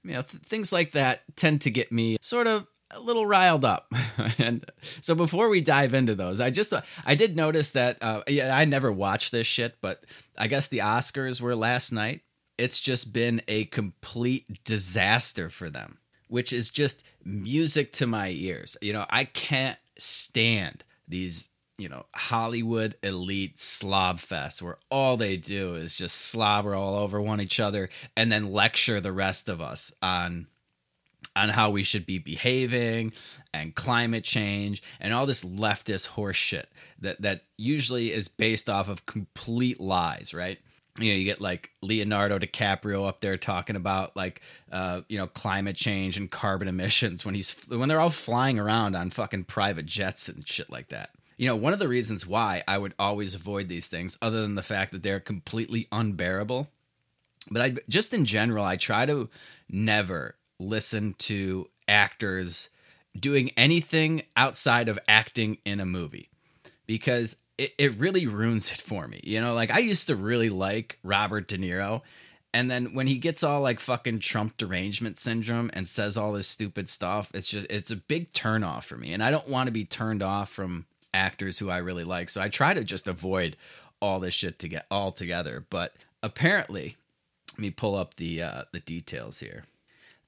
you 0.05 0.13
know 0.13 0.23
th- 0.23 0.43
things 0.45 0.73
like 0.73 0.93
that 0.93 1.23
tend 1.37 1.63
to 1.63 1.71
get 1.71 1.91
me 1.91 2.17
sort 2.21 2.47
of 2.47 2.67
a 2.91 3.01
little 3.01 3.27
riled 3.27 3.65
up. 3.65 3.93
And 4.39 4.65
so 5.01 5.15
before 5.15 5.49
we 5.49 5.61
dive 5.61 5.93
into 5.95 6.15
those 6.15 6.41
i 6.41 6.51
just 6.51 6.73
uh, 6.73 6.83
i 7.05 7.15
did 7.15 7.37
notice 7.37 7.73
that 7.73 7.99
uh, 8.03 8.23
yeah, 8.29 8.57
i 8.57 8.65
never 8.65 8.93
watched 8.93 9.33
this 9.33 9.47
shit 9.47 9.77
but 9.81 10.05
i 10.39 10.47
guess 10.47 10.69
the 10.69 10.79
oscars 10.79 11.41
were 11.41 11.57
last 11.57 11.93
night. 11.93 12.23
It's 12.57 12.79
just 12.79 13.13
been 13.13 13.43
a 13.49 13.65
complete 13.67 14.65
disaster 14.65 15.51
for 15.51 15.69
them 15.71 15.99
which 16.29 16.53
is 16.53 16.71
just 16.71 17.05
music 17.25 17.93
to 17.95 18.07
my 18.07 18.29
ears. 18.31 18.77
You 18.81 18.93
know 18.93 19.07
i 19.11 19.25
can't 19.25 19.79
stand 19.99 20.85
these 21.09 21.49
you 21.79 21.89
know 21.89 22.07
Hollywood 22.15 22.97
elite 23.03 23.59
slob 23.59 24.21
fest 24.21 24.63
where 24.63 24.79
all 24.91 25.17
they 25.17 25.37
do 25.37 25.75
is 25.75 25.97
just 25.97 26.17
slobber 26.17 26.75
all 26.75 26.95
over 26.95 27.21
one 27.21 27.41
each 27.41 27.59
other 27.59 27.89
and 28.17 28.31
then 28.31 28.53
lecture 28.53 29.01
the 29.01 29.13
rest 29.13 29.49
of 29.49 29.61
us 29.61 29.93
on 30.01 30.47
on 31.37 31.49
how 31.49 31.71
we 31.71 31.83
should 31.83 32.07
be 32.07 32.19
behaving 32.19 33.13
and 33.53 33.75
climate 33.75 34.25
change 34.25 34.83
and 35.01 35.13
all 35.13 35.27
this 35.27 35.45
leftist 35.45 36.11
horseshit 36.11 36.67
that 37.01 37.21
that 37.23 37.45
usually 37.57 38.13
is 38.13 38.29
based 38.29 38.69
off 38.69 38.89
of 38.89 39.07
complete 39.07 39.81
lies, 39.81 40.33
right? 40.33 40.59
You 41.01 41.11
know, 41.11 41.19
you 41.19 41.25
get 41.25 41.41
like 41.41 41.71
Leonardo 41.83 42.39
DiCaprio 42.39 43.09
up 43.09 43.21
there 43.21 43.37
talking 43.37 43.75
about 43.75 44.15
like 44.15 44.43
uh, 44.71 45.01
you 45.09 45.19
know, 45.19 45.27
climate 45.27 45.75
change 45.75 46.17
and 46.17 46.31
carbon 46.31 46.69
emissions 46.75 47.25
when 47.25 47.35
he's 47.35 47.53
when 47.69 47.89
they're 47.89 48.01
all 48.01 48.11
flying 48.11 48.61
around 48.61 48.95
on 48.95 49.11
fucking 49.11 49.45
private 49.45 49.87
jets 49.87 50.29
and 50.29 50.47
shit 50.47 50.71
like 50.71 50.89
that 50.91 51.11
you 51.37 51.49
know, 51.49 51.57
one 51.57 51.73
of 51.73 51.79
the 51.79 51.89
reasons 51.89 52.27
why 52.27 52.63
I 52.69 52.79
would 52.79 52.95
always 52.99 53.35
avoid 53.35 53.69
these 53.69 53.87
things, 53.87 54.17
other 54.23 54.41
than 54.41 54.55
the 54.55 54.63
fact 54.63 54.93
that 54.93 55.03
they're 55.03 55.21
completely 55.21 55.87
unbearable, 55.91 56.69
but 57.51 57.63
I 57.63 57.75
just 57.89 58.15
in 58.15 58.25
general, 58.25 58.65
I 58.65 58.77
try 58.77 59.07
to 59.07 59.29
never 59.69 60.37
listen 60.59 61.15
to 61.19 61.69
actors 61.89 62.69
doing 63.19 63.51
anything 63.57 64.23
outside 64.37 64.89
of 64.89 64.99
acting 65.09 65.59
in 65.65 65.81
a 65.81 65.87
movie 65.87 66.31
because 66.87 67.37
it, 67.59 67.73
it 67.79 67.99
really 67.99 68.27
ruins 68.27 68.71
it 68.73 68.79
for 68.79 69.07
me. 69.07 69.21
You 69.23 69.41
know, 69.41 69.55
like 69.55 69.71
I 69.71 69.79
used 69.79 70.09
to 70.09 70.17
really 70.17 70.51
like 70.51 70.99
Robert 71.03 71.49
De 71.49 71.59
Niro. 71.59 72.03
And 72.53 72.71
then 72.71 72.95
when 72.95 73.09
he 73.09 73.19
gets 73.19 73.43
all 73.43 73.61
like 73.61 73.81
fucking 73.81 74.21
Trump 74.21 74.57
derangement 74.57 75.19
syndrome 75.19 75.71
and 75.73 75.89
says 75.89 76.17
all 76.17 76.33
this 76.33 76.47
stupid 76.47 76.89
stuff, 76.89 77.31
it's 77.35 77.49
just 77.49 77.67
it's 77.69 77.91
a 77.91 77.97
big 77.97 78.33
turnoff 78.33 78.85
for 78.85 78.97
me. 78.97 79.13
And 79.13 79.25
I 79.25 79.33
don't 79.33 79.49
want 79.49 79.67
to 79.67 79.73
be 79.73 79.85
turned 79.85 80.23
off 80.23 80.51
from 80.51 80.87
actors 81.15 81.59
who 81.59 81.71
I 81.71 81.79
really 81.79 82.05
like. 82.05 82.29
So 82.29 82.43
I 82.43 82.49
try 82.49 82.75
to 82.75 82.85
just 82.85 83.09
avoid 83.09 83.57
all 84.01 84.21
this 84.21 84.35
shit 84.35 84.59
to 84.59 84.69
get 84.69 84.85
all 84.91 85.13
together. 85.13 85.65
But 85.71 85.95
apparently, 86.23 86.97
let 87.53 87.61
me 87.61 87.71
pull 87.71 87.95
up 87.95 88.15
the 88.15 88.43
uh, 88.43 88.65
the 88.73 88.81
details 88.81 89.39
here. 89.39 89.65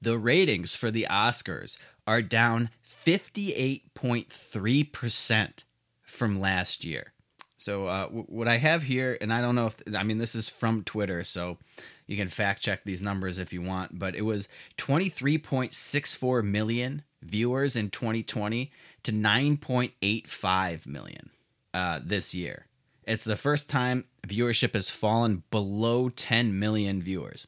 The 0.01 0.17
ratings 0.17 0.75
for 0.75 0.89
the 0.91 1.07
Oscars 1.09 1.77
are 2.05 2.21
down 2.21 2.69
58.3% 2.87 5.63
from 6.03 6.39
last 6.39 6.85
year. 6.85 7.13
So 7.57 7.87
uh, 7.87 8.03
w- 8.03 8.25
what 8.27 8.47
I 8.47 8.57
have 8.57 8.83
here, 8.83 9.17
and 9.19 9.33
I 9.33 9.41
don't 9.41 9.55
know 9.55 9.65
if 9.67 9.81
I 9.95 10.03
mean 10.03 10.19
this 10.19 10.35
is 10.35 10.47
from 10.47 10.83
Twitter, 10.83 11.23
so 11.23 11.57
you 12.05 12.15
can 12.15 12.29
fact 12.29 12.61
check 12.61 12.83
these 12.85 13.01
numbers 13.01 13.39
if 13.39 13.51
you 13.51 13.61
want. 13.61 13.99
But 13.99 14.15
it 14.15 14.21
was 14.21 14.47
23.64 14.77 16.43
million 16.43 17.01
viewers 17.21 17.75
in 17.75 17.89
2020 17.89 18.71
to 19.07 19.13
9.85 19.13 20.85
million 20.85 21.29
uh, 21.73 22.01
this 22.03 22.35
year. 22.35 22.65
It's 23.05 23.23
the 23.23 23.37
first 23.37 23.69
time 23.69 24.03
viewership 24.27 24.73
has 24.73 24.89
fallen 24.89 25.43
below 25.49 26.09
10 26.09 26.59
million 26.59 27.01
viewers. 27.01 27.47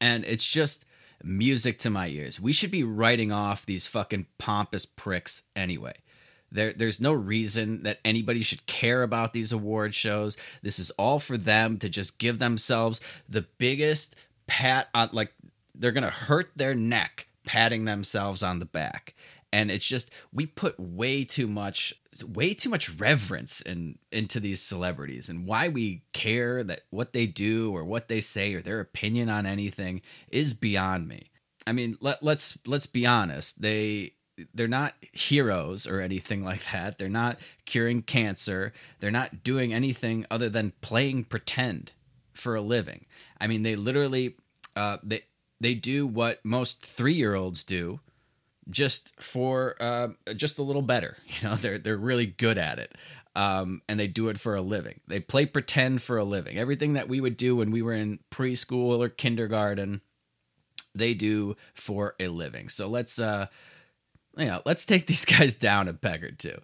And 0.00 0.24
it's 0.24 0.46
just 0.46 0.84
music 1.24 1.78
to 1.78 1.90
my 1.90 2.06
ears. 2.06 2.38
We 2.38 2.52
should 2.52 2.70
be 2.70 2.84
writing 2.84 3.32
off 3.32 3.66
these 3.66 3.88
fucking 3.88 4.26
pompous 4.38 4.86
pricks 4.86 5.42
anyway. 5.56 5.94
There, 6.52 6.72
there's 6.72 7.00
no 7.00 7.12
reason 7.12 7.82
that 7.82 7.98
anybody 8.04 8.44
should 8.44 8.64
care 8.66 9.02
about 9.02 9.32
these 9.32 9.50
award 9.50 9.92
shows. 9.92 10.36
This 10.62 10.78
is 10.78 10.90
all 10.92 11.18
for 11.18 11.36
them 11.36 11.78
to 11.78 11.88
just 11.88 12.20
give 12.20 12.38
themselves 12.38 13.00
the 13.28 13.44
biggest 13.58 14.14
pat 14.46 14.88
on, 14.94 15.08
like 15.10 15.32
they're 15.74 15.90
gonna 15.90 16.10
hurt 16.10 16.52
their 16.54 16.76
neck 16.76 17.26
patting 17.44 17.86
themselves 17.86 18.44
on 18.44 18.60
the 18.60 18.66
back 18.66 19.13
and 19.54 19.70
it's 19.70 19.84
just 19.84 20.10
we 20.32 20.46
put 20.46 20.80
way 20.80 21.24
too 21.24 21.46
much 21.46 21.94
way 22.26 22.54
too 22.54 22.68
much 22.68 22.90
reverence 22.90 23.62
in 23.62 23.96
into 24.10 24.40
these 24.40 24.60
celebrities 24.60 25.28
and 25.28 25.46
why 25.46 25.68
we 25.68 26.02
care 26.12 26.64
that 26.64 26.80
what 26.90 27.12
they 27.12 27.26
do 27.26 27.72
or 27.72 27.84
what 27.84 28.08
they 28.08 28.20
say 28.20 28.52
or 28.54 28.60
their 28.60 28.80
opinion 28.80 29.28
on 29.28 29.46
anything 29.46 30.02
is 30.28 30.54
beyond 30.54 31.06
me. 31.06 31.30
I 31.68 31.72
mean 31.72 31.96
let, 32.00 32.20
let's 32.20 32.58
let's 32.66 32.86
be 32.86 33.06
honest. 33.06 33.62
They 33.62 34.14
they're 34.52 34.66
not 34.66 34.94
heroes 35.12 35.86
or 35.86 36.00
anything 36.00 36.42
like 36.42 36.68
that. 36.72 36.98
They're 36.98 37.08
not 37.08 37.38
curing 37.64 38.02
cancer. 38.02 38.72
They're 38.98 39.12
not 39.12 39.44
doing 39.44 39.72
anything 39.72 40.26
other 40.32 40.48
than 40.48 40.72
playing 40.80 41.24
pretend 41.24 41.92
for 42.32 42.56
a 42.56 42.60
living. 42.60 43.06
I 43.40 43.46
mean 43.46 43.62
they 43.62 43.76
literally 43.76 44.34
uh 44.74 44.98
they 45.04 45.22
they 45.60 45.74
do 45.74 46.08
what 46.08 46.44
most 46.44 46.82
3-year-olds 46.82 47.62
do 47.62 48.00
just 48.70 49.20
for 49.20 49.76
uh, 49.80 50.08
just 50.36 50.58
a 50.58 50.62
little 50.62 50.82
better. 50.82 51.16
You 51.40 51.48
know, 51.48 51.56
they're 51.56 51.78
they're 51.78 51.96
really 51.96 52.26
good 52.26 52.58
at 52.58 52.78
it. 52.78 52.96
um, 53.36 53.82
and 53.88 53.98
they 53.98 54.06
do 54.08 54.28
it 54.28 54.38
for 54.40 54.54
a 54.54 54.62
living. 54.62 55.00
They 55.08 55.20
play 55.20 55.46
pretend 55.46 56.02
for 56.02 56.18
a 56.18 56.24
living. 56.24 56.56
Everything 56.58 56.92
that 56.94 57.08
we 57.08 57.20
would 57.20 57.36
do 57.36 57.56
when 57.56 57.70
we 57.72 57.82
were 57.82 57.92
in 57.94 58.20
preschool 58.30 58.98
or 59.00 59.08
kindergarten, 59.08 60.00
they 60.94 61.14
do 61.14 61.56
for 61.74 62.14
a 62.20 62.28
living. 62.28 62.68
So 62.68 62.88
let's 62.88 63.18
uh, 63.18 63.46
you 64.36 64.46
know, 64.46 64.62
let's 64.64 64.86
take 64.86 65.06
these 65.08 65.24
guys 65.24 65.54
down 65.54 65.88
a 65.88 65.94
peg 65.94 66.24
or 66.24 66.30
two. 66.32 66.58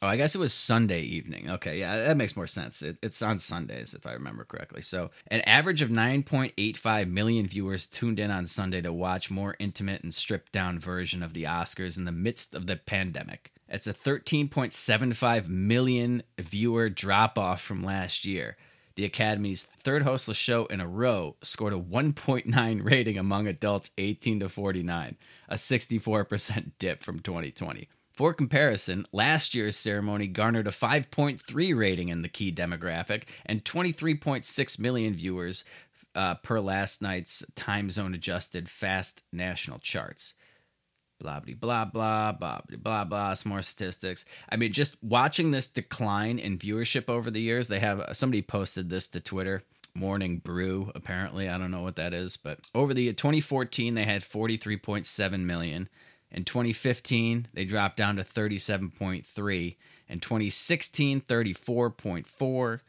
Oh, 0.00 0.06
I 0.06 0.16
guess 0.16 0.36
it 0.36 0.38
was 0.38 0.54
Sunday 0.54 1.00
evening. 1.00 1.50
Okay, 1.50 1.80
yeah, 1.80 1.96
that 1.96 2.16
makes 2.16 2.36
more 2.36 2.46
sense. 2.46 2.82
It, 2.82 2.98
it's 3.02 3.20
on 3.20 3.40
Sundays, 3.40 3.94
if 3.94 4.06
I 4.06 4.12
remember 4.12 4.44
correctly. 4.44 4.80
So, 4.80 5.10
an 5.26 5.40
average 5.40 5.82
of 5.82 5.90
9.85 5.90 7.10
million 7.10 7.48
viewers 7.48 7.84
tuned 7.84 8.20
in 8.20 8.30
on 8.30 8.46
Sunday 8.46 8.80
to 8.82 8.92
watch 8.92 9.28
more 9.28 9.56
intimate 9.58 10.04
and 10.04 10.14
stripped 10.14 10.52
down 10.52 10.78
version 10.78 11.20
of 11.20 11.34
the 11.34 11.44
Oscars 11.44 11.98
in 11.98 12.04
the 12.04 12.12
midst 12.12 12.54
of 12.54 12.68
the 12.68 12.76
pandemic. 12.76 13.52
It's 13.68 13.88
a 13.88 13.92
13.75 13.92 15.48
million 15.48 16.22
viewer 16.38 16.88
drop 16.88 17.36
off 17.36 17.60
from 17.60 17.82
last 17.82 18.24
year. 18.24 18.56
The 18.94 19.04
Academy's 19.04 19.64
third 19.64 20.02
hostless 20.02 20.36
show 20.36 20.66
in 20.66 20.80
a 20.80 20.86
row 20.86 21.36
scored 21.42 21.72
a 21.72 21.78
1.9 21.78 22.84
rating 22.84 23.18
among 23.18 23.46
adults 23.48 23.90
18 23.98 24.40
to 24.40 24.48
49, 24.48 25.16
a 25.48 25.54
64% 25.54 26.72
dip 26.78 27.02
from 27.02 27.20
2020. 27.20 27.88
For 28.18 28.34
comparison, 28.34 29.06
last 29.12 29.54
year's 29.54 29.76
ceremony 29.76 30.26
garnered 30.26 30.66
a 30.66 30.72
5.3 30.72 31.78
rating 31.78 32.08
in 32.08 32.22
the 32.22 32.28
key 32.28 32.50
demographic 32.50 33.28
and 33.46 33.64
23.6 33.64 34.78
million 34.80 35.14
viewers 35.14 35.62
uh, 36.16 36.34
per 36.34 36.58
last 36.58 37.00
night's 37.00 37.44
time 37.54 37.90
zone 37.90 38.14
adjusted 38.14 38.68
fast 38.68 39.22
national 39.32 39.78
charts. 39.78 40.34
Blah 41.20 41.38
blah 41.38 41.54
blah 41.54 41.84
blah 41.84 42.32
blah 42.32 42.60
blah 42.76 43.04
blah. 43.04 43.34
Some 43.34 43.50
more 43.50 43.62
statistics. 43.62 44.24
I 44.48 44.56
mean, 44.56 44.72
just 44.72 44.96
watching 45.00 45.52
this 45.52 45.68
decline 45.68 46.40
in 46.40 46.58
viewership 46.58 47.08
over 47.08 47.30
the 47.30 47.40
years. 47.40 47.68
They 47.68 47.78
have 47.78 48.04
somebody 48.14 48.42
posted 48.42 48.90
this 48.90 49.06
to 49.10 49.20
Twitter. 49.20 49.62
Morning 49.94 50.38
Brew, 50.38 50.90
apparently. 50.96 51.48
I 51.48 51.56
don't 51.56 51.70
know 51.70 51.82
what 51.82 51.94
that 51.94 52.12
is, 52.12 52.36
but 52.36 52.58
over 52.74 52.92
the 52.92 53.12
2014, 53.12 53.94
they 53.94 54.04
had 54.06 54.22
43.7 54.22 55.40
million. 55.44 55.88
In 56.30 56.44
2015, 56.44 57.48
they 57.54 57.64
dropped 57.64 57.96
down 57.96 58.16
to 58.16 58.24
37.3. 58.24 59.76
In 60.08 60.20
2016, 60.20 61.20
34.4. 61.22 62.80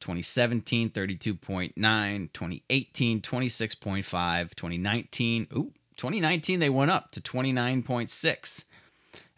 2017, 0.00 0.90
32.9. 0.90 2.32
2018, 2.32 3.20
26.5. 3.20 4.54
2019, 4.54 5.46
ooh, 5.54 5.72
2019 5.96 6.60
they 6.60 6.70
went 6.70 6.90
up 6.90 7.12
to 7.12 7.20
29.6. 7.20 8.64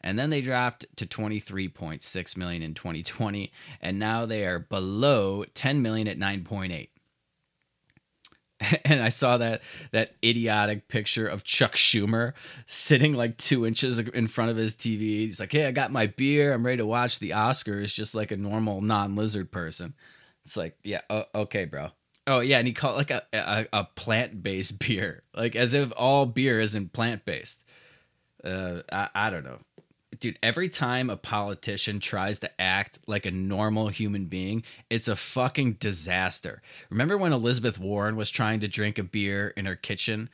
And 0.03 0.19
then 0.19 0.31
they 0.31 0.43
dropped 0.43 0.85
to 0.97 1.07
23.6 1.07 2.37
million 2.37 2.63
in 2.63 2.75
2020, 2.75 3.51
and 3.81 3.99
now 3.99 4.27
they 4.27 4.45
are 4.45 4.59
below 4.59 5.45
10 5.55 5.81
million 5.81 6.07
at 6.09 6.19
9.8. 6.19 6.89
and 8.85 9.03
I 9.03 9.09
saw 9.09 9.39
that 9.39 9.63
that 9.91 10.15
idiotic 10.25 10.89
picture 10.89 11.27
of 11.27 11.45
Chuck 11.45 11.75
Schumer 11.75 12.33
sitting 12.67 13.15
like 13.15 13.37
two 13.37 13.67
inches 13.67 13.99
in 13.99 14.29
front 14.29 14.51
of 14.51 14.57
his 14.57 14.75
TV. 14.75 15.01
He's 15.01 15.41
like, 15.41 15.53
"Hey, 15.53 15.67
I 15.67 15.73
got 15.73 15.93
my 15.93 16.07
beer. 16.07 16.53
I'm 16.53 16.65
ready 16.65 16.79
to 16.79 16.87
watch 16.87 17.19
the 17.19 17.31
Oscars, 17.31 17.93
just 17.93 18.15
like 18.15 18.31
a 18.31 18.37
normal 18.37 18.81
non-lizard 18.81 19.51
person." 19.51 19.95
It's 20.45 20.57
like, 20.57 20.77
yeah, 20.85 21.01
okay, 21.35 21.65
bro. 21.65 21.89
Oh 22.27 22.41
yeah, 22.41 22.59
and 22.59 22.67
he 22.67 22.73
called 22.73 22.97
like 22.97 23.11
a 23.11 23.23
a, 23.33 23.67
a 23.73 23.85
plant-based 23.97 24.79
beer, 24.87 25.23
like 25.35 25.57
as 25.57 25.75
if 25.75 25.93
all 25.97 26.27
beer 26.27 26.61
isn't 26.61 26.93
plant-based. 26.93 27.61
Uh, 28.43 28.83
I 28.93 29.09
I 29.15 29.31
don't 29.31 29.45
know 29.45 29.59
dude, 30.21 30.39
every 30.43 30.69
time 30.69 31.11
a 31.11 31.17
politician 31.17 32.01
tries 32.01 32.39
to 32.41 32.61
act 32.61 32.99
like 33.07 33.27
a 33.27 33.31
normal 33.31 33.89
human 33.89 34.27
being, 34.27 34.63
it's 34.91 35.09
a 35.09 35.17
fucking 35.17 35.75
disaster. 35.75 36.63
Remember 36.91 37.17
when 37.19 37.33
Elizabeth 37.33 37.79
Warren 37.79 38.17
was 38.17 38.31
trying 38.31 38.61
to 38.61 38.69
drink 38.69 38.99
a 38.99 39.05
beer 39.05 39.49
in 39.57 39.67
her 39.67 39.77
kitchen? 39.77 40.29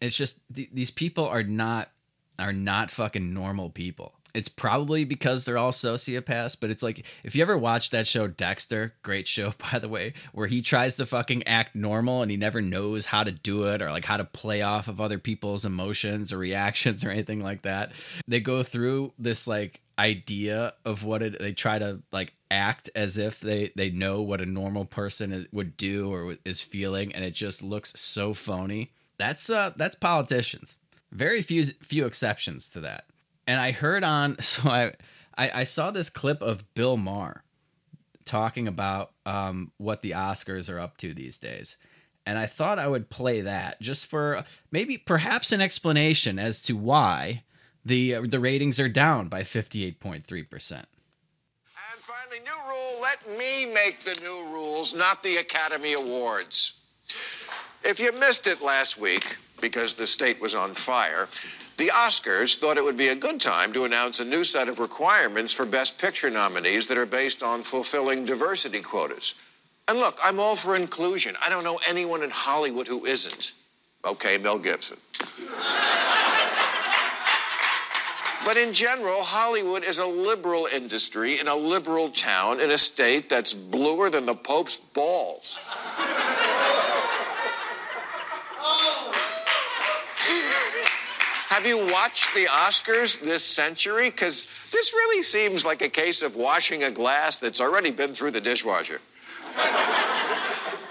It's 0.00 0.16
just 0.16 0.40
th- 0.54 0.70
these 0.72 0.90
people 0.90 1.24
are 1.26 1.42
not 1.42 1.90
are 2.38 2.52
not 2.52 2.90
fucking 2.90 3.32
normal 3.32 3.70
people. 3.70 4.12
It's 4.34 4.48
probably 4.48 5.04
because 5.04 5.44
they're 5.44 5.58
all 5.58 5.72
sociopaths, 5.72 6.58
but 6.60 6.70
it's 6.70 6.82
like 6.82 7.06
if 7.24 7.34
you 7.34 7.42
ever 7.42 7.56
watch 7.56 7.90
that 7.90 8.06
show 8.06 8.26
Dexter, 8.26 8.94
great 9.02 9.26
show 9.26 9.54
by 9.72 9.78
the 9.78 9.88
way, 9.88 10.12
where 10.32 10.46
he 10.46 10.62
tries 10.62 10.96
to 10.96 11.06
fucking 11.06 11.46
act 11.48 11.74
normal 11.74 12.22
and 12.22 12.30
he 12.30 12.36
never 12.36 12.60
knows 12.60 13.06
how 13.06 13.24
to 13.24 13.32
do 13.32 13.64
it 13.68 13.80
or 13.80 13.90
like 13.90 14.04
how 14.04 14.16
to 14.16 14.24
play 14.24 14.62
off 14.62 14.88
of 14.88 15.00
other 15.00 15.18
people's 15.18 15.64
emotions 15.64 16.32
or 16.32 16.38
reactions 16.38 17.04
or 17.04 17.10
anything 17.10 17.42
like 17.42 17.62
that. 17.62 17.92
They 18.28 18.40
go 18.40 18.62
through 18.62 19.12
this 19.18 19.46
like 19.46 19.80
idea 19.98 20.74
of 20.84 21.04
what 21.04 21.22
it 21.22 21.38
they 21.38 21.52
try 21.52 21.78
to 21.78 22.02
like 22.12 22.34
act 22.50 22.90
as 22.94 23.16
if 23.16 23.40
they 23.40 23.72
they 23.74 23.90
know 23.90 24.20
what 24.20 24.42
a 24.42 24.46
normal 24.46 24.84
person 24.84 25.46
would 25.50 25.76
do 25.76 26.12
or 26.12 26.36
is 26.44 26.60
feeling 26.60 27.14
and 27.14 27.24
it 27.24 27.32
just 27.32 27.62
looks 27.62 27.98
so 27.98 28.34
phony. 28.34 28.92
That's 29.18 29.48
uh 29.48 29.72
that's 29.76 29.96
politicians. 29.96 30.76
Very 31.10 31.40
few 31.40 31.64
few 31.64 32.04
exceptions 32.04 32.68
to 32.70 32.80
that 32.80 33.06
and 33.46 33.60
I 33.60 33.72
heard 33.72 34.04
on 34.04 34.38
so 34.40 34.68
I, 34.68 34.92
I, 35.36 35.50
I 35.60 35.64
saw 35.64 35.90
this 35.90 36.10
clip 36.10 36.42
of 36.42 36.74
Bill 36.74 36.96
Maher 36.96 37.42
talking 38.24 38.66
about 38.66 39.12
um, 39.24 39.72
what 39.78 40.02
the 40.02 40.10
Oscars 40.12 40.72
are 40.72 40.80
up 40.80 40.96
to 40.98 41.14
these 41.14 41.38
days, 41.38 41.76
and 42.24 42.38
I 42.38 42.46
thought 42.46 42.78
I 42.78 42.88
would 42.88 43.10
play 43.10 43.40
that 43.42 43.80
just 43.80 44.06
for 44.06 44.44
maybe 44.70 44.98
perhaps 44.98 45.52
an 45.52 45.60
explanation 45.60 46.38
as 46.38 46.60
to 46.62 46.76
why 46.76 47.44
the 47.84 48.16
uh, 48.16 48.22
the 48.26 48.40
ratings 48.40 48.80
are 48.80 48.88
down 48.88 49.28
by 49.28 49.44
fifty 49.44 49.84
eight 49.84 50.00
point 50.00 50.26
three 50.26 50.42
percent. 50.42 50.88
And 51.92 52.02
finally, 52.02 52.40
new 52.40 52.68
rule: 52.68 53.00
let 53.00 53.38
me 53.38 53.72
make 53.72 54.00
the 54.00 54.18
new 54.22 54.48
rules, 54.52 54.94
not 54.94 55.22
the 55.22 55.36
Academy 55.36 55.92
Awards. 55.92 56.80
If 57.84 58.00
you 58.00 58.10
missed 58.18 58.48
it 58.48 58.60
last 58.60 58.98
week 58.98 59.36
because 59.60 59.94
the 59.94 60.06
state 60.06 60.40
was 60.40 60.54
on 60.54 60.74
fire. 60.74 61.28
The 61.76 61.88
Oscars 61.88 62.56
thought 62.56 62.78
it 62.78 62.84
would 62.84 62.96
be 62.96 63.08
a 63.08 63.14
good 63.14 63.38
time 63.38 63.72
to 63.74 63.84
announce 63.84 64.18
a 64.18 64.24
new 64.24 64.44
set 64.44 64.68
of 64.68 64.78
requirements 64.78 65.52
for 65.52 65.66
Best 65.66 66.00
Picture 66.00 66.30
nominees 66.30 66.86
that 66.86 66.96
are 66.96 67.04
based 67.04 67.42
on 67.42 67.62
fulfilling 67.62 68.24
diversity 68.24 68.80
quotas. 68.80 69.34
And 69.88 69.98
look, 69.98 70.18
I'm 70.24 70.40
all 70.40 70.56
for 70.56 70.74
inclusion. 70.74 71.36
I 71.44 71.50
don't 71.50 71.64
know 71.64 71.78
anyone 71.86 72.22
in 72.22 72.30
Hollywood 72.30 72.88
who 72.88 73.04
isn't. 73.04 73.52
Okay, 74.06 74.38
Mel 74.38 74.58
Gibson. 74.58 74.96
But 78.44 78.56
in 78.56 78.72
general, 78.72 79.22
Hollywood 79.22 79.84
is 79.84 79.98
a 79.98 80.06
liberal 80.06 80.68
industry 80.74 81.40
in 81.40 81.48
a 81.48 81.54
liberal 81.54 82.08
town 82.10 82.60
in 82.60 82.70
a 82.70 82.78
state 82.78 83.28
that's 83.28 83.52
bluer 83.52 84.08
than 84.08 84.24
the 84.24 84.36
Pope's 84.36 84.76
balls. 84.76 85.58
Have 91.56 91.64
you 91.64 91.86
watched 91.90 92.34
the 92.34 92.44
Oscars 92.44 93.18
this 93.18 93.42
century? 93.42 94.10
Because 94.10 94.46
this 94.72 94.92
really 94.92 95.22
seems 95.22 95.64
like 95.64 95.80
a 95.80 95.88
case 95.88 96.20
of 96.20 96.36
washing 96.36 96.82
a 96.82 96.90
glass 96.90 97.38
that's 97.38 97.62
already 97.62 97.90
been 97.90 98.12
through 98.12 98.32
the 98.32 98.42
dishwasher. 98.42 99.00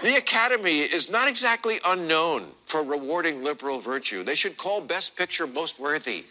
the 0.03 0.15
Academy 0.17 0.79
is 0.79 1.07
not 1.07 1.29
exactly 1.29 1.77
unknown 1.85 2.47
for 2.65 2.81
rewarding 2.81 3.43
liberal 3.43 3.79
virtue. 3.79 4.23
They 4.23 4.33
should 4.33 4.57
call 4.57 4.81
Best 4.81 5.15
Picture 5.15 5.45
most 5.45 5.79
worthy. 5.79 6.25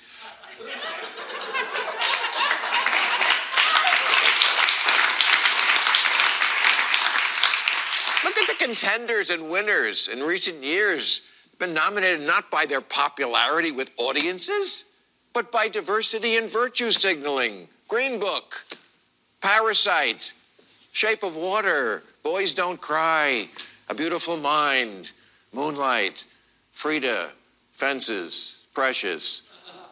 Look 8.25 8.37
at 8.37 8.49
the 8.49 8.57
contenders 8.59 9.31
and 9.31 9.49
winners 9.49 10.09
in 10.09 10.25
recent 10.25 10.64
years 10.64 11.20
been 11.59 11.75
nominated 11.75 12.27
not 12.27 12.51
by 12.51 12.67
their 12.67 12.81
popularity 12.81 13.71
with 13.71 13.90
audiences, 13.97 14.97
but 15.33 15.51
by 15.53 15.69
diversity 15.69 16.37
and 16.37 16.51
virtue 16.51 16.90
signaling. 16.90 17.69
Green 17.88 18.19
Book, 18.19 18.64
Parasite, 19.43 20.33
Shape 20.93 21.23
of 21.23 21.37
Water, 21.37 22.03
Boys 22.23 22.53
Don't 22.53 22.81
Cry, 22.81 23.49
A 23.88 23.95
Beautiful 23.95 24.37
Mind, 24.37 25.11
Moonlight, 25.53 26.25
Frida, 26.73 27.31
Fences, 27.73 28.59
Precious, 28.73 29.43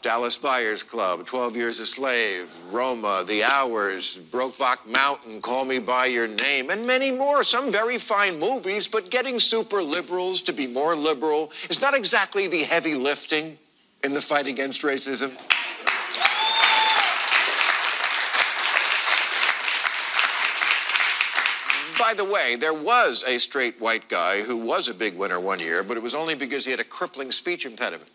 Dallas 0.02 0.36
Buyers 0.36 0.82
Club, 0.82 1.24
12 1.26 1.54
Years 1.54 1.78
a 1.78 1.86
Slave, 1.86 2.52
Roma, 2.72 3.22
The 3.24 3.44
Hours, 3.44 4.18
Brokeback 4.32 4.84
Mountain, 4.84 5.40
Call 5.40 5.64
Me 5.64 5.78
By 5.78 6.06
Your 6.06 6.26
Name, 6.26 6.70
and 6.70 6.84
many 6.84 7.12
more. 7.12 7.44
Some 7.44 7.70
very 7.70 7.98
fine 7.98 8.40
movies, 8.40 8.88
but 8.88 9.12
getting 9.12 9.38
super 9.38 9.80
liberals 9.80 10.42
to 10.42 10.52
be 10.52 10.66
more 10.66 10.96
liberal 10.96 11.52
is 11.70 11.80
not 11.80 11.94
exactly 11.94 12.48
the 12.48 12.64
heavy 12.64 12.96
lifting 12.96 13.58
in 14.02 14.12
the 14.12 14.20
fight 14.20 14.48
against 14.48 14.82
racism. 14.82 15.36
By 21.96 22.14
the 22.14 22.24
way, 22.24 22.56
there 22.56 22.74
was 22.74 23.22
a 23.24 23.38
straight 23.38 23.80
white 23.80 24.08
guy 24.08 24.42
who 24.42 24.66
was 24.66 24.88
a 24.88 24.94
big 24.94 25.16
winner 25.16 25.38
one 25.38 25.60
year, 25.60 25.84
but 25.84 25.96
it 25.96 26.02
was 26.02 26.16
only 26.16 26.34
because 26.34 26.64
he 26.64 26.72
had 26.72 26.80
a 26.80 26.84
crippling 26.84 27.30
speech 27.30 27.64
impediment. 27.64 28.10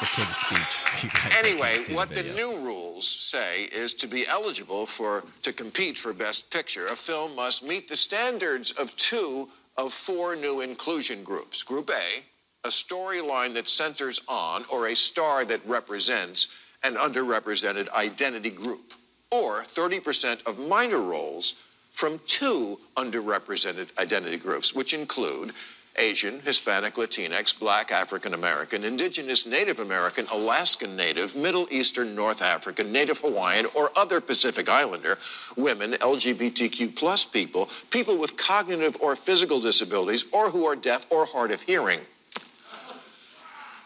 The 0.00 0.06
King's 0.06 0.36
Speech. 0.36 0.58
You 1.02 1.10
guys 1.10 1.22
that 1.30 1.44
Anyway, 1.44 1.78
what 1.94 2.08
the 2.08 2.22
video. 2.22 2.34
new 2.34 2.58
rules 2.64 3.06
say 3.06 3.64
is 3.64 3.94
to 3.94 4.06
be 4.06 4.26
eligible 4.26 4.86
for 4.86 5.24
to 5.42 5.52
compete 5.52 5.98
for 5.98 6.12
Best 6.12 6.50
Picture, 6.50 6.86
a 6.86 6.96
film 6.96 7.36
must 7.36 7.62
meet 7.62 7.88
the 7.88 7.96
standards 7.96 8.70
of 8.72 8.94
two 8.96 9.48
of 9.76 9.92
four 9.92 10.36
new 10.36 10.60
inclusion 10.60 11.22
groups. 11.22 11.62
Group 11.62 11.90
A, 11.90 12.24
a 12.64 12.68
storyline 12.68 13.54
that 13.54 13.68
centers 13.68 14.20
on 14.28 14.64
or 14.70 14.88
a 14.88 14.96
star 14.96 15.44
that 15.44 15.60
represents 15.66 16.66
an 16.82 16.96
underrepresented 16.96 17.88
identity 17.90 18.50
group, 18.50 18.94
or 19.30 19.62
30% 19.62 20.46
of 20.46 20.58
minor 20.58 21.00
roles 21.00 21.54
from 21.92 22.20
two 22.26 22.78
underrepresented 22.96 23.88
identity 23.98 24.36
groups, 24.36 24.74
which 24.74 24.94
include 24.94 25.52
Asian, 26.00 26.40
Hispanic, 26.40 26.94
Latinx, 26.94 27.58
Black, 27.58 27.92
African 27.92 28.32
American, 28.32 28.84
Indigenous, 28.84 29.46
Native 29.46 29.78
American, 29.78 30.26
Alaskan 30.32 30.96
Native, 30.96 31.36
Middle 31.36 31.68
Eastern, 31.70 32.14
North 32.14 32.40
African, 32.40 32.90
Native 32.90 33.20
Hawaiian, 33.20 33.66
or 33.74 33.90
other 33.94 34.20
Pacific 34.20 34.68
Islander, 34.68 35.18
women, 35.56 35.92
LGBTQ 35.92 36.96
plus 36.96 37.26
people, 37.26 37.68
people 37.90 38.18
with 38.18 38.36
cognitive 38.38 38.96
or 39.00 39.14
physical 39.14 39.60
disabilities, 39.60 40.24
or 40.32 40.50
who 40.50 40.64
are 40.64 40.74
deaf 40.74 41.04
or 41.10 41.26
hard 41.26 41.50
of 41.50 41.60
hearing. 41.62 42.00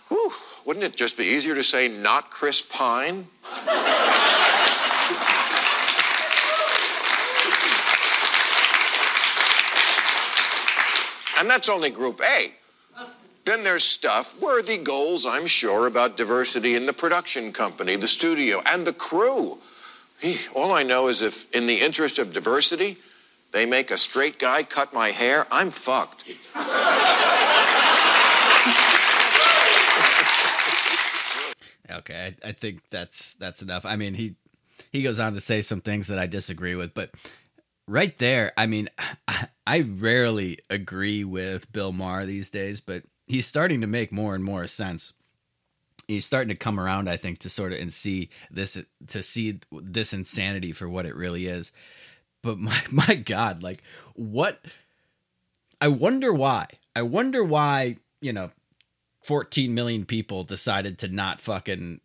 Whew, 0.09 0.33
wouldn't 0.65 0.85
it 0.85 0.97
just 0.97 1.17
be 1.17 1.25
easier 1.25 1.57
to 1.57 1.65
say 1.65 1.89
not 1.89 2.31
Chris 2.31 2.63
Pine? 2.63 3.27
And 11.45 11.51
that's 11.51 11.69
only 11.69 11.91
Group 11.91 12.23
A. 12.23 12.55
Then 13.45 13.65
there's 13.65 13.85
stuff, 13.85 14.41
worthy 14.41 14.79
goals, 14.79 15.27
I'm 15.27 15.47
sure, 15.47 15.87
about 15.87 16.17
diversity 16.17 16.75
in 16.75 16.87
the 16.87 16.95
production 16.95 17.53
company, 17.53 17.97
the 17.97 18.09
studio, 18.09 18.63
and 18.65 18.87
the 18.87 18.95
crew. 18.95 19.59
All 20.55 20.73
I 20.73 20.83
know 20.85 21.09
is 21.09 21.21
if, 21.21 21.55
in 21.55 21.67
the 21.67 21.75
interest 21.83 22.19
of 22.19 22.33
diversity, 22.33 22.97
they 23.53 23.67
make 23.67 23.91
a 23.91 23.99
straight 23.99 24.39
guy 24.39 24.63
cut 24.63 24.95
my 24.95 25.09
hair, 25.09 25.47
I'm 25.51 25.71
fucked. 25.71 26.23
Okay, 31.91 32.35
I, 32.43 32.49
I 32.49 32.53
think 32.53 32.81
that's 32.89 33.35
that's 33.35 33.61
enough. 33.61 33.85
I 33.85 33.97
mean, 33.97 34.15
he 34.15 34.37
he 34.91 35.03
goes 35.03 35.21
on 35.21 35.35
to 35.35 35.41
say 35.43 35.61
some 35.61 35.83
things 35.83 36.07
that 36.07 36.19
I 36.19 36.27
disagree 36.27 36.75
with, 36.75 36.95
but 36.95 37.11
right 37.87 38.17
there, 38.19 38.53
I 38.57 38.67
mean, 38.67 38.89
I 39.67 39.81
rarely 39.81 40.59
agree 40.69 41.25
with 41.25 41.73
Bill 41.73 41.93
Maher 41.93 42.27
these 42.27 42.51
days, 42.51 42.81
but 42.81 43.05
he's 43.27 43.47
starting 43.47 43.81
to 43.81 43.87
make 43.87 44.13
more 44.13 44.35
and 44.35 44.45
more 44.45 44.67
sense. 44.67 45.15
He's 46.07 46.27
starting 46.27 46.51
to 46.51 46.55
come 46.55 46.79
around, 46.79 47.09
I 47.09 47.17
think, 47.17 47.39
to 47.41 47.51
sort 47.51 47.73
of 47.73 47.81
and 47.81 47.93
see 47.93 48.29
this 48.51 48.79
to 49.09 49.23
see 49.23 49.61
this 49.73 50.13
insanity 50.13 50.73
for 50.73 50.87
what 50.89 51.07
it 51.07 51.17
really 51.17 51.47
is. 51.47 51.73
But 52.43 52.59
my 52.59 52.79
my 52.91 53.15
God, 53.15 53.63
like 53.63 53.83
what? 54.15 54.63
I 55.81 55.89
wonder 55.89 56.33
why. 56.33 56.67
I 56.95 57.03
wonder 57.03 57.43
why. 57.43 57.97
You 58.21 58.33
know, 58.33 58.51
14 59.23 59.75
million 59.75 60.05
people 60.05 60.45
decided 60.45 60.99
to 60.99 61.09
not 61.09 61.41
fucking 61.41 62.01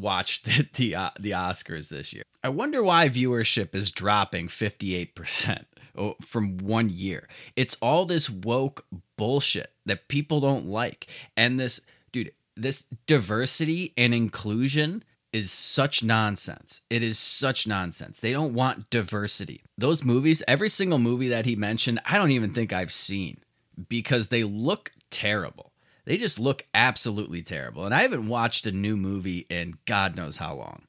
watch 0.00 0.42
the 0.42 0.68
the, 0.74 0.94
uh, 0.94 1.10
the 1.18 1.32
Oscars 1.32 1.88
this 1.88 2.12
year. 2.12 2.24
I 2.42 2.48
wonder 2.48 2.82
why 2.82 3.08
viewership 3.08 3.74
is 3.74 3.90
dropping 3.90 4.48
58% 4.48 5.64
from 6.24 6.58
one 6.58 6.88
year. 6.88 7.28
It's 7.56 7.76
all 7.82 8.06
this 8.06 8.30
woke 8.30 8.86
bullshit 9.16 9.72
that 9.86 10.08
people 10.08 10.40
don't 10.40 10.66
like. 10.66 11.08
And 11.36 11.58
this 11.58 11.80
dude, 12.12 12.32
this 12.56 12.84
diversity 13.06 13.92
and 13.96 14.14
inclusion 14.14 15.02
is 15.32 15.50
such 15.50 16.02
nonsense. 16.02 16.80
It 16.88 17.02
is 17.02 17.18
such 17.18 17.66
nonsense. 17.66 18.20
They 18.20 18.32
don't 18.32 18.54
want 18.54 18.90
diversity. 18.90 19.62
Those 19.76 20.04
movies, 20.04 20.42
every 20.48 20.68
single 20.68 20.98
movie 20.98 21.28
that 21.28 21.44
he 21.44 21.56
mentioned, 21.56 22.00
I 22.06 22.16
don't 22.16 22.30
even 22.30 22.52
think 22.52 22.72
I've 22.72 22.92
seen 22.92 23.40
because 23.88 24.28
they 24.28 24.44
look 24.44 24.92
terrible. 25.10 25.67
They 26.08 26.16
just 26.16 26.38
look 26.38 26.64
absolutely 26.72 27.42
terrible. 27.42 27.84
And 27.84 27.94
I 27.94 28.00
haven't 28.00 28.28
watched 28.28 28.66
a 28.66 28.72
new 28.72 28.96
movie 28.96 29.44
in 29.50 29.76
God 29.84 30.16
knows 30.16 30.38
how 30.38 30.54
long. 30.54 30.84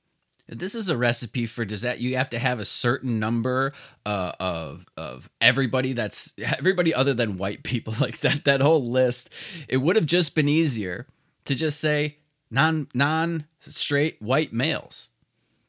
This 0.48 0.74
is 0.74 0.88
a 0.88 0.96
recipe 0.96 1.46
for 1.46 1.66
does 1.66 1.82
that 1.82 2.00
you 2.00 2.16
have 2.16 2.30
to 2.30 2.40
have 2.40 2.62
a 2.62 2.66
certain 2.66 3.20
number 3.20 3.74
uh, 4.06 4.32
of 4.40 4.86
of 4.96 5.30
everybody 5.42 5.92
that's 5.92 6.34
everybody 6.40 6.94
other 6.94 7.14
than 7.14 7.38
white 7.38 7.64
people 7.64 7.94
like 8.00 8.20
that 8.20 8.46
that 8.46 8.62
whole 8.62 8.90
list. 8.90 9.30
It 9.68 9.78
would 9.78 9.98
have 9.98 10.06
just 10.06 10.36
been 10.36 10.48
easier 10.48 11.06
to 11.44 11.54
just 11.54 11.82
say 11.82 12.20
non 12.50 12.88
non 12.94 13.46
straight 13.68 14.22
white 14.22 14.54
males. 14.54 15.10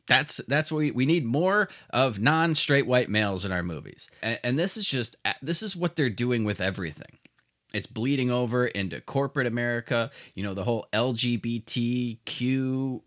That's 0.06 0.36
that's 0.46 0.70
what 0.70 0.78
we, 0.78 0.90
we 0.92 1.06
need 1.06 1.24
more 1.24 1.68
of 1.92 2.20
non 2.20 2.54
straight 2.54 2.86
white 2.86 3.08
males 3.08 3.44
in 3.44 3.50
our 3.50 3.64
movies. 3.64 4.08
And, 4.22 4.38
and 4.44 4.58
this 4.60 4.76
is 4.76 4.86
just 4.86 5.16
this 5.42 5.60
is 5.60 5.74
what 5.74 5.96
they're 5.96 6.08
doing 6.08 6.44
with 6.44 6.60
everything 6.60 7.18
it's 7.72 7.86
bleeding 7.86 8.30
over 8.30 8.66
into 8.66 9.00
corporate 9.00 9.46
America. 9.46 10.10
You 10.34 10.42
know, 10.42 10.54
the 10.54 10.64
whole 10.64 10.88
LGBTQ, 10.92 12.20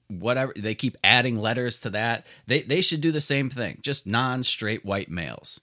whatever. 0.08 0.54
They 0.56 0.76
keep 0.76 0.98
adding 1.04 1.38
letters 1.38 1.80
to 1.80 1.90
that. 1.92 2.26
They 2.48 2.62
they 2.62 2.82
should 2.82 3.02
do 3.02 3.12
the 3.12 3.22
same 3.22 3.50
thing. 3.50 3.80
Just 3.82 4.08
non-straight 4.08 4.86
white 4.86 5.10
males. 5.10 5.60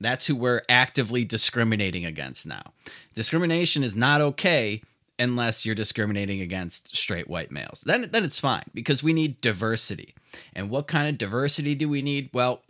That's 0.00 0.26
who 0.26 0.34
we're 0.34 0.62
actively 0.68 1.24
discriminating 1.24 2.04
against 2.04 2.46
now. 2.46 2.72
Discrimination 3.14 3.84
is 3.84 3.94
not 3.94 4.20
okay 4.20 4.82
unless 5.18 5.64
you're 5.64 5.76
discriminating 5.76 6.40
against 6.40 6.96
straight 6.96 7.28
white 7.28 7.52
males. 7.52 7.84
Then 7.86 8.08
then 8.10 8.24
it's 8.24 8.40
fine 8.40 8.64
because 8.74 9.02
we 9.02 9.12
need 9.12 9.40
diversity. 9.40 10.14
And 10.52 10.70
what 10.70 10.88
kind 10.88 11.08
of 11.08 11.18
diversity 11.18 11.74
do 11.74 11.88
we 11.88 12.02
need? 12.02 12.30
Well, 12.32 12.62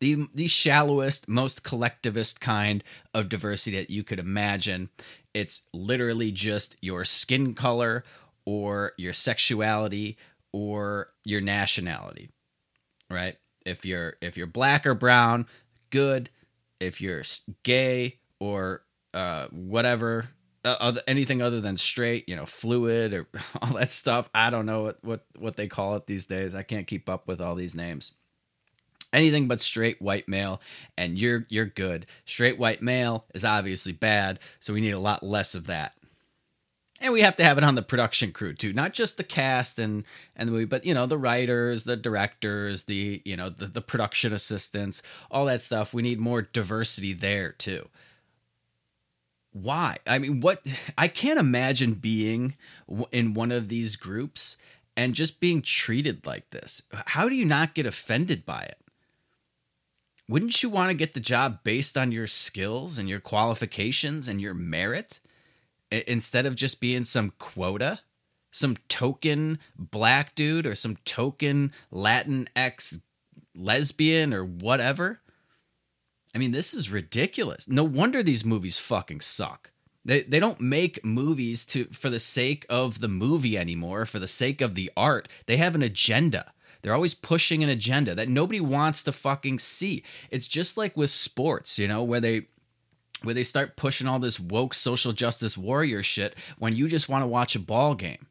the 0.00 0.28
the 0.34 0.48
shallowest, 0.48 1.28
most 1.28 1.62
collectivist 1.62 2.40
kind 2.40 2.82
of 3.14 3.28
diversity 3.28 3.76
that 3.76 3.90
you 3.90 4.02
could 4.02 4.18
imagine. 4.18 4.88
It's 5.32 5.62
literally 5.72 6.32
just 6.32 6.76
your 6.80 7.04
skin 7.04 7.54
color 7.54 8.04
or 8.44 8.92
your 8.96 9.12
sexuality 9.12 10.18
or 10.52 11.12
your 11.24 11.40
nationality. 11.40 12.30
Right? 13.10 13.36
If 13.64 13.84
you're 13.84 14.14
if 14.20 14.36
you're 14.36 14.46
black 14.46 14.86
or 14.86 14.94
brown, 14.94 15.46
good. 15.90 16.30
If 16.80 17.00
you're 17.00 17.22
gay 17.62 18.20
or 18.38 18.82
uh, 19.12 19.48
whatever, 19.48 20.28
uh, 20.64 20.76
other, 20.80 21.02
anything 21.06 21.42
other 21.42 21.60
than 21.60 21.76
straight, 21.76 22.26
you 22.26 22.36
know, 22.36 22.46
fluid 22.46 23.12
or 23.12 23.28
all 23.62 23.74
that 23.74 23.92
stuff. 23.92 24.30
I 24.34 24.48
don't 24.48 24.64
know 24.64 24.82
what, 24.82 25.04
what 25.04 25.26
what 25.38 25.56
they 25.56 25.68
call 25.68 25.96
it 25.96 26.06
these 26.06 26.24
days. 26.24 26.54
I 26.54 26.62
can't 26.62 26.86
keep 26.86 27.08
up 27.08 27.28
with 27.28 27.40
all 27.40 27.54
these 27.54 27.74
names 27.74 28.12
anything 29.12 29.48
but 29.48 29.60
straight 29.60 30.00
white 30.00 30.28
male 30.28 30.60
and 30.96 31.18
you're 31.18 31.46
you're 31.48 31.66
good. 31.66 32.06
Straight 32.24 32.58
white 32.58 32.82
male 32.82 33.24
is 33.34 33.44
obviously 33.44 33.92
bad 33.92 34.38
so 34.60 34.72
we 34.72 34.80
need 34.80 34.90
a 34.90 34.98
lot 34.98 35.22
less 35.22 35.54
of 35.54 35.66
that. 35.66 35.94
And 37.02 37.14
we 37.14 37.22
have 37.22 37.36
to 37.36 37.44
have 37.44 37.56
it 37.56 37.64
on 37.64 37.76
the 37.76 37.82
production 37.82 38.32
crew 38.32 38.54
too 38.54 38.72
not 38.72 38.92
just 38.92 39.16
the 39.16 39.24
cast 39.24 39.78
and 39.78 40.04
and 40.36 40.48
the 40.48 40.52
movie 40.52 40.64
but 40.64 40.84
you 40.84 40.94
know 40.94 41.06
the 41.06 41.18
writers 41.18 41.84
the 41.84 41.96
directors 41.96 42.84
the 42.84 43.22
you 43.24 43.36
know 43.36 43.48
the, 43.48 43.66
the 43.66 43.80
production 43.80 44.32
assistants 44.32 45.02
all 45.30 45.46
that 45.46 45.62
stuff. 45.62 45.94
We 45.94 46.02
need 46.02 46.20
more 46.20 46.42
diversity 46.42 47.12
there 47.12 47.52
too. 47.52 47.88
Why? 49.52 49.98
I 50.06 50.18
mean 50.18 50.40
what 50.40 50.64
i 50.96 51.08
can't 51.08 51.40
imagine 51.40 51.94
being 51.94 52.54
in 53.10 53.34
one 53.34 53.50
of 53.50 53.68
these 53.68 53.96
groups 53.96 54.56
and 54.96 55.14
just 55.14 55.40
being 55.40 55.62
treated 55.62 56.26
like 56.26 56.50
this. 56.50 56.82
How 56.92 57.28
do 57.28 57.34
you 57.34 57.46
not 57.46 57.74
get 57.74 57.86
offended 57.86 58.44
by 58.44 58.62
it 58.62 58.76
wouldn't 60.30 60.62
you 60.62 60.70
want 60.70 60.90
to 60.90 60.94
get 60.94 61.14
the 61.14 61.20
job 61.20 61.64
based 61.64 61.98
on 61.98 62.12
your 62.12 62.26
skills 62.26 62.98
and 62.98 63.08
your 63.08 63.20
qualifications 63.20 64.28
and 64.28 64.40
your 64.40 64.54
merit 64.54 65.18
instead 65.90 66.46
of 66.46 66.54
just 66.54 66.80
being 66.80 67.04
some 67.04 67.32
quota 67.38 68.00
some 68.50 68.76
token 68.88 69.58
black 69.78 70.34
dude 70.34 70.66
or 70.66 70.74
some 70.74 70.96
token 71.04 71.72
latin 71.90 72.48
x 72.56 73.00
lesbian 73.54 74.32
or 74.32 74.44
whatever? 74.44 75.20
I 76.34 76.38
mean 76.38 76.52
this 76.52 76.74
is 76.74 76.90
ridiculous. 76.90 77.68
No 77.68 77.84
wonder 77.84 78.22
these 78.22 78.44
movies 78.44 78.78
fucking 78.78 79.20
suck. 79.20 79.72
They, 80.04 80.22
they 80.22 80.40
don't 80.40 80.60
make 80.60 81.04
movies 81.04 81.64
to 81.66 81.86
for 81.86 82.08
the 82.08 82.20
sake 82.20 82.64
of 82.68 83.00
the 83.00 83.08
movie 83.08 83.58
anymore 83.58 84.06
for 84.06 84.18
the 84.18 84.28
sake 84.28 84.60
of 84.60 84.74
the 84.74 84.90
art. 84.96 85.28
They 85.46 85.58
have 85.58 85.74
an 85.74 85.82
agenda 85.82 86.52
they're 86.82 86.94
always 86.94 87.14
pushing 87.14 87.62
an 87.62 87.68
agenda 87.68 88.14
that 88.14 88.28
nobody 88.28 88.60
wants 88.60 89.02
to 89.04 89.12
fucking 89.12 89.58
see. 89.58 90.02
It's 90.30 90.48
just 90.48 90.76
like 90.76 90.96
with 90.96 91.10
sports, 91.10 91.78
you 91.78 91.88
know, 91.88 92.02
where 92.02 92.20
they 92.20 92.46
where 93.22 93.34
they 93.34 93.44
start 93.44 93.76
pushing 93.76 94.06
all 94.06 94.18
this 94.18 94.40
woke 94.40 94.72
social 94.72 95.12
justice 95.12 95.56
warrior 95.58 96.02
shit 96.02 96.34
when 96.58 96.74
you 96.74 96.88
just 96.88 97.08
want 97.08 97.22
to 97.22 97.26
watch 97.26 97.54
a 97.54 97.60
ball 97.60 97.94
game. 97.94 98.26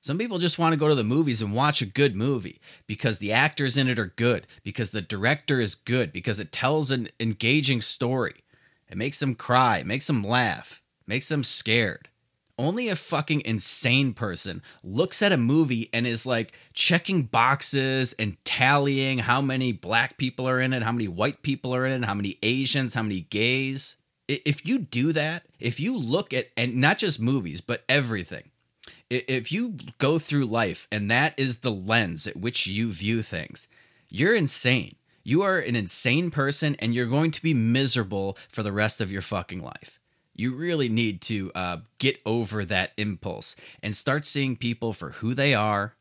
Some 0.00 0.18
people 0.18 0.38
just 0.38 0.58
want 0.58 0.72
to 0.72 0.78
go 0.78 0.88
to 0.88 0.96
the 0.96 1.04
movies 1.04 1.40
and 1.40 1.54
watch 1.54 1.80
a 1.80 1.86
good 1.86 2.16
movie 2.16 2.60
because 2.88 3.18
the 3.18 3.32
actors 3.32 3.76
in 3.76 3.88
it 3.88 4.00
are 4.00 4.12
good, 4.16 4.48
because 4.64 4.90
the 4.90 5.00
director 5.00 5.60
is 5.60 5.76
good, 5.76 6.12
because 6.12 6.40
it 6.40 6.50
tells 6.50 6.90
an 6.90 7.08
engaging 7.20 7.80
story. 7.80 8.42
It 8.90 8.98
makes 8.98 9.20
them 9.20 9.36
cry, 9.36 9.78
it 9.78 9.86
makes 9.86 10.08
them 10.08 10.24
laugh, 10.24 10.82
makes 11.06 11.28
them 11.28 11.44
scared. 11.44 12.08
Only 12.62 12.88
a 12.88 12.96
fucking 12.96 13.42
insane 13.44 14.14
person 14.14 14.62
looks 14.84 15.20
at 15.20 15.32
a 15.32 15.36
movie 15.36 15.90
and 15.92 16.06
is 16.06 16.24
like 16.24 16.52
checking 16.72 17.24
boxes 17.24 18.14
and 18.18 18.42
tallying 18.44 19.18
how 19.18 19.42
many 19.42 19.72
black 19.72 20.16
people 20.16 20.48
are 20.48 20.60
in 20.60 20.72
it, 20.72 20.82
how 20.82 20.92
many 20.92 21.08
white 21.08 21.42
people 21.42 21.74
are 21.74 21.84
in 21.84 22.02
it, 22.02 22.06
how 22.06 22.14
many 22.14 22.38
Asians, 22.42 22.94
how 22.94 23.02
many 23.02 23.22
gays. 23.22 23.96
If 24.28 24.64
you 24.64 24.78
do 24.78 25.12
that, 25.12 25.44
if 25.58 25.80
you 25.80 25.98
look 25.98 26.32
at, 26.32 26.48
and 26.56 26.76
not 26.76 26.98
just 26.98 27.20
movies, 27.20 27.60
but 27.60 27.84
everything, 27.88 28.50
if 29.10 29.52
you 29.52 29.76
go 29.98 30.18
through 30.18 30.46
life 30.46 30.88
and 30.90 31.10
that 31.10 31.34
is 31.36 31.58
the 31.58 31.72
lens 31.72 32.26
at 32.26 32.36
which 32.36 32.66
you 32.66 32.92
view 32.92 33.22
things, 33.22 33.68
you're 34.10 34.34
insane. 34.34 34.94
You 35.24 35.42
are 35.42 35.58
an 35.58 35.76
insane 35.76 36.30
person 36.30 36.76
and 36.78 36.94
you're 36.94 37.06
going 37.06 37.30
to 37.32 37.42
be 37.42 37.54
miserable 37.54 38.36
for 38.48 38.62
the 38.62 38.72
rest 38.72 39.00
of 39.00 39.12
your 39.12 39.22
fucking 39.22 39.62
life. 39.62 40.00
You 40.34 40.54
really 40.54 40.88
need 40.88 41.20
to 41.22 41.52
uh, 41.54 41.78
get 41.98 42.20
over 42.24 42.64
that 42.64 42.92
impulse 42.96 43.54
and 43.82 43.94
start 43.94 44.24
seeing 44.24 44.56
people 44.56 44.92
for 44.92 45.10
who 45.10 45.34
they 45.34 45.54
are 45.54 45.94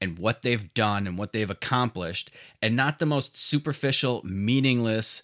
and 0.00 0.18
what 0.18 0.42
they've 0.42 0.72
done 0.74 1.06
and 1.06 1.18
what 1.18 1.32
they've 1.32 1.50
accomplished 1.50 2.30
and 2.60 2.76
not 2.76 2.98
the 2.98 3.06
most 3.06 3.36
superficial, 3.36 4.20
meaningless 4.24 5.22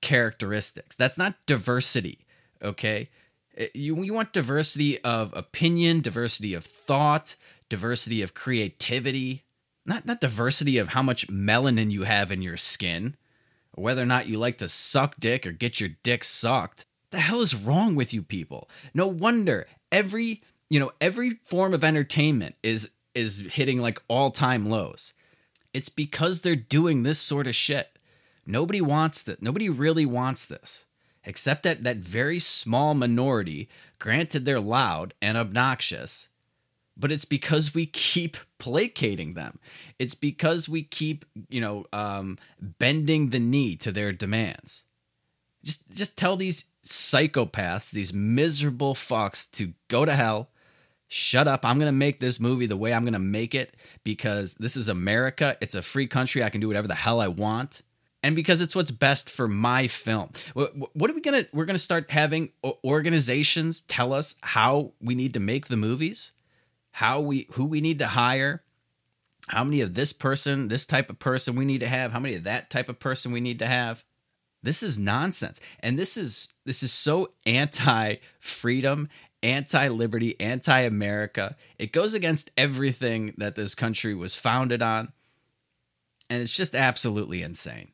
characteristics. 0.00 0.96
That's 0.96 1.18
not 1.18 1.34
diversity, 1.46 2.26
okay? 2.62 3.10
Eh, 3.56 3.68
you, 3.74 4.02
you 4.02 4.12
want 4.12 4.32
diversity 4.32 5.02
of 5.02 5.32
opinion, 5.34 6.00
diversity 6.00 6.54
of 6.54 6.64
thought, 6.64 7.36
diversity 7.68 8.22
of 8.22 8.34
creativity, 8.34 9.44
not, 9.86 10.04
not 10.04 10.20
diversity 10.20 10.78
of 10.78 10.88
how 10.88 11.02
much 11.02 11.28
melanin 11.28 11.90
you 11.90 12.04
have 12.04 12.30
in 12.30 12.42
your 12.42 12.56
skin, 12.56 13.16
or 13.72 13.84
whether 13.84 14.02
or 14.02 14.06
not 14.06 14.28
you 14.28 14.38
like 14.38 14.58
to 14.58 14.68
suck 14.68 15.16
dick 15.18 15.46
or 15.46 15.52
get 15.52 15.80
your 15.80 15.90
dick 16.02 16.24
sucked 16.24 16.86
the 17.14 17.20
hell 17.20 17.40
is 17.40 17.54
wrong 17.54 17.94
with 17.94 18.12
you 18.12 18.22
people? 18.22 18.68
No 18.92 19.06
wonder 19.06 19.66
every, 19.92 20.42
you 20.68 20.80
know, 20.80 20.90
every 21.00 21.38
form 21.44 21.72
of 21.72 21.84
entertainment 21.84 22.56
is 22.62 22.90
is 23.14 23.46
hitting 23.52 23.80
like 23.80 24.02
all-time 24.08 24.68
lows. 24.68 25.12
It's 25.72 25.88
because 25.88 26.40
they're 26.40 26.56
doing 26.56 27.04
this 27.04 27.20
sort 27.20 27.46
of 27.46 27.54
shit. 27.54 27.96
Nobody 28.44 28.80
wants 28.80 29.22
that. 29.22 29.40
Nobody 29.40 29.68
really 29.68 30.04
wants 30.04 30.44
this. 30.46 30.86
Except 31.24 31.62
that 31.62 31.84
that 31.84 31.98
very 31.98 32.38
small 32.40 32.94
minority, 32.94 33.68
granted 33.98 34.44
they're 34.44 34.60
loud 34.60 35.14
and 35.22 35.38
obnoxious, 35.38 36.28
but 36.96 37.12
it's 37.12 37.24
because 37.24 37.74
we 37.74 37.86
keep 37.86 38.36
placating 38.58 39.34
them. 39.34 39.58
It's 39.98 40.14
because 40.14 40.68
we 40.68 40.82
keep, 40.82 41.24
you 41.48 41.60
know, 41.60 41.86
um, 41.92 42.38
bending 42.60 43.30
the 43.30 43.40
knee 43.40 43.76
to 43.76 43.92
their 43.92 44.12
demands. 44.12 44.84
Just 45.64 45.90
just 45.90 46.16
tell 46.16 46.36
these 46.36 46.66
psychopaths, 46.84 47.90
these 47.90 48.12
miserable 48.12 48.94
fucks 48.94 49.50
to 49.52 49.72
go 49.88 50.04
to 50.04 50.14
hell. 50.14 50.50
Shut 51.08 51.48
up. 51.48 51.64
I'm 51.64 51.78
going 51.78 51.88
to 51.88 51.92
make 51.92 52.20
this 52.20 52.38
movie 52.40 52.66
the 52.66 52.76
way 52.76 52.92
I'm 52.92 53.04
going 53.04 53.12
to 53.12 53.18
make 53.18 53.54
it 53.54 53.76
because 54.04 54.54
this 54.54 54.76
is 54.76 54.88
America. 54.88 55.56
It's 55.60 55.74
a 55.74 55.82
free 55.82 56.06
country. 56.06 56.42
I 56.42 56.50
can 56.50 56.60
do 56.60 56.68
whatever 56.68 56.88
the 56.88 56.94
hell 56.94 57.20
I 57.20 57.28
want. 57.28 57.82
And 58.22 58.34
because 58.34 58.60
it's 58.60 58.74
what's 58.74 58.90
best 58.90 59.28
for 59.28 59.46
my 59.46 59.86
film. 59.86 60.30
What 60.54 61.10
are 61.10 61.14
we 61.14 61.20
going 61.20 61.44
to 61.44 61.48
we're 61.52 61.66
going 61.66 61.74
to 61.74 61.78
start 61.78 62.10
having 62.10 62.50
organizations 62.82 63.82
tell 63.82 64.12
us 64.12 64.34
how 64.42 64.92
we 65.00 65.14
need 65.14 65.34
to 65.34 65.40
make 65.40 65.68
the 65.68 65.76
movies? 65.76 66.32
How 66.92 67.20
we 67.20 67.46
who 67.52 67.64
we 67.64 67.80
need 67.80 67.98
to 67.98 68.06
hire? 68.08 68.62
How 69.48 69.62
many 69.62 69.82
of 69.82 69.94
this 69.94 70.12
person, 70.12 70.68
this 70.68 70.86
type 70.86 71.10
of 71.10 71.18
person 71.18 71.54
we 71.54 71.66
need 71.66 71.80
to 71.80 71.88
have? 71.88 72.12
How 72.12 72.20
many 72.20 72.34
of 72.34 72.44
that 72.44 72.70
type 72.70 72.88
of 72.88 72.98
person 72.98 73.30
we 73.30 73.40
need 73.40 73.58
to 73.58 73.66
have? 73.66 74.04
This 74.64 74.82
is 74.82 74.98
nonsense. 74.98 75.60
And 75.80 75.98
this 75.98 76.16
is 76.16 76.48
this 76.64 76.82
is 76.82 76.90
so 76.90 77.28
anti-freedom, 77.44 79.10
anti-liberty, 79.42 80.40
anti-America. 80.40 81.54
It 81.78 81.92
goes 81.92 82.14
against 82.14 82.50
everything 82.56 83.34
that 83.36 83.56
this 83.56 83.74
country 83.74 84.14
was 84.14 84.34
founded 84.34 84.80
on. 84.80 85.12
And 86.30 86.40
it's 86.40 86.56
just 86.56 86.74
absolutely 86.74 87.42
insane. 87.42 87.92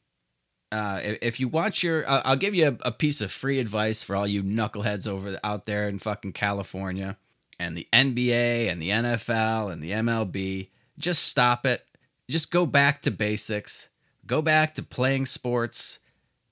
Uh, 0.70 1.00
if 1.20 1.40
you 1.40 1.48
watch 1.48 1.82
your, 1.82 2.08
I'll 2.08 2.36
give 2.36 2.54
you 2.54 2.68
a, 2.68 2.88
a, 2.88 2.92
piece 2.92 3.20
of 3.20 3.32
free 3.32 3.58
advice 3.58 4.04
for 4.04 4.14
all 4.14 4.28
you 4.28 4.44
knuckleheads 4.44 5.08
over 5.08 5.36
out 5.42 5.66
there 5.66 5.88
in 5.88 5.98
fucking 5.98 6.32
California 6.32 7.16
and 7.58 7.76
the 7.76 7.88
NBA 7.92 8.70
and 8.70 8.80
the 8.80 8.90
NFL 8.90 9.72
and 9.72 9.82
the 9.82 9.90
MLB. 9.90 10.68
Just 10.96 11.24
stop 11.24 11.66
it. 11.66 11.84
Just 12.28 12.52
go 12.52 12.66
back 12.66 13.02
to 13.02 13.10
basics. 13.10 13.88
Go 14.24 14.40
back 14.42 14.74
to 14.74 14.84
playing 14.84 15.26
sports 15.26 15.98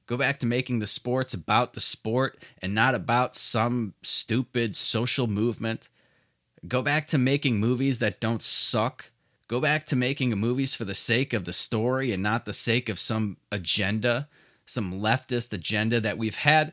Go 0.08 0.16
back 0.16 0.40
to 0.40 0.46
making 0.46 0.78
the 0.78 0.86
sports 0.86 1.34
about 1.34 1.74
the 1.74 1.82
sport 1.82 2.42
and 2.62 2.74
not 2.74 2.94
about 2.94 3.36
some 3.36 3.92
stupid 4.02 4.74
social 4.74 5.26
movement. 5.26 5.90
Go 6.66 6.80
back 6.80 7.06
to 7.08 7.18
making 7.18 7.60
movies 7.60 7.98
that 7.98 8.18
don't 8.18 8.42
suck. 8.42 9.10
Go 9.48 9.60
back 9.60 9.84
to 9.86 9.96
making 9.96 10.30
movies 10.30 10.74
for 10.74 10.86
the 10.86 10.94
sake 10.94 11.34
of 11.34 11.44
the 11.44 11.52
story 11.52 12.10
and 12.10 12.22
not 12.22 12.46
the 12.46 12.54
sake 12.54 12.88
of 12.88 12.98
some 12.98 13.36
agenda, 13.52 14.28
some 14.64 14.94
leftist 14.94 15.52
agenda 15.52 16.00
that 16.00 16.16
we've 16.16 16.36
had. 16.36 16.72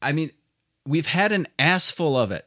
I 0.00 0.12
mean, 0.12 0.30
we've 0.86 1.08
had 1.08 1.32
an 1.32 1.48
ass 1.58 1.90
full 1.90 2.16
of 2.16 2.30
it. 2.30 2.46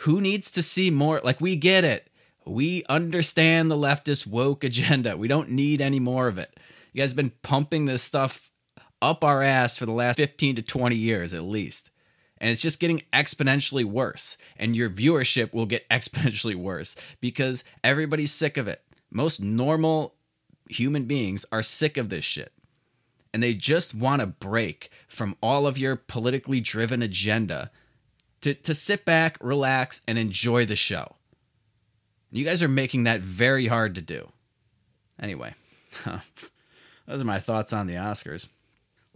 Who 0.00 0.20
needs 0.20 0.50
to 0.50 0.62
see 0.62 0.90
more? 0.90 1.22
Like, 1.24 1.40
we 1.40 1.56
get 1.56 1.84
it. 1.84 2.10
We 2.44 2.84
understand 2.90 3.70
the 3.70 3.76
leftist 3.76 4.26
woke 4.26 4.62
agenda. 4.62 5.16
We 5.16 5.26
don't 5.28 5.52
need 5.52 5.80
any 5.80 6.00
more 6.00 6.28
of 6.28 6.36
it. 6.36 6.54
You 6.92 7.00
guys 7.00 7.12
have 7.12 7.16
been 7.16 7.32
pumping 7.42 7.86
this 7.86 8.02
stuff 8.02 8.50
up 9.02 9.24
our 9.24 9.42
ass 9.42 9.76
for 9.76 9.86
the 9.86 9.92
last 9.92 10.16
15 10.16 10.56
to 10.56 10.62
20 10.62 10.96
years 10.96 11.34
at 11.34 11.42
least. 11.42 11.90
And 12.38 12.50
it's 12.50 12.60
just 12.60 12.80
getting 12.80 13.02
exponentially 13.12 13.84
worse. 13.84 14.36
And 14.56 14.76
your 14.76 14.90
viewership 14.90 15.52
will 15.52 15.66
get 15.66 15.88
exponentially 15.90 16.54
worse 16.54 16.96
because 17.20 17.64
everybody's 17.82 18.32
sick 18.32 18.56
of 18.56 18.68
it. 18.68 18.82
Most 19.10 19.40
normal 19.40 20.14
human 20.68 21.04
beings 21.04 21.44
are 21.52 21.62
sick 21.62 21.96
of 21.96 22.08
this 22.08 22.24
shit. 22.24 22.52
And 23.32 23.42
they 23.42 23.54
just 23.54 23.94
want 23.94 24.20
to 24.20 24.26
break 24.26 24.90
from 25.08 25.36
all 25.42 25.66
of 25.66 25.76
your 25.76 25.96
politically 25.96 26.60
driven 26.60 27.02
agenda 27.02 27.70
to, 28.42 28.54
to 28.54 28.74
sit 28.74 29.04
back, 29.04 29.38
relax, 29.40 30.02
and 30.06 30.18
enjoy 30.18 30.64
the 30.66 30.76
show. 30.76 31.16
You 32.30 32.44
guys 32.44 32.62
are 32.62 32.68
making 32.68 33.04
that 33.04 33.20
very 33.20 33.66
hard 33.66 33.94
to 33.94 34.02
do. 34.02 34.30
Anyway, 35.20 35.54
those 37.06 37.20
are 37.20 37.24
my 37.24 37.38
thoughts 37.38 37.72
on 37.72 37.86
the 37.86 37.94
Oscars. 37.94 38.48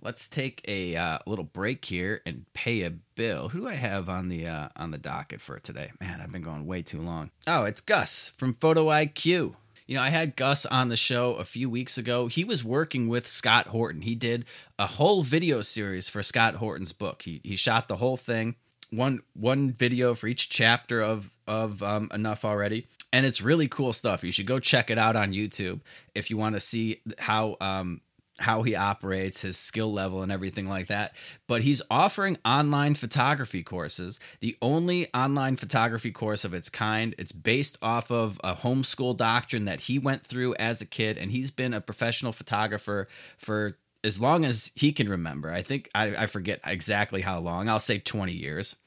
Let's 0.01 0.29
take 0.29 0.63
a 0.69 0.95
uh, 0.97 1.19
little 1.27 1.45
break 1.45 1.85
here 1.85 2.21
and 2.25 2.47
pay 2.55 2.83
a 2.83 2.91
bill. 2.91 3.49
Who 3.49 3.61
do 3.61 3.69
I 3.69 3.75
have 3.75 4.09
on 4.09 4.29
the 4.29 4.47
uh, 4.47 4.69
on 4.77 4.93
the 4.93 4.99
docket 4.99 5.41
for 5.41 5.59
today? 5.59 5.91
Man, 6.01 6.21
I've 6.21 6.31
been 6.31 6.43
going 6.43 6.67
way 6.67 6.83
too 6.83 7.01
long. 7.01 7.31
Oh, 7.47 7.65
it's 7.65 7.81
Gus 7.81 8.33
from 8.37 8.55
Photo 8.55 8.87
IQ. 8.87 9.55
You 9.89 9.97
know, 9.97 10.03
I 10.03 10.11
had 10.11 10.37
Gus 10.37 10.67
on 10.67 10.91
the 10.91 10.97
show 10.97 11.35
a 11.35 11.45
few 11.45 11.69
weeks 11.69 11.99
ago. 11.99 12.27
He 12.27 12.45
was 12.45 12.63
working 12.63 13.09
with 13.09 13.27
Scott 13.27 13.69
Horton. 13.69 14.03
He 14.03 14.15
did 14.15 14.45
a 14.79 14.87
whole 14.87 15.23
video 15.23 15.63
series 15.63 16.09
for 16.09 16.23
Scott 16.23 16.57
Horton's 16.57 16.93
book. 16.93 17.23
He 17.23 17.41
he 17.43 17.57
shot 17.57 17.89
the 17.89 17.97
whole 17.97 18.17
thing, 18.17 18.55
one 18.91 19.23
one 19.33 19.73
video 19.73 20.15
for 20.15 20.29
each 20.29 20.49
chapter 20.49 21.01
of 21.01 21.31
of 21.49 21.83
um, 21.83 22.09
Enough 22.15 22.45
Already, 22.45 22.87
and 23.13 23.27
it's 23.27 23.41
really 23.41 23.67
cool 23.67 23.93
stuff. 23.93 24.23
You 24.23 24.31
should 24.31 24.47
go 24.47 24.61
check 24.61 24.91
it 24.91 24.99
out 24.99 25.17
on 25.17 25.33
YouTube 25.33 25.81
if 26.15 26.31
you 26.31 26.37
want 26.37 26.55
to 26.55 26.61
see 26.61 27.01
how 27.19 27.57
um, 27.61 28.03
how 28.39 28.63
he 28.63 28.75
operates, 28.75 29.43
his 29.43 29.57
skill 29.57 29.93
level, 29.93 30.23
and 30.23 30.31
everything 30.31 30.69
like 30.69 30.89
that. 30.89 31.15
But 31.47 31.63
he's 31.63 31.83
offering 31.91 32.39
online 32.45 32.95
photography 32.95 33.63
courses, 33.63 34.21
the 34.41 34.57
only 34.63 35.13
online 35.15 35.57
photography 35.57 36.13
course 36.13 36.45
of 36.45 36.55
its 36.55 36.69
kind. 36.69 37.15
It's 37.19 37.33
based 37.33 37.79
off 37.83 38.11
of 38.11 38.41
a 38.45 38.55
homeschool 38.55 39.17
doctrine 39.17 39.65
that 39.65 39.81
he 39.81 39.99
went 39.99 40.25
through 40.25 40.55
as 40.57 40.81
a 40.81 40.87
kid, 40.87 41.19
and 41.19 41.31
he's 41.31 41.51
been 41.51 41.75
a 41.75 41.81
professional 41.81 42.33
photographer 42.33 43.09
for 43.37 43.77
as 44.05 44.21
long 44.21 44.45
as 44.45 44.71
he 44.75 44.93
can 44.93 45.09
remember. 45.09 45.53
I 45.53 45.63
think 45.63 45.89
I, 45.95 46.15
I 46.17 46.27
forget 46.27 46.61
exactly 46.67 47.23
how 47.23 47.41
long. 47.41 47.69
I'll 47.69 47.81
say 47.81 47.99
20 47.99 48.33
years. 48.33 48.77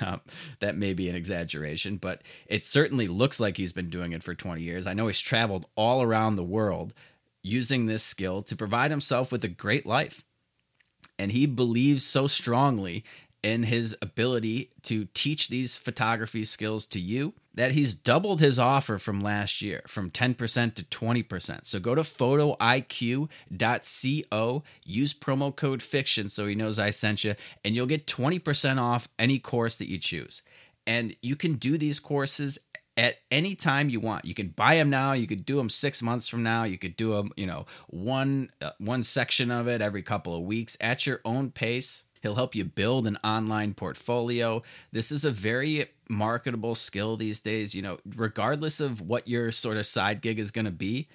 Um, 0.00 0.22
that 0.60 0.76
may 0.76 0.94
be 0.94 1.10
an 1.10 1.16
exaggeration, 1.16 1.98
but 1.98 2.22
it 2.46 2.64
certainly 2.64 3.08
looks 3.08 3.38
like 3.38 3.58
he's 3.58 3.74
been 3.74 3.90
doing 3.90 4.12
it 4.12 4.22
for 4.22 4.34
20 4.34 4.62
years. 4.62 4.86
I 4.86 4.94
know 4.94 5.08
he's 5.08 5.20
traveled 5.20 5.66
all 5.76 6.00
around 6.00 6.36
the 6.36 6.44
world 6.44 6.94
using 7.42 7.86
this 7.86 8.02
skill 8.02 8.42
to 8.42 8.56
provide 8.56 8.90
himself 8.90 9.32
with 9.32 9.44
a 9.44 9.48
great 9.48 9.86
life. 9.86 10.24
And 11.18 11.32
he 11.32 11.46
believes 11.46 12.04
so 12.04 12.26
strongly 12.26 13.04
in 13.42 13.64
his 13.64 13.96
ability 14.00 14.70
to 14.82 15.06
teach 15.14 15.48
these 15.48 15.76
photography 15.76 16.44
skills 16.44 16.86
to 16.86 17.00
you 17.00 17.34
that 17.54 17.72
he's 17.72 17.94
doubled 17.94 18.40
his 18.40 18.58
offer 18.58 18.98
from 18.98 19.20
last 19.20 19.60
year 19.60 19.82
from 19.86 20.10
10% 20.10 20.74
to 20.74 20.84
20%. 20.84 21.66
So 21.66 21.80
go 21.80 21.94
to 21.94 22.02
photoiq.co, 22.02 22.58
use 24.84 25.14
promo 25.14 25.54
code 25.54 25.82
fiction 25.82 26.28
so 26.28 26.46
he 26.46 26.54
knows 26.54 26.78
I 26.78 26.90
sent 26.90 27.24
you, 27.24 27.34
and 27.64 27.74
you'll 27.74 27.86
get 27.86 28.06
20% 28.06 28.80
off 28.80 29.08
any 29.18 29.38
course 29.38 29.76
that 29.78 29.88
you 29.88 29.98
choose. 29.98 30.42
And 30.86 31.16
you 31.20 31.36
can 31.36 31.54
do 31.54 31.76
these 31.78 32.00
courses 32.00 32.58
at 32.96 33.16
any 33.30 33.54
time 33.54 33.88
you 33.88 34.00
want. 34.00 34.24
You 34.24 34.34
can 34.34 34.48
buy 34.48 34.76
them 34.76 34.90
now. 34.90 35.12
You 35.12 35.26
could 35.26 35.46
do 35.46 35.56
them 35.56 35.70
six 35.70 36.02
months 36.02 36.28
from 36.28 36.42
now. 36.42 36.64
You 36.64 36.78
could 36.78 36.96
do 36.96 37.12
them, 37.12 37.32
you 37.36 37.46
know, 37.46 37.66
one 37.88 38.50
uh, 38.60 38.70
one 38.78 39.02
section 39.02 39.50
of 39.50 39.68
it 39.68 39.80
every 39.80 40.02
couple 40.02 40.34
of 40.36 40.42
weeks 40.42 40.76
at 40.80 41.06
your 41.06 41.20
own 41.24 41.50
pace. 41.50 42.04
He'll 42.22 42.36
help 42.36 42.54
you 42.54 42.64
build 42.64 43.06
an 43.06 43.18
online 43.24 43.74
portfolio. 43.74 44.62
This 44.92 45.10
is 45.10 45.24
a 45.24 45.32
very 45.32 45.86
marketable 46.08 46.74
skill 46.76 47.16
these 47.16 47.40
days. 47.40 47.74
You 47.74 47.82
know, 47.82 47.98
regardless 48.16 48.78
of 48.78 49.00
what 49.00 49.26
your 49.26 49.50
sort 49.50 49.76
of 49.76 49.86
side 49.86 50.20
gig 50.20 50.38
is 50.38 50.50
going 50.50 50.66
to 50.66 50.70
be, 50.70 51.08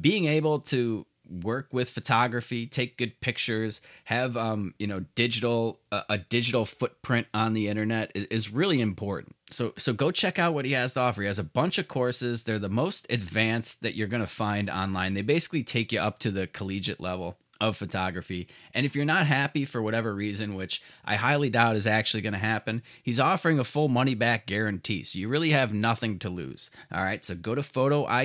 being 0.00 0.24
able 0.26 0.60
to 0.60 1.06
work 1.28 1.68
with 1.72 1.90
photography, 1.90 2.66
take 2.66 2.96
good 2.96 3.20
pictures, 3.20 3.80
have 4.04 4.36
um, 4.36 4.74
you 4.78 4.86
know 4.86 5.00
digital 5.14 5.80
uh, 5.92 6.02
a 6.08 6.18
digital 6.18 6.64
footprint 6.66 7.26
on 7.34 7.54
the 7.54 7.68
internet 7.68 8.12
is, 8.14 8.24
is 8.26 8.52
really 8.52 8.80
important. 8.80 9.34
So 9.54 9.72
so 9.78 9.92
go 9.92 10.10
check 10.10 10.38
out 10.38 10.52
what 10.52 10.64
he 10.64 10.72
has 10.72 10.94
to 10.94 11.00
offer. 11.00 11.22
He 11.22 11.28
has 11.28 11.38
a 11.38 11.44
bunch 11.44 11.78
of 11.78 11.86
courses. 11.86 12.42
They're 12.42 12.58
the 12.58 12.68
most 12.68 13.06
advanced 13.08 13.82
that 13.82 13.94
you're 13.94 14.08
going 14.08 14.22
to 14.22 14.26
find 14.26 14.68
online. 14.68 15.14
They 15.14 15.22
basically 15.22 15.62
take 15.62 15.92
you 15.92 16.00
up 16.00 16.18
to 16.20 16.30
the 16.32 16.48
collegiate 16.48 17.00
level 17.00 17.38
of 17.60 17.76
photography. 17.76 18.48
And 18.74 18.84
if 18.84 18.96
you're 18.96 19.04
not 19.04 19.28
happy 19.28 19.64
for 19.64 19.80
whatever 19.80 20.12
reason, 20.12 20.56
which 20.56 20.82
I 21.04 21.14
highly 21.14 21.50
doubt 21.50 21.76
is 21.76 21.86
actually 21.86 22.22
going 22.22 22.32
to 22.32 22.38
happen, 22.40 22.82
he's 23.00 23.20
offering 23.20 23.60
a 23.60 23.64
full 23.64 23.86
money 23.88 24.16
back 24.16 24.46
guarantee. 24.46 25.04
So 25.04 25.20
you 25.20 25.28
really 25.28 25.50
have 25.50 25.72
nothing 25.72 26.18
to 26.18 26.28
lose. 26.28 26.72
All 26.92 27.04
right. 27.04 27.24
So 27.24 27.36
go 27.36 27.54
to 27.54 27.62
photoiq.co, 27.62 28.16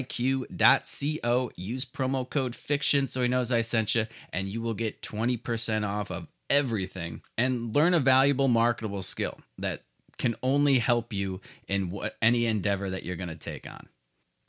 use 1.56 1.86
promo 1.86 2.28
code 2.28 2.56
fiction 2.56 3.06
so 3.06 3.22
he 3.22 3.28
knows 3.28 3.52
I 3.52 3.62
sent 3.62 3.94
you, 3.94 4.08
and 4.34 4.48
you 4.48 4.64
will 4.64 4.74
get 4.74 5.04
20% 5.04 5.88
off 5.88 6.10
of 6.10 6.26
everything 6.50 7.22
and 7.38 7.76
learn 7.76 7.94
a 7.94 8.00
valuable 8.00 8.48
marketable 8.48 9.04
skill 9.04 9.38
that 9.60 9.84
can 10.20 10.36
only 10.44 10.78
help 10.78 11.12
you 11.12 11.42
in 11.68 11.90
what 11.90 12.16
any 12.22 12.46
endeavor 12.46 12.90
that 12.90 13.04
you're 13.04 13.16
going 13.16 13.30
to 13.30 13.36
take 13.36 13.68
on. 13.68 13.88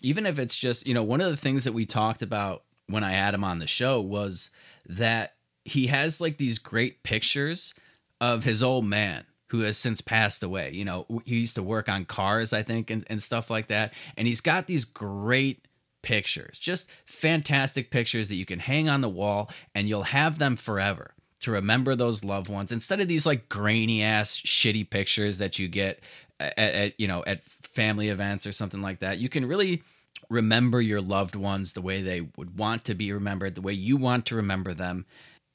Even 0.02 0.26
if 0.26 0.38
it's 0.38 0.56
just, 0.56 0.86
you 0.86 0.92
know, 0.92 1.02
one 1.02 1.20
of 1.20 1.30
the 1.30 1.36
things 1.36 1.64
that 1.64 1.72
we 1.72 1.86
talked 1.86 2.20
about 2.20 2.64
when 2.86 3.04
I 3.04 3.12
had 3.12 3.34
him 3.34 3.44
on 3.44 3.60
the 3.60 3.66
show 3.66 4.00
was 4.00 4.50
that 4.86 5.34
he 5.64 5.86
has 5.86 6.20
like 6.20 6.36
these 6.36 6.58
great 6.58 7.02
pictures 7.02 7.72
of 8.20 8.44
his 8.44 8.62
old 8.62 8.84
man 8.84 9.24
who 9.48 9.60
has 9.60 9.78
since 9.78 10.00
passed 10.00 10.42
away. 10.42 10.70
You 10.72 10.84
know, 10.84 11.06
he 11.24 11.40
used 11.40 11.56
to 11.56 11.62
work 11.62 11.88
on 11.88 12.04
cars, 12.04 12.52
I 12.52 12.62
think, 12.62 12.90
and, 12.90 13.04
and 13.08 13.22
stuff 13.22 13.50
like 13.50 13.68
that. 13.68 13.92
And 14.16 14.26
he's 14.26 14.40
got 14.40 14.66
these 14.66 14.84
great 14.84 15.66
pictures, 16.02 16.58
just 16.58 16.88
fantastic 17.04 17.90
pictures 17.90 18.28
that 18.28 18.36
you 18.36 18.46
can 18.46 18.58
hang 18.58 18.88
on 18.88 19.00
the 19.00 19.08
wall 19.08 19.50
and 19.74 19.88
you'll 19.88 20.04
have 20.04 20.38
them 20.38 20.56
forever 20.56 21.14
to 21.40 21.50
remember 21.50 21.94
those 21.94 22.22
loved 22.22 22.48
ones 22.48 22.70
instead 22.72 23.00
of 23.00 23.08
these 23.08 23.26
like 23.26 23.48
grainy 23.48 24.02
ass 24.02 24.34
shitty 24.34 24.88
pictures 24.88 25.38
that 25.38 25.58
you 25.58 25.68
get 25.68 26.00
at, 26.38 26.58
at 26.58 27.00
you 27.00 27.08
know 27.08 27.24
at 27.26 27.42
family 27.42 28.08
events 28.08 28.46
or 28.46 28.52
something 28.52 28.82
like 28.82 29.00
that. 29.00 29.18
You 29.18 29.28
can 29.28 29.46
really 29.46 29.82
remember 30.28 30.80
your 30.80 31.00
loved 31.00 31.34
ones 31.34 31.72
the 31.72 31.80
way 31.80 32.02
they 32.02 32.22
would 32.36 32.58
want 32.58 32.84
to 32.84 32.94
be 32.94 33.12
remembered, 33.12 33.54
the 33.54 33.60
way 33.60 33.72
you 33.72 33.96
want 33.96 34.26
to 34.26 34.36
remember 34.36 34.74
them. 34.74 35.06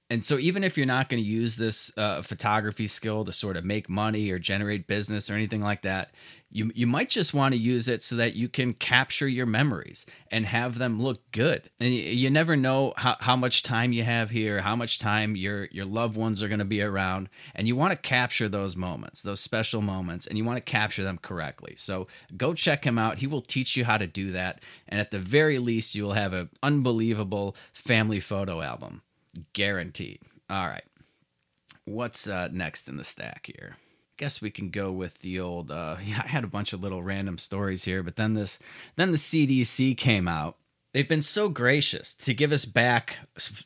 And 0.10 0.24
so, 0.24 0.38
even 0.38 0.64
if 0.64 0.78
you're 0.78 0.86
not 0.86 1.10
going 1.10 1.22
to 1.22 1.28
use 1.28 1.56
this 1.56 1.92
uh, 1.98 2.22
photography 2.22 2.86
skill 2.86 3.26
to 3.26 3.32
sort 3.32 3.58
of 3.58 3.66
make 3.66 3.90
money 3.90 4.30
or 4.30 4.38
generate 4.38 4.86
business 4.86 5.32
or 5.32 5.34
anything 5.34 5.62
like 5.62 5.82
that, 5.82 6.12
you 6.56 6.72
you 6.74 6.88
might 6.88 7.10
just 7.10 7.34
want 7.34 7.54
to 7.54 7.60
use 7.60 7.90
it 7.90 8.02
so 8.02 8.16
that 8.16 8.36
you 8.36 8.48
can 8.48 8.74
capture 8.74 9.28
your 9.28 9.46
memories 9.46 10.06
and 10.32 10.46
have 10.46 10.78
them 10.78 11.02
look 11.02 11.30
good. 11.34 11.70
And 11.82 11.94
you, 11.94 12.02
you 12.02 12.30
never 12.30 12.56
know 12.56 12.94
how, 12.96 13.18
how 13.20 13.36
much 13.36 13.62
time 13.62 13.92
you 13.92 14.04
have 14.04 14.30
here, 14.30 14.62
how 14.62 14.74
much 14.74 14.98
time 14.98 15.36
your 15.36 15.66
your 15.66 15.84
loved 15.84 16.16
ones 16.16 16.42
are 16.42 16.48
going 16.48 16.60
to 16.60 16.66
be 16.66 16.82
around, 16.82 17.28
and 17.54 17.68
you 17.68 17.76
want 17.76 17.92
to 17.92 17.98
capture 17.98 18.48
those 18.48 18.78
moments, 18.78 19.22
those 19.22 19.42
special 19.42 19.82
moments, 19.82 20.26
and 20.26 20.38
you 20.38 20.46
want 20.46 20.56
to 20.56 20.72
capture 20.72 21.04
them 21.04 21.18
correctly. 21.18 21.74
So 21.76 22.08
go 22.38 22.54
check 22.54 22.86
him 22.86 22.98
out. 22.98 23.18
He 23.18 23.28
will 23.28 23.42
teach 23.42 23.76
you 23.76 23.84
how 23.84 23.98
to 23.98 24.08
do 24.08 24.32
that, 24.32 24.64
and 24.88 25.02
at 25.02 25.12
the 25.12 25.20
very 25.20 25.60
least, 25.60 25.94
you 25.94 26.04
will 26.04 26.14
have 26.14 26.32
an 26.32 26.50
unbelievable 26.64 27.54
family 27.74 28.22
photo 28.22 28.62
album, 28.62 29.02
guaranteed. 29.52 30.22
All 30.50 30.68
right, 30.68 30.86
what's 31.84 32.30
uh, 32.30 32.48
next 32.50 32.88
in 32.88 32.96
the 32.96 33.04
stack 33.04 33.52
here? 33.54 33.76
Guess 34.18 34.42
we 34.42 34.50
can 34.50 34.70
go 34.70 34.92
with 34.92 35.20
the 35.20 35.40
old 35.40 35.72
uh 35.72 35.98
yeah, 36.04 36.22
I 36.24 36.28
had 36.28 36.44
a 36.44 36.48
bunch 36.48 36.74
of 36.74 36.82
little 36.82 37.04
random 37.04 37.38
stories 37.38 37.84
here, 37.84 38.04
but 38.04 38.16
then 38.16 38.34
this 38.34 38.60
then 38.96 39.12
the 39.12 39.18
CDC 39.18 39.98
came 39.98 40.28
out. 40.28 40.58
They've 40.94 41.08
been 41.08 41.22
so 41.22 41.50
gracious 41.50 42.14
to 42.14 42.34
give 42.34 42.54
us 42.54 42.64
back 42.64 43.18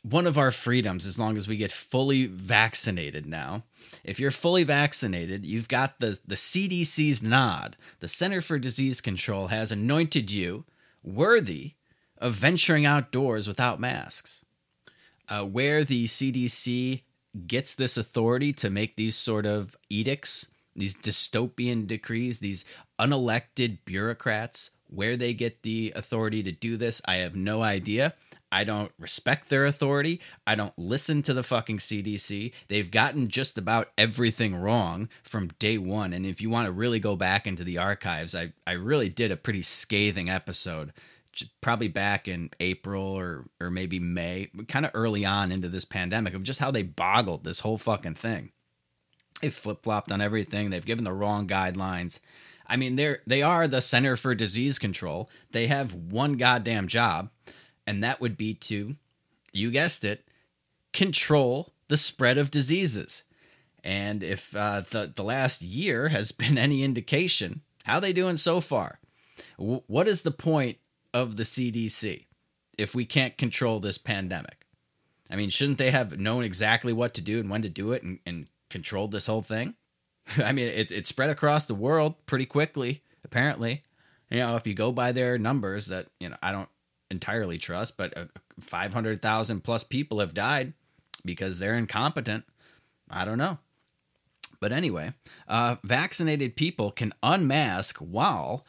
one 0.02 0.26
of 0.26 0.40
our 0.40 0.50
freedoms 0.50 1.06
as 1.06 1.20
long 1.20 1.38
as 1.38 1.48
we 1.48 1.58
get 1.58 1.72
fully 1.72 2.26
vaccinated 2.26 3.28
now. 3.28 3.66
If 4.04 4.20
you're 4.20 4.32
fully 4.32 4.64
vaccinated, 4.64 5.46
you've 5.46 5.68
got 5.68 6.00
the 6.00 6.20
the 6.26 6.36
CDC's 6.36 7.22
nod. 7.22 7.78
The 8.00 8.08
Center 8.08 8.42
for 8.42 8.58
Disease 8.58 9.00
Control 9.00 9.48
has 9.48 9.72
anointed 9.72 10.32
you 10.32 10.66
worthy 11.04 11.74
of 12.18 12.34
venturing 12.34 12.86
outdoors 12.86 13.48
without 13.48 13.80
masks. 13.80 14.44
Uh, 15.28 15.44
where 15.46 15.84
the 15.84 16.06
CDC 16.06 17.04
gets 17.48 17.76
this 17.76 17.98
authority 17.98 18.54
to 18.54 18.70
make 18.70 18.96
these 18.96 19.16
sort 19.16 19.46
of 19.46 19.76
edicts, 19.90 20.48
these 20.76 20.96
dystopian 20.96 21.88
decrees, 21.88 22.40
these 22.40 22.66
unelected 23.00 23.80
bureaucrats, 23.86 24.72
where 24.90 25.16
they 25.16 25.34
get 25.34 25.62
the 25.62 25.94
authority 25.96 26.42
to 26.44 26.52
do 26.52 26.76
this, 26.76 27.02
I 27.06 27.18
have 27.18 27.36
no 27.36 27.62
idea. 27.62 28.16
I 28.52 28.64
don't 28.64 28.92
respect 28.98 29.50
their 29.50 29.66
authority. 29.66 30.20
I 30.48 30.56
don't 30.56 30.78
listen 30.78 31.22
to 31.24 31.34
the 31.34 31.44
fucking 31.44 31.78
CDC. 31.78 32.52
They've 32.68 32.90
gotten 32.90 33.28
just 33.28 33.58
about 33.58 33.92
everything 33.98 34.56
wrong 34.56 35.10
from 35.22 35.52
day 35.60 35.78
one. 35.78 36.14
And 36.14 36.26
if 36.26 36.42
you 36.42 36.50
want 36.50 36.66
to 36.66 36.72
really 36.72 37.00
go 37.00 37.16
back 37.16 37.46
into 37.46 37.64
the 37.64 37.78
archives, 37.78 38.34
I, 38.34 38.54
I 38.66 38.74
really 38.74 39.10
did 39.10 39.32
a 39.32 39.38
pretty 39.38 39.62
scathing 39.62 40.30
episode 40.30 40.92
probably 41.62 41.88
back 41.88 42.28
in 42.28 42.50
April 42.60 43.04
or 43.04 43.46
or 43.60 43.70
maybe 43.70 44.00
May, 44.00 44.50
kind 44.68 44.86
of 44.86 44.92
early 44.94 45.26
on 45.26 45.52
into 45.52 45.70
this 45.70 45.86
pandemic 45.86 46.34
of 46.34 46.44
just 46.44 46.60
how 46.60 46.72
they 46.72 46.84
boggled 46.84 47.44
this 47.44 47.60
whole 47.60 47.78
fucking 47.78 48.16
thing. 48.16 48.52
They 49.42 49.50
flip 49.50 49.84
flopped 49.84 50.12
on 50.12 50.22
everything. 50.22 50.70
They've 50.70 50.86
given 50.86 51.04
the 51.06 51.14
wrong 51.14 51.48
guidelines. 51.48 52.20
I 52.68 52.78
mean, 52.78 52.96
they're 52.96 53.22
they 53.26 53.42
are 53.42 53.68
the 53.68 53.82
Center 53.82 54.16
for 54.16 54.36
Disease 54.36 54.78
Control. 54.78 55.30
They 55.52 55.68
have 55.68 55.94
one 55.94 56.34
goddamn 56.34 56.88
job, 56.88 57.30
and 57.88 58.04
that 58.04 58.22
would 58.22 58.38
be 58.38 58.54
to, 58.56 58.96
you 59.52 59.72
guessed 59.72 60.04
it, 60.04 60.26
control 60.94 61.74
the 61.88 61.98
spread 61.98 62.38
of 62.38 62.52
diseases. 62.52 63.24
And 63.84 64.22
if 64.22 64.56
uh, 64.56 64.84
the 64.90 65.12
the 65.16 65.24
last 65.24 65.62
year 65.62 66.10
has 66.10 66.32
been 66.34 66.58
any 66.58 66.84
indication, 66.84 67.62
how 67.86 68.00
they 68.00 68.14
doing 68.14 68.36
so 68.36 68.62
far? 68.62 69.00
W- 69.58 69.84
what 69.88 70.08
is 70.08 70.22
the 70.22 70.32
point 70.32 70.78
of 71.14 71.38
the 71.38 71.44
CDC 71.44 72.26
if 72.78 72.96
we 72.96 73.06
can't 73.06 73.38
control 73.38 73.80
this 73.80 73.98
pandemic? 73.98 74.66
I 75.30 75.36
mean, 75.36 75.50
shouldn't 75.50 75.78
they 75.78 75.92
have 75.92 76.20
known 76.20 76.44
exactly 76.44 76.94
what 76.94 77.14
to 77.16 77.22
do 77.22 77.40
and 77.40 77.50
when 77.50 77.62
to 77.62 77.70
do 77.70 77.92
it 77.92 78.04
and, 78.04 78.20
and 78.26 78.48
controlled 78.70 79.12
this 79.12 79.28
whole 79.28 79.42
thing? 79.42 79.76
I 80.38 80.52
mean, 80.52 80.68
it, 80.68 80.92
it 80.92 81.06
spread 81.06 81.30
across 81.30 81.66
the 81.66 81.76
world 81.76 82.16
pretty 82.26 82.46
quickly, 82.46 83.04
apparently. 83.24 83.84
You 84.30 84.40
know, 84.40 84.56
if 84.56 84.68
you 84.68 84.74
go 84.74 84.92
by 84.92 85.12
their 85.12 85.38
numbers 85.38 85.88
that, 85.88 86.08
you 86.20 86.30
know, 86.30 86.38
I 86.42 86.52
don't 86.52 86.70
entirely 87.12 87.58
trust, 87.58 87.98
but 87.98 88.16
uh, 88.18 88.26
500,000 88.60 89.64
plus 89.64 89.84
people 89.84 90.20
have 90.20 90.34
died 90.34 90.74
because 91.26 91.60
they're 91.60 91.76
incompetent. 91.76 92.44
I 93.10 93.26
don't 93.26 93.38
know. 93.38 93.58
But 94.60 94.72
anyway, 94.72 95.14
uh, 95.48 95.78
vaccinated 95.84 96.56
people 96.56 96.92
can 96.92 97.14
unmask 97.24 97.98
while 97.98 98.66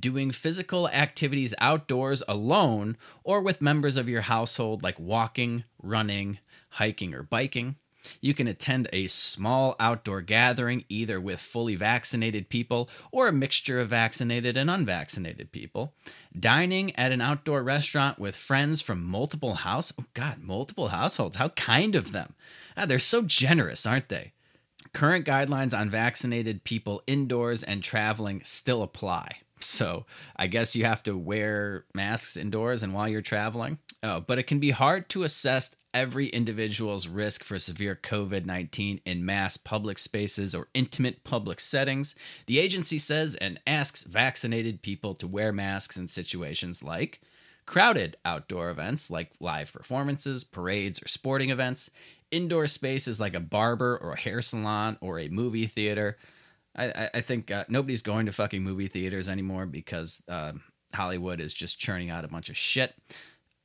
doing 0.00 0.30
physical 0.30 0.88
activities 0.88 1.54
outdoors 1.58 2.22
alone 2.28 2.96
or 3.22 3.40
with 3.40 3.60
members 3.60 3.96
of 3.96 4.08
your 4.08 4.22
household, 4.22 4.82
like 4.82 4.98
walking, 4.98 5.64
running, 5.82 6.38
hiking, 6.70 7.14
or 7.14 7.22
biking. 7.22 7.76
You 8.20 8.34
can 8.34 8.46
attend 8.46 8.88
a 8.92 9.06
small 9.06 9.76
outdoor 9.80 10.20
gathering 10.20 10.84
either 10.88 11.20
with 11.20 11.40
fully 11.40 11.74
vaccinated 11.74 12.48
people 12.48 12.88
or 13.10 13.28
a 13.28 13.32
mixture 13.32 13.80
of 13.80 13.88
vaccinated 13.88 14.56
and 14.56 14.70
unvaccinated 14.70 15.52
people. 15.52 15.94
Dining 16.38 16.94
at 16.96 17.12
an 17.12 17.20
outdoor 17.20 17.62
restaurant 17.62 18.18
with 18.18 18.36
friends 18.36 18.82
from 18.82 19.04
multiple 19.04 19.54
house 19.54 19.92
oh 19.98 20.04
god, 20.14 20.42
multiple 20.42 20.88
households. 20.88 21.36
How 21.36 21.48
kind 21.50 21.94
of 21.94 22.12
them. 22.12 22.34
Ah, 22.76 22.86
they're 22.86 22.98
so 22.98 23.22
generous, 23.22 23.86
aren't 23.86 24.08
they? 24.08 24.32
Current 24.92 25.26
guidelines 25.26 25.76
on 25.76 25.90
vaccinated 25.90 26.62
people 26.64 27.02
indoors 27.06 27.62
and 27.62 27.82
traveling 27.82 28.42
still 28.44 28.82
apply. 28.82 29.38
So 29.60 30.06
I 30.36 30.46
guess 30.46 30.76
you 30.76 30.84
have 30.84 31.02
to 31.04 31.16
wear 31.16 31.84
masks 31.94 32.36
indoors 32.36 32.82
and 32.82 32.92
while 32.92 33.08
you're 33.08 33.22
traveling. 33.22 33.78
Oh, 34.02 34.20
but 34.20 34.38
it 34.38 34.46
can 34.46 34.60
be 34.60 34.70
hard 34.70 35.08
to 35.10 35.22
assess 35.22 35.74
every 35.94 36.26
individual's 36.26 37.06
risk 37.06 37.44
for 37.44 37.58
severe 37.58 37.98
COVID 38.02 38.44
19 38.44 39.00
in 39.04 39.24
mass 39.24 39.56
public 39.56 39.98
spaces 39.98 40.54
or 40.54 40.68
intimate 40.74 41.24
public 41.24 41.60
settings. 41.60 42.14
The 42.46 42.58
agency 42.58 42.98
says 42.98 43.36
and 43.36 43.60
asks 43.66 44.02
vaccinated 44.02 44.82
people 44.82 45.14
to 45.14 45.28
wear 45.28 45.52
masks 45.52 45.96
in 45.96 46.08
situations 46.08 46.82
like 46.82 47.20
crowded 47.66 48.16
outdoor 48.24 48.70
events 48.70 49.10
like 49.10 49.30
live 49.40 49.72
performances, 49.72 50.44
parades, 50.44 51.02
or 51.02 51.08
sporting 51.08 51.50
events, 51.50 51.88
indoor 52.30 52.66
spaces 52.66 53.20
like 53.20 53.34
a 53.34 53.40
barber 53.40 53.96
or 53.96 54.12
a 54.12 54.20
hair 54.20 54.42
salon 54.42 54.98
or 55.00 55.18
a 55.18 55.28
movie 55.28 55.66
theater, 55.66 56.18
I, 56.76 57.10
I 57.14 57.20
think 57.20 57.50
uh, 57.50 57.64
nobody's 57.68 58.02
going 58.02 58.26
to 58.26 58.32
fucking 58.32 58.62
movie 58.62 58.88
theaters 58.88 59.28
anymore 59.28 59.66
because 59.66 60.22
uh, 60.28 60.52
Hollywood 60.92 61.40
is 61.40 61.54
just 61.54 61.78
churning 61.78 62.10
out 62.10 62.24
a 62.24 62.28
bunch 62.28 62.48
of 62.48 62.56
shit. 62.56 62.94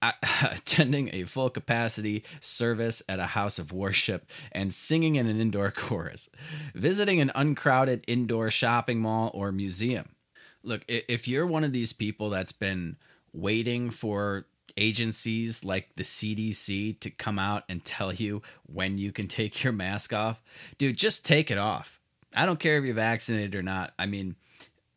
attending 0.43 1.14
a 1.14 1.26
full 1.26 1.49
capacity 1.49 2.24
service 2.39 3.03
at 3.10 3.20
a 3.20 3.26
house 3.26 3.60
of 3.60 3.74
worship 3.74 4.26
and 4.53 4.74
singing 4.74 5.16
in 5.16 5.28
an 5.28 5.41
indoor 5.41 5.72
chorus, 5.76 6.30
visiting 6.74 7.20
an 7.20 7.32
uncrowded 7.36 8.05
indoor 8.07 8.49
shopping 8.49 8.99
mall 8.99 9.30
or 9.34 9.51
museum. 9.51 10.16
Look, 10.64 10.84
if 10.88 11.28
you're 11.28 11.45
one 11.45 11.66
of 11.66 11.74
these 11.74 11.93
people 11.93 12.30
that's 12.30 12.51
been 12.51 12.97
waiting 13.34 13.89
for 13.89 14.45
agencies 14.78 15.64
like 15.64 15.89
the 15.95 16.03
CDC 16.03 16.99
to 16.99 17.10
come 17.10 17.39
out 17.39 17.64
and 17.68 17.84
tell 17.84 18.14
you 18.14 18.41
when 18.66 18.97
you 18.97 19.12
can 19.12 19.28
take 19.28 19.64
your 19.64 19.74
mask 19.74 20.14
off, 20.14 20.41
dude, 20.78 20.97
just 20.97 21.26
take 21.26 21.51
it 21.51 21.57
off. 21.57 21.99
I 22.36 22.46
don't 22.46 22.60
care 22.60 22.78
if 22.78 22.86
you're 22.86 22.94
vaccinated 22.94 23.56
or 23.56 23.64
not. 23.64 23.94
I 23.98 24.06
mean, 24.06 24.36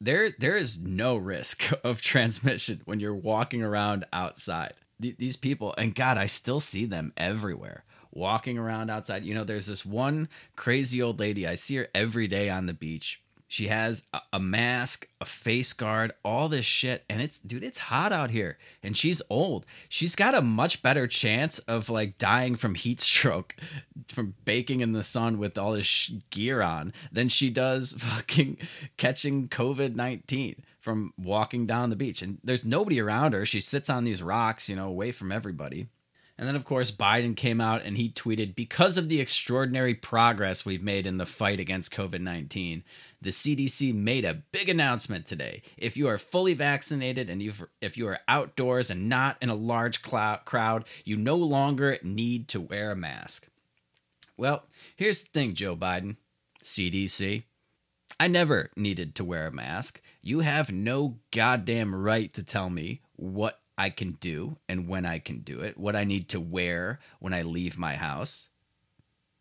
there 0.00 0.30
there 0.38 0.56
is 0.56 0.78
no 0.78 1.16
risk 1.16 1.72
of 1.84 2.02
transmission 2.02 2.82
when 2.84 3.00
you're 3.00 3.14
walking 3.14 3.62
around 3.62 4.04
outside. 4.12 4.74
These 5.00 5.36
people, 5.36 5.74
and 5.76 5.96
God, 5.96 6.16
I 6.16 6.26
still 6.26 6.60
see 6.60 6.84
them 6.84 7.12
everywhere 7.16 7.84
walking 8.12 8.56
around 8.56 8.90
outside. 8.90 9.24
You 9.24 9.34
know, 9.34 9.42
there's 9.42 9.66
this 9.66 9.84
one 9.84 10.28
crazy 10.54 11.02
old 11.02 11.18
lady. 11.18 11.46
I 11.46 11.56
see 11.56 11.76
her 11.76 11.88
every 11.92 12.28
day 12.28 12.48
on 12.48 12.66
the 12.66 12.72
beach 12.72 13.20
she 13.52 13.68
has 13.68 14.04
a, 14.14 14.20
a, 14.32 14.40
mask, 14.40 15.06
a 15.20 15.26
face 15.26 15.74
guard, 15.74 16.12
all 16.24 16.48
this 16.48 16.64
shit. 16.64 17.04
And 17.10 17.20
it's, 17.20 17.38
dude, 17.38 17.62
it's 17.62 17.76
hot 17.76 18.10
out 18.10 18.30
here. 18.30 18.56
And 18.82 18.96
she's 18.96 19.20
old. 19.28 19.66
She's 19.90 20.16
got 20.16 20.34
a 20.34 20.40
much 20.40 20.82
better 20.82 21.06
chance 21.06 21.58
of 21.58 21.90
like 21.90 22.16
dying 22.16 22.56
from 22.56 22.76
heat 22.76 23.02
stroke 23.02 23.54
from 24.08 24.32
baking 24.46 24.80
in 24.80 24.92
the 24.92 25.02
sun 25.02 25.36
with 25.36 25.58
all 25.58 25.72
this 25.72 25.84
sh- 25.84 26.12
gear 26.30 26.62
on 26.62 26.94
than 27.12 27.28
she 27.28 27.50
does 27.50 27.92
fucking 27.98 28.56
catching 28.96 29.48
COVID 29.48 29.96
19 29.96 30.62
from 30.80 31.12
walking 31.18 31.66
down 31.66 31.90
the 31.90 31.96
beach. 31.96 32.22
And 32.22 32.38
there's 32.42 32.64
nobody 32.64 33.02
around 33.02 33.34
her. 33.34 33.44
She 33.44 33.60
sits 33.60 33.90
on 33.90 34.04
these 34.04 34.22
rocks, 34.22 34.66
you 34.66 34.76
know, 34.76 34.88
away 34.88 35.12
from 35.12 35.30
everybody. 35.30 35.88
And 36.38 36.48
then, 36.48 36.56
of 36.56 36.64
course, 36.64 36.90
Biden 36.90 37.36
came 37.36 37.60
out 37.60 37.82
and 37.84 37.96
he 37.96 38.08
tweeted 38.08 38.54
Because 38.54 38.96
of 38.96 39.08
the 39.08 39.20
extraordinary 39.20 39.94
progress 39.94 40.64
we've 40.64 40.82
made 40.82 41.06
in 41.06 41.18
the 41.18 41.26
fight 41.26 41.60
against 41.60 41.92
COVID 41.92 42.20
19, 42.20 42.82
the 43.22 43.30
CDC 43.30 43.94
made 43.94 44.24
a 44.24 44.34
big 44.34 44.68
announcement 44.68 45.26
today. 45.26 45.62
If 45.76 45.96
you 45.96 46.08
are 46.08 46.18
fully 46.18 46.54
vaccinated 46.54 47.30
and 47.30 47.40
if 47.80 47.96
you 47.96 48.08
are 48.08 48.18
outdoors 48.26 48.90
and 48.90 49.08
not 49.08 49.36
in 49.40 49.48
a 49.48 49.54
large 49.54 50.02
crowd, 50.02 50.84
you 51.04 51.16
no 51.16 51.36
longer 51.36 51.98
need 52.02 52.48
to 52.48 52.60
wear 52.60 52.90
a 52.90 52.96
mask. 52.96 53.48
Well, 54.36 54.64
here's 54.96 55.22
the 55.22 55.28
thing, 55.28 55.54
Joe 55.54 55.76
Biden, 55.76 56.16
CDC. 56.64 57.44
I 58.18 58.26
never 58.26 58.70
needed 58.76 59.14
to 59.14 59.24
wear 59.24 59.46
a 59.46 59.52
mask. 59.52 60.02
You 60.20 60.40
have 60.40 60.72
no 60.72 61.18
goddamn 61.30 61.94
right 61.94 62.32
to 62.34 62.42
tell 62.42 62.70
me 62.70 63.02
what 63.14 63.60
I 63.78 63.90
can 63.90 64.12
do 64.20 64.58
and 64.68 64.88
when 64.88 65.06
I 65.06 65.18
can 65.18 65.38
do 65.40 65.60
it, 65.60 65.78
what 65.78 65.94
I 65.96 66.04
need 66.04 66.28
to 66.30 66.40
wear 66.40 66.98
when 67.20 67.32
I 67.32 67.42
leave 67.42 67.78
my 67.78 67.94
house. 67.94 68.48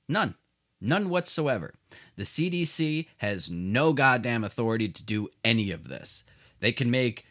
None. 0.08 0.36
None 0.82 1.10
whatsoever. 1.10 1.76
The 2.16 2.24
CDC 2.24 3.08
has 3.18 3.52
no 3.52 3.94
goddamn 3.94 4.44
authority 4.44 4.90
to 4.90 5.04
do 5.04 5.30
any 5.46 5.72
of 5.72 5.88
this. 5.88 6.24
They 6.60 6.72
can 6.72 6.90
make 6.90 7.26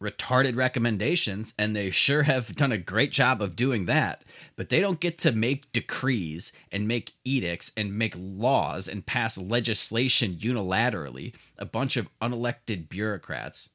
retarded 0.00 0.56
recommendations, 0.56 1.52
and 1.58 1.76
they 1.76 1.90
sure 1.90 2.22
have 2.22 2.56
done 2.56 2.72
a 2.72 2.78
great 2.78 3.12
job 3.12 3.42
of 3.42 3.54
doing 3.54 3.84
that, 3.86 4.24
but 4.56 4.70
they 4.70 4.80
don't 4.80 4.98
get 4.98 5.18
to 5.18 5.30
make 5.30 5.70
decrees 5.72 6.52
and 6.72 6.88
make 6.88 7.12
edicts 7.24 7.70
and 7.76 7.96
make 7.96 8.14
laws 8.16 8.88
and 8.88 9.04
pass 9.04 9.36
legislation 9.36 10.36
unilaterally. 10.36 11.34
A 11.58 11.66
bunch 11.66 11.96
of 11.96 12.08
unelected 12.20 12.88
bureaucrats 12.88 13.68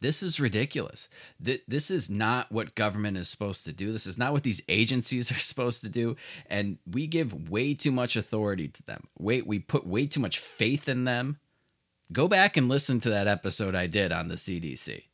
this 0.00 0.22
is 0.22 0.40
ridiculous. 0.40 1.08
This 1.38 1.90
is 1.90 2.08
not 2.08 2.50
what 2.50 2.74
government 2.74 3.18
is 3.18 3.28
supposed 3.28 3.64
to 3.66 3.72
do. 3.72 3.92
This 3.92 4.06
is 4.06 4.16
not 4.16 4.32
what 4.32 4.42
these 4.42 4.62
agencies 4.68 5.30
are 5.32 5.38
supposed 5.38 5.82
to 5.82 5.88
do. 5.88 6.16
And 6.48 6.78
we 6.90 7.06
give 7.06 7.50
way 7.50 7.74
too 7.74 7.92
much 7.92 8.16
authority 8.16 8.68
to 8.68 8.82
them. 8.84 9.08
Wait, 9.18 9.46
we 9.46 9.58
put 9.58 9.86
way 9.86 10.06
too 10.06 10.20
much 10.20 10.38
faith 10.38 10.88
in 10.88 11.04
them. 11.04 11.38
Go 12.12 12.26
back 12.26 12.56
and 12.56 12.68
listen 12.68 12.98
to 13.00 13.10
that 13.10 13.28
episode 13.28 13.74
I 13.74 13.86
did 13.86 14.10
on 14.10 14.28
the 14.28 14.34
CDC. 14.34 15.04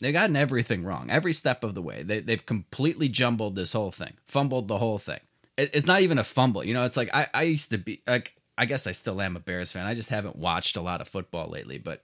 They've 0.00 0.14
gotten 0.14 0.36
everything 0.36 0.84
wrong, 0.84 1.10
every 1.10 1.34
step 1.34 1.62
of 1.62 1.74
the 1.74 1.82
way. 1.82 2.02
They, 2.02 2.20
they've 2.20 2.44
completely 2.44 3.08
jumbled 3.08 3.54
this 3.54 3.74
whole 3.74 3.90
thing, 3.90 4.14
fumbled 4.26 4.66
the 4.66 4.78
whole 4.78 4.98
thing. 4.98 5.20
It, 5.58 5.70
it's 5.74 5.86
not 5.86 6.00
even 6.00 6.18
a 6.18 6.24
fumble. 6.24 6.64
You 6.64 6.72
know, 6.72 6.84
it's 6.84 6.96
like 6.96 7.10
I, 7.12 7.26
I 7.34 7.42
used 7.42 7.70
to 7.70 7.78
be, 7.78 8.00
like, 8.06 8.34
I 8.56 8.64
guess 8.64 8.86
I 8.86 8.92
still 8.92 9.20
am 9.20 9.36
a 9.36 9.40
Bears 9.40 9.72
fan. 9.72 9.86
I 9.86 9.94
just 9.94 10.08
haven't 10.08 10.36
watched 10.36 10.76
a 10.76 10.80
lot 10.80 11.02
of 11.02 11.08
football 11.08 11.48
lately, 11.48 11.78
but 11.78 12.02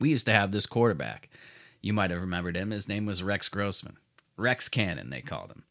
we 0.00 0.10
used 0.10 0.26
to 0.26 0.32
have 0.32 0.52
this 0.52 0.66
quarterback. 0.66 1.28
You 1.80 1.92
might 1.92 2.10
have 2.10 2.20
remembered 2.20 2.56
him. 2.56 2.70
His 2.70 2.88
name 2.88 3.06
was 3.06 3.22
Rex 3.22 3.48
Grossman. 3.48 3.98
Rex 4.36 4.68
Cannon, 4.68 5.10
they 5.10 5.20
called 5.20 5.50
him. 5.50 5.64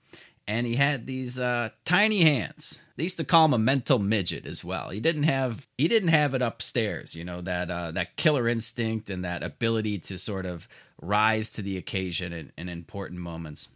And 0.48 0.68
he 0.68 0.76
had 0.76 1.08
these 1.08 1.40
uh, 1.40 1.70
tiny 1.86 2.22
hands. 2.22 2.80
They 2.98 3.04
used 3.04 3.18
to 3.18 3.24
call 3.24 3.46
him 3.46 3.54
a 3.54 3.58
mental 3.58 3.98
midget 3.98 4.46
as 4.46 4.64
well. 4.64 4.90
He 4.90 5.00
didn't 5.00 5.24
have 5.24 5.68
he 5.78 5.88
didn't 5.88 6.10
have 6.10 6.34
it 6.34 6.42
upstairs, 6.42 7.16
you 7.16 7.24
know, 7.24 7.42
that 7.42 7.72
uh, 7.72 7.92
that 7.92 8.18
killer 8.18 8.48
instinct 8.48 9.10
and 9.10 9.24
that 9.24 9.42
ability 9.42 10.00
to 10.00 10.18
sort 10.18 10.46
of 10.46 10.68
rise 11.02 11.50
to 11.52 11.62
the 11.62 11.78
occasion 11.78 12.34
in, 12.34 12.52
in 12.58 12.70
important 12.70 13.22
moments. 13.22 13.70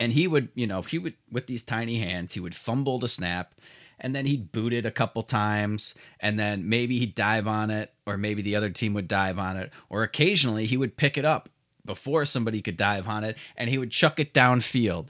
And 0.00 0.12
he 0.12 0.26
would, 0.26 0.48
you 0.54 0.66
know, 0.66 0.82
he 0.82 0.98
would 0.98 1.14
with 1.30 1.46
these 1.46 1.64
tiny 1.64 2.00
hands, 2.00 2.34
he 2.34 2.40
would 2.40 2.54
fumble 2.54 2.98
the 2.98 3.08
snap 3.08 3.54
and 4.00 4.14
then 4.14 4.26
he'd 4.26 4.52
boot 4.52 4.72
it 4.72 4.86
a 4.86 4.90
couple 4.90 5.22
times 5.22 5.94
and 6.20 6.38
then 6.38 6.68
maybe 6.68 6.98
he'd 6.98 7.14
dive 7.14 7.46
on 7.46 7.70
it 7.70 7.92
or 8.06 8.16
maybe 8.16 8.42
the 8.42 8.56
other 8.56 8.70
team 8.70 8.94
would 8.94 9.08
dive 9.08 9.38
on 9.38 9.56
it 9.56 9.70
or 9.88 10.02
occasionally 10.02 10.66
he 10.66 10.76
would 10.76 10.96
pick 10.96 11.16
it 11.16 11.24
up 11.24 11.48
before 11.84 12.24
somebody 12.24 12.60
could 12.60 12.76
dive 12.76 13.08
on 13.08 13.24
it 13.24 13.36
and 13.56 13.70
he 13.70 13.78
would 13.78 13.90
chuck 13.90 14.20
it 14.20 14.34
downfield 14.34 15.08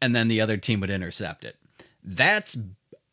and 0.00 0.14
then 0.14 0.28
the 0.28 0.40
other 0.40 0.56
team 0.56 0.80
would 0.80 0.90
intercept 0.90 1.44
it 1.44 1.56
that's 2.02 2.56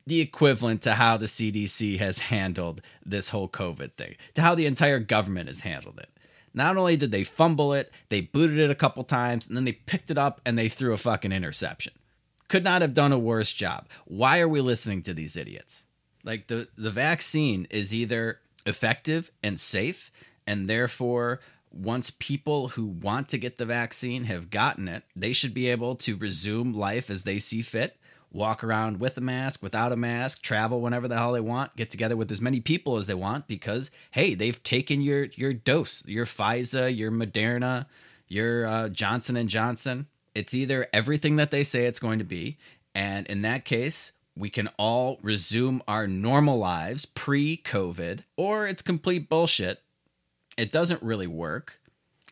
the 0.10 0.22
equivalent 0.22 0.82
to 0.82 0.94
how 0.96 1.16
the 1.18 1.28
CDC 1.28 2.00
has 2.00 2.20
handled 2.20 2.82
this 3.06 3.30
whole 3.30 3.48
COVID 3.48 3.94
thing, 3.94 4.16
to 4.34 4.42
how 4.42 4.56
the 4.56 4.66
entire 4.66 5.00
government 5.00 5.48
has 5.48 5.62
handled 5.62 6.00
it. 6.00 6.10
Not 6.52 6.78
only 6.78 6.98
did 6.98 7.12
they 7.12 7.24
fumble 7.24 7.74
it, 7.74 7.92
they 8.10 8.22
booted 8.22 8.58
it 8.58 8.72
a 8.72 8.76
couple 8.76 9.04
times, 9.04 9.48
and 9.48 9.56
then 9.56 9.66
they 9.66 9.74
picked 9.74 10.10
it 10.10 10.18
up 10.18 10.42
and 10.46 10.58
they 10.58 10.68
threw 10.68 10.94
a 10.94 10.98
fucking 10.98 11.32
interception 11.32 11.94
could 12.50 12.64
not 12.64 12.82
have 12.82 12.94
done 12.94 13.14
a 13.14 13.20
worse 13.20 13.54
job. 13.54 13.88
Why 14.06 14.42
are 14.42 14.48
we 14.48 14.60
listening 14.60 15.02
to 15.04 15.14
these 15.14 15.38
idiots? 15.38 15.86
Like 16.26 16.48
the 16.48 16.68
the 16.78 16.92
vaccine 16.92 17.66
is 17.70 17.94
either 17.94 18.40
effective 18.66 19.32
and 19.42 19.60
safe 19.60 20.12
and 20.46 20.70
therefore 20.70 21.40
once 21.72 22.12
people 22.12 22.70
who 22.70 22.86
want 22.86 23.30
to 23.30 23.38
get 23.38 23.58
the 23.58 23.66
vaccine 23.66 24.26
have 24.26 24.50
gotten 24.50 24.88
it, 24.88 25.04
they 25.16 25.34
should 25.34 25.54
be 25.54 25.70
able 25.70 25.96
to 25.96 26.18
resume 26.18 26.74
life 26.74 27.10
as 27.10 27.24
they 27.24 27.40
see 27.40 27.62
fit, 27.62 27.98
walk 28.32 28.64
around 28.64 29.00
with 29.00 29.18
a 29.18 29.22
mask, 29.22 29.62
without 29.62 29.92
a 29.92 29.96
mask, 29.96 30.42
travel 30.42 30.82
whenever 30.82 31.08
the 31.08 31.18
hell 31.18 31.32
they 31.32 31.40
want, 31.40 31.76
get 31.76 31.92
together 31.92 32.18
with 32.18 32.32
as 32.32 32.42
many 32.42 32.60
people 32.60 32.98
as 32.98 33.08
they 33.08 33.14
want 33.14 33.48
because 33.48 33.92
hey, 34.12 34.34
they've 34.34 34.62
taken 34.64 35.02
your 35.02 35.26
your 35.36 35.54
dose, 35.54 36.04
your 36.06 36.26
Pfizer, 36.26 36.96
your 36.96 37.12
Moderna, 37.12 37.86
your 38.28 38.66
uh, 38.66 38.90
Johnson 38.90 39.38
and 39.38 39.50
Johnson. 39.50 40.08
It's 40.40 40.54
either 40.54 40.88
everything 40.94 41.36
that 41.36 41.52
they 41.52 41.66
say 41.66 41.84
it's 41.84 42.00
going 42.00 42.18
to 42.20 42.24
be, 42.24 42.58
and 42.96 43.28
in 43.28 43.42
that 43.42 43.66
case, 43.66 44.14
we 44.38 44.50
can 44.50 44.70
all 44.78 45.20
resume 45.22 45.82
our 45.86 46.08
normal 46.08 46.58
lives 46.58 47.06
pre 47.06 47.58
COVID, 47.58 48.22
or 48.38 48.66
it's 48.66 48.82
complete 48.82 49.28
bullshit. 49.28 49.82
It 50.58 50.72
doesn't 50.72 51.04
really 51.04 51.28
work. 51.28 51.82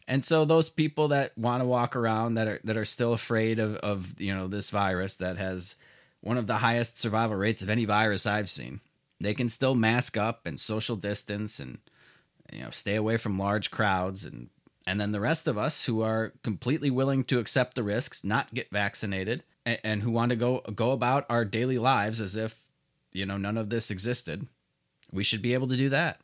And 0.08 0.24
so 0.24 0.46
those 0.46 0.70
people 0.70 1.10
that 1.10 1.38
want 1.38 1.62
to 1.62 1.68
walk 1.68 1.98
around 1.98 2.36
that 2.36 2.48
are 2.48 2.62
that 2.64 2.78
are 2.78 2.86
still 2.86 3.12
afraid 3.12 3.60
of, 3.60 3.76
of 3.76 4.18
you 4.22 4.34
know 4.34 4.48
this 4.48 4.70
virus 4.70 5.18
that 5.18 5.36
has 5.36 5.76
one 6.22 6.38
of 6.38 6.48
the 6.48 6.60
highest 6.60 6.98
survival 6.98 7.36
rates 7.36 7.62
of 7.62 7.70
any 7.70 7.84
virus 7.84 8.26
I've 8.26 8.50
seen, 8.50 8.80
they 9.20 9.34
can 9.34 9.50
still 9.50 9.76
mask 9.76 10.16
up 10.16 10.46
and 10.46 10.58
social 10.58 10.96
distance 10.96 11.60
and 11.60 11.80
you 12.54 12.62
know 12.62 12.70
stay 12.70 12.96
away 12.96 13.18
from 13.18 13.38
large 13.38 13.70
crowds 13.70 14.24
and 14.24 14.48
and 14.88 15.02
then 15.02 15.12
the 15.12 15.20
rest 15.20 15.50
of 15.50 15.58
us 15.58 15.84
who 15.84 16.02
are 16.02 16.32
completely 16.44 16.90
willing 16.90 17.26
to 17.26 17.40
accept 17.40 17.76
the 17.76 17.84
risks, 17.84 18.24
not 18.24 18.54
get 18.54 18.72
vaccinated, 18.72 19.44
and, 19.66 19.80
and 19.84 20.02
who 20.02 20.10
want 20.10 20.30
to 20.30 20.38
go 20.38 20.62
go 20.74 20.92
about 20.92 21.26
our 21.30 21.44
daily 21.44 21.78
lives 21.78 22.22
as 22.22 22.38
if 22.38 22.64
you 23.12 23.26
know 23.26 23.38
none 23.38 23.58
of 23.58 23.70
this 23.70 23.92
existed, 23.92 24.48
we 25.12 25.26
should 25.26 25.42
be 25.42 25.54
able 25.54 25.68
to 25.68 25.76
do 25.76 25.90
that. 25.90 26.22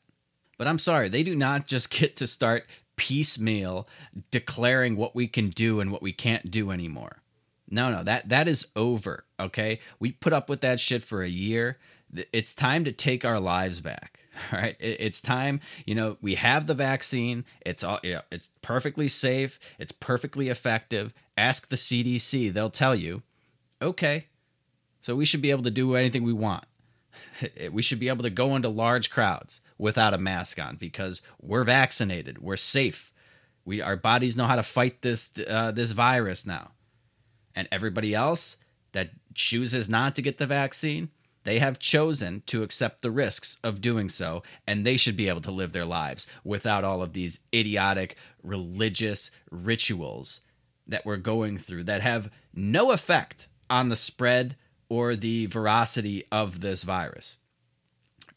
But 0.57 0.67
I'm 0.67 0.79
sorry, 0.79 1.09
they 1.09 1.23
do 1.23 1.35
not 1.35 1.67
just 1.67 1.89
get 1.99 2.15
to 2.15 2.25
start 2.25 2.65
piecemeal 2.95 3.87
declaring 4.31 4.95
what 4.95 5.13
we 5.13 5.27
can 5.27 5.49
do 5.49 5.81
and 5.81 5.91
what 5.91 6.01
we 6.01 6.13
can't 6.13 6.49
do 6.49 6.71
anymore. 6.71 7.17
No, 7.69 7.91
no, 7.91 8.01
that 8.03 8.29
that 8.29 8.47
is 8.47 8.67
over, 8.77 9.25
okay? 9.37 9.81
We 9.99 10.13
put 10.13 10.31
up 10.31 10.47
with 10.47 10.61
that 10.61 10.79
shit 10.79 11.03
for 11.03 11.21
a 11.21 11.27
year. 11.27 11.79
It's 12.31 12.55
time 12.55 12.85
to 12.85 12.93
take 12.93 13.25
our 13.25 13.41
lives 13.41 13.81
back. 13.81 14.22
All 14.51 14.59
right, 14.59 14.75
it's 14.79 15.21
time. 15.21 15.59
You 15.85 15.95
know, 15.95 16.17
we 16.21 16.35
have 16.35 16.67
the 16.67 16.73
vaccine. 16.73 17.45
It's 17.61 17.83
all. 17.83 17.99
You 18.03 18.15
know, 18.15 18.21
it's 18.31 18.49
perfectly 18.61 19.07
safe. 19.07 19.59
It's 19.77 19.91
perfectly 19.91 20.49
effective. 20.49 21.13
Ask 21.37 21.69
the 21.69 21.75
CDC; 21.75 22.51
they'll 22.51 22.69
tell 22.69 22.95
you. 22.95 23.21
Okay, 23.81 24.27
so 25.01 25.15
we 25.15 25.25
should 25.25 25.41
be 25.41 25.51
able 25.51 25.63
to 25.63 25.71
do 25.71 25.95
anything 25.95 26.23
we 26.23 26.33
want. 26.33 26.65
We 27.71 27.83
should 27.83 27.99
be 27.99 28.09
able 28.09 28.23
to 28.23 28.31
go 28.31 28.55
into 28.55 28.69
large 28.69 29.11
crowds 29.11 29.61
without 29.77 30.15
a 30.15 30.17
mask 30.17 30.59
on 30.59 30.77
because 30.77 31.21
we're 31.39 31.63
vaccinated. 31.63 32.41
We're 32.41 32.57
safe. 32.57 33.13
We 33.65 33.81
our 33.81 33.95
bodies 33.95 34.35
know 34.35 34.45
how 34.45 34.55
to 34.55 34.63
fight 34.63 35.01
this 35.01 35.31
uh, 35.47 35.71
this 35.71 35.91
virus 35.91 36.45
now. 36.45 36.71
And 37.55 37.67
everybody 37.71 38.15
else 38.15 38.57
that 38.93 39.11
chooses 39.35 39.89
not 39.89 40.15
to 40.15 40.21
get 40.23 40.39
the 40.39 40.47
vaccine, 40.47 41.09
they 41.43 41.59
have 41.59 41.79
chosen 41.79 42.43
to 42.47 42.63
accept 42.63 43.01
the 43.01 43.11
risks 43.11 43.57
of 43.63 43.81
doing 43.81 44.09
so, 44.09 44.43
and 44.65 44.85
they 44.85 44.97
should 44.97 45.17
be 45.17 45.29
able 45.29 45.41
to 45.41 45.51
live 45.51 45.73
their 45.73 45.85
lives 45.85 46.27
without 46.43 46.83
all 46.83 47.01
of 47.01 47.13
these 47.13 47.41
idiotic 47.53 48.15
religious 48.41 49.31
rituals 49.51 50.41
that 50.87 51.05
we're 51.05 51.17
going 51.17 51.57
through 51.57 51.83
that 51.83 52.01
have 52.01 52.29
no 52.53 52.91
effect 52.91 53.47
on 53.69 53.89
the 53.89 53.95
spread 53.95 54.55
or 54.89 55.15
the 55.15 55.45
veracity 55.47 56.23
of 56.31 56.61
this 56.61 56.83
virus. 56.83 57.37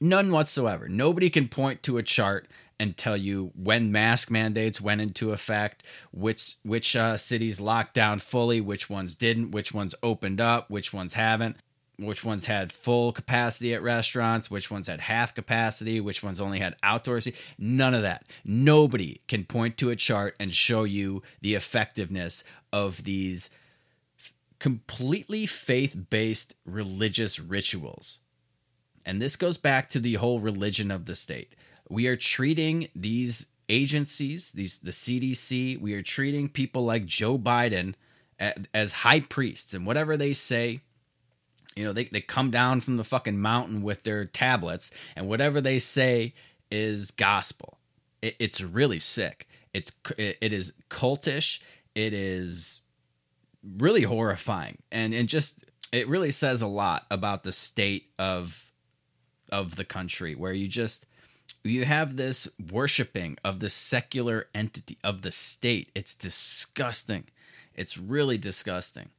None 0.00 0.30
whatsoever. 0.30 0.88
Nobody 0.88 1.30
can 1.30 1.48
point 1.48 1.82
to 1.84 1.98
a 1.98 2.02
chart 2.02 2.48
and 2.78 2.96
tell 2.96 3.16
you 3.16 3.52
when 3.54 3.90
mask 3.90 4.30
mandates 4.30 4.80
went 4.80 5.00
into 5.00 5.32
effect, 5.32 5.82
which 6.12 6.57
which 6.62 6.94
uh, 6.94 7.16
cities 7.16 7.61
locked 7.61 7.94
down 7.94 8.18
fully, 8.18 8.61
which 8.61 8.90
ones 8.90 9.14
didn't, 9.14 9.52
which 9.52 9.72
ones 9.72 9.94
opened 10.02 10.40
up, 10.40 10.70
which 10.70 10.92
ones 10.92 11.14
haven't, 11.14 11.57
which 11.99 12.24
ones 12.24 12.47
had 12.47 12.72
full 12.72 13.12
capacity 13.12 13.72
at 13.74 13.82
restaurants, 13.82 14.51
which 14.51 14.70
ones 14.70 14.86
had 14.86 15.01
half 15.01 15.34
capacity, 15.34 16.01
which 16.01 16.22
ones 16.22 16.40
only 16.40 16.59
had 16.59 16.76
outdoor 16.82 17.20
seating. 17.20 17.40
None 17.59 17.94
of 17.94 18.03
that. 18.03 18.24
Nobody 18.44 19.20
can 19.28 19.44
point 19.44 19.76
to 19.78 19.90
a 19.90 19.97
chart 19.97 20.36
and 20.38 20.53
show 20.53 20.84
you 20.84 21.22
the 21.40 21.55
effectiveness 21.55 22.44
of 22.72 23.05
these 23.05 23.49
completely 24.59 25.47
faith-based 25.47 26.55
religious 26.64 27.38
rituals. 27.38 28.18
And 29.05 29.22
this 29.22 29.36
goes 29.36 29.57
back 29.57 29.88
to 29.90 30.01
the 30.01 30.14
whole 30.14 30.40
religion 30.40 30.90
of 30.90 31.07
the 31.07 31.14
state 31.14 31.55
we 31.88 32.07
are 32.07 32.16
treating 32.16 32.88
these 32.94 33.47
agencies, 33.68 34.51
these 34.51 34.78
the 34.78 34.90
CDC, 34.90 35.80
we 35.80 35.94
are 35.94 36.03
treating 36.03 36.49
people 36.49 36.84
like 36.84 37.07
Joe 37.07 37.38
Biden 37.38 37.94
as 38.74 38.92
high 38.92 39.20
priests 39.20 39.72
and 39.72 39.86
whatever 39.86 40.16
they 40.16 40.32
say 40.32 40.80
you 41.76 41.84
know 41.84 41.92
they, 41.92 42.04
they 42.04 42.20
come 42.20 42.50
down 42.50 42.80
from 42.80 42.96
the 42.96 43.04
fucking 43.04 43.38
mountain 43.38 43.82
with 43.82 44.02
their 44.02 44.24
tablets 44.24 44.90
and 45.14 45.28
whatever 45.28 45.60
they 45.60 45.78
say 45.78 46.34
is 46.70 47.10
gospel 47.10 47.78
it, 48.22 48.34
it's 48.38 48.60
really 48.60 48.98
sick 48.98 49.46
it's 49.72 49.92
it, 50.18 50.36
it 50.40 50.52
is 50.52 50.72
cultish 50.90 51.60
it 51.94 52.12
is 52.12 52.80
really 53.78 54.02
horrifying 54.02 54.78
and 54.90 55.14
and 55.14 55.28
just 55.28 55.64
it 55.92 56.08
really 56.08 56.30
says 56.30 56.62
a 56.62 56.66
lot 56.66 57.06
about 57.10 57.42
the 57.42 57.52
state 57.52 58.10
of 58.18 58.72
of 59.50 59.76
the 59.76 59.84
country 59.84 60.34
where 60.34 60.52
you 60.52 60.66
just 60.66 61.06
you 61.66 61.84
have 61.84 62.16
this 62.16 62.48
worshiping 62.70 63.36
of 63.44 63.60
the 63.60 63.70
secular 63.70 64.46
entity 64.54 64.98
of 65.02 65.22
the 65.22 65.32
state. 65.32 65.90
It's 65.94 66.14
disgusting. 66.14 67.24
It's 67.74 67.98
really 67.98 68.38
disgusting. 68.38 69.10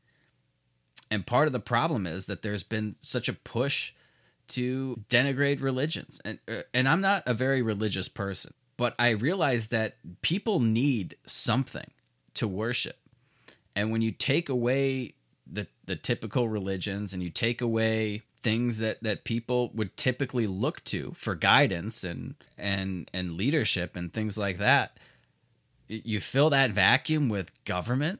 And 1.09 1.25
part 1.25 1.47
of 1.47 1.53
the 1.53 1.59
problem 1.59 2.05
is 2.05 2.25
that 2.25 2.41
there's 2.41 2.63
been 2.63 2.95
such 2.99 3.29
a 3.29 3.33
push 3.33 3.93
to 4.49 5.03
denigrate 5.09 5.61
religions. 5.61 6.21
And 6.23 6.39
uh, 6.47 6.63
and 6.73 6.87
I'm 6.87 7.01
not 7.01 7.23
a 7.25 7.33
very 7.33 7.61
religious 7.61 8.07
person, 8.07 8.53
but 8.77 8.95
I 8.99 9.09
realize 9.09 9.67
that 9.69 9.97
people 10.21 10.59
need 10.59 11.15
something 11.25 11.91
to 12.35 12.47
worship. 12.47 12.97
And 13.75 13.91
when 13.91 14.01
you 14.01 14.11
take 14.11 14.49
away 14.49 15.13
the 15.51 15.67
the 15.85 15.95
typical 15.95 16.49
religions 16.49 17.13
and 17.13 17.23
you 17.23 17.29
take 17.29 17.61
away 17.61 18.23
things 18.43 18.77
that 18.77 19.01
that 19.03 19.23
people 19.23 19.71
would 19.73 19.97
typically 19.97 20.47
look 20.47 20.83
to 20.85 21.13
for 21.15 21.35
guidance 21.35 22.03
and 22.03 22.35
and 22.57 23.09
and 23.13 23.33
leadership 23.33 23.95
and 23.95 24.13
things 24.13 24.37
like 24.37 24.57
that 24.57 24.97
you 25.87 26.19
fill 26.19 26.49
that 26.49 26.71
vacuum 26.71 27.29
with 27.29 27.51
government 27.65 28.19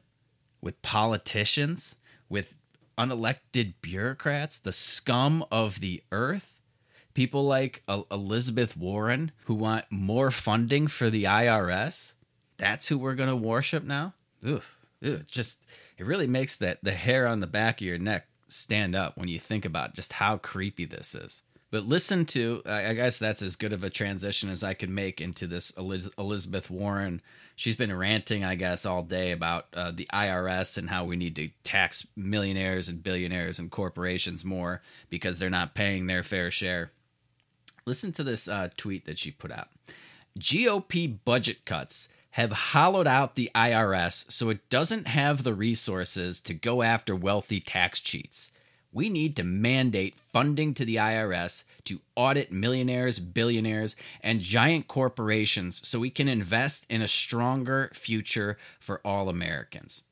with 0.60 0.80
politicians 0.82 1.96
with 2.28 2.54
unelected 2.98 3.74
bureaucrats 3.80 4.58
the 4.58 4.72
scum 4.72 5.44
of 5.50 5.80
the 5.80 6.02
earth 6.12 6.60
people 7.14 7.44
like 7.44 7.82
Elizabeth 8.10 8.76
Warren 8.76 9.32
who 9.44 9.54
want 9.54 9.84
more 9.90 10.30
funding 10.30 10.86
for 10.86 11.08
the 11.10 11.24
IRS 11.24 12.14
that's 12.56 12.88
who 12.88 12.98
we're 12.98 13.14
going 13.14 13.28
to 13.28 13.36
worship 13.36 13.84
now 13.84 14.14
Oof, 15.02 15.24
just 15.30 15.64
it 15.96 16.06
really 16.06 16.26
makes 16.26 16.56
that 16.56 16.78
the 16.82 16.92
hair 16.92 17.26
on 17.26 17.40
the 17.40 17.46
back 17.46 17.80
of 17.80 17.86
your 17.86 17.98
neck 17.98 18.26
stand 18.48 18.94
up 18.94 19.16
when 19.16 19.28
you 19.28 19.38
think 19.38 19.64
about 19.64 19.94
just 19.94 20.14
how 20.14 20.36
creepy 20.36 20.84
this 20.84 21.14
is. 21.14 21.42
But 21.70 21.86
listen 21.86 22.24
to, 22.26 22.62
I 22.64 22.94
guess 22.94 23.18
that's 23.18 23.42
as 23.42 23.56
good 23.56 23.74
of 23.74 23.84
a 23.84 23.90
transition 23.90 24.48
as 24.48 24.64
I 24.64 24.72
could 24.72 24.88
make 24.88 25.20
into 25.20 25.46
this 25.46 25.70
Elizabeth 25.76 26.70
Warren. 26.70 27.20
She's 27.58 27.74
been 27.74 27.92
ranting, 27.92 28.44
I 28.44 28.54
guess, 28.54 28.86
all 28.86 29.02
day 29.02 29.32
about 29.32 29.66
uh, 29.74 29.90
the 29.90 30.06
IRS 30.14 30.78
and 30.78 30.90
how 30.90 31.04
we 31.04 31.16
need 31.16 31.34
to 31.34 31.48
tax 31.64 32.06
millionaires 32.14 32.88
and 32.88 33.02
billionaires 33.02 33.58
and 33.58 33.68
corporations 33.68 34.44
more 34.44 34.80
because 35.10 35.40
they're 35.40 35.50
not 35.50 35.74
paying 35.74 36.06
their 36.06 36.22
fair 36.22 36.52
share. 36.52 36.92
Listen 37.84 38.12
to 38.12 38.22
this 38.22 38.46
uh, 38.46 38.68
tweet 38.76 39.06
that 39.06 39.18
she 39.18 39.32
put 39.32 39.50
out 39.50 39.70
GOP 40.38 41.18
budget 41.24 41.64
cuts 41.64 42.08
have 42.30 42.52
hollowed 42.52 43.08
out 43.08 43.34
the 43.34 43.50
IRS 43.56 44.30
so 44.30 44.50
it 44.50 44.70
doesn't 44.70 45.08
have 45.08 45.42
the 45.42 45.52
resources 45.52 46.40
to 46.42 46.54
go 46.54 46.82
after 46.82 47.16
wealthy 47.16 47.58
tax 47.58 47.98
cheats. 47.98 48.52
We 48.92 49.08
need 49.08 49.36
to 49.36 49.44
mandate 49.44 50.14
funding 50.32 50.74
to 50.74 50.84
the 50.84 50.96
IRS 50.96 51.64
to 51.84 52.00
audit 52.16 52.50
millionaires, 52.50 53.18
billionaires, 53.18 53.96
and 54.22 54.40
giant 54.40 54.88
corporations 54.88 55.86
so 55.86 55.98
we 55.98 56.10
can 56.10 56.28
invest 56.28 56.86
in 56.88 57.02
a 57.02 57.08
stronger 57.08 57.90
future 57.92 58.56
for 58.80 59.00
all 59.04 59.28
Americans. 59.28 60.02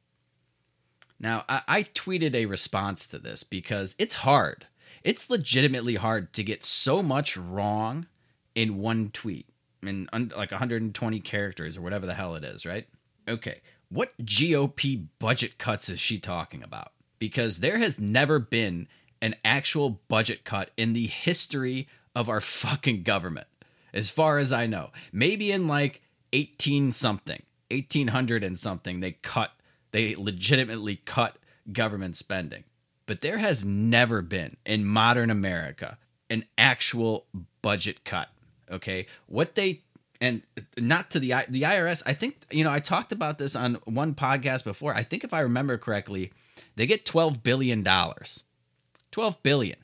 Now, 1.18 1.44
I, 1.48 1.62
I 1.66 1.82
tweeted 1.82 2.34
a 2.34 2.46
response 2.46 3.06
to 3.08 3.18
this 3.18 3.42
because 3.42 3.94
it's 3.98 4.16
hard. 4.16 4.66
It's 5.02 5.30
legitimately 5.30 5.94
hard 5.94 6.32
to 6.34 6.44
get 6.44 6.64
so 6.64 7.02
much 7.02 7.36
wrong 7.36 8.06
in 8.54 8.78
one 8.78 9.10
tweet 9.10 9.46
in 9.82 10.08
un- 10.12 10.32
like 10.36 10.50
120 10.50 11.20
characters 11.20 11.76
or 11.76 11.82
whatever 11.82 12.06
the 12.06 12.14
hell 12.14 12.34
it 12.34 12.44
is, 12.44 12.66
right? 12.66 12.86
Okay, 13.28 13.60
what 13.88 14.16
GOP 14.18 15.06
budget 15.18 15.58
cuts 15.58 15.88
is 15.88 16.00
she 16.00 16.18
talking 16.18 16.62
about? 16.62 16.92
Because 17.18 17.60
there 17.60 17.78
has 17.78 17.98
never 17.98 18.38
been 18.38 18.88
an 19.22 19.34
actual 19.44 20.00
budget 20.08 20.44
cut 20.44 20.70
in 20.76 20.92
the 20.92 21.06
history 21.06 21.88
of 22.14 22.28
our 22.28 22.40
fucking 22.42 23.02
government, 23.02 23.46
as 23.92 24.10
far 24.10 24.38
as 24.38 24.52
I 24.52 24.66
know. 24.66 24.90
Maybe 25.12 25.52
in 25.52 25.66
like 25.66 26.02
18 26.32 26.92
something, 26.92 27.42
1800 27.70 28.44
and 28.44 28.58
something, 28.58 29.00
they 29.00 29.12
cut, 29.12 29.52
they 29.92 30.14
legitimately 30.14 30.96
cut 30.96 31.36
government 31.72 32.16
spending. 32.16 32.64
But 33.06 33.20
there 33.20 33.38
has 33.38 33.64
never 33.64 34.20
been 34.20 34.56
in 34.66 34.84
modern 34.84 35.30
America 35.30 35.98
an 36.28 36.44
actual 36.58 37.26
budget 37.62 38.04
cut 38.04 38.30
Okay, 38.70 39.06
what 39.26 39.54
they 39.54 39.82
and 40.20 40.42
not 40.76 41.10
to 41.10 41.20
the 41.20 41.28
the 41.48 41.62
IRS. 41.62 42.02
I 42.04 42.14
think 42.14 42.46
you 42.50 42.64
know 42.64 42.72
I 42.72 42.80
talked 42.80 43.12
about 43.12 43.38
this 43.38 43.54
on 43.54 43.74
one 43.84 44.14
podcast 44.14 44.64
before. 44.64 44.94
I 44.94 45.02
think 45.02 45.22
if 45.22 45.32
I 45.32 45.40
remember 45.40 45.78
correctly, 45.78 46.32
they 46.76 46.86
get 46.86 47.04
$12 47.04 47.42
billion. 47.42 47.84
12 47.84 49.42
billion. 49.42 49.78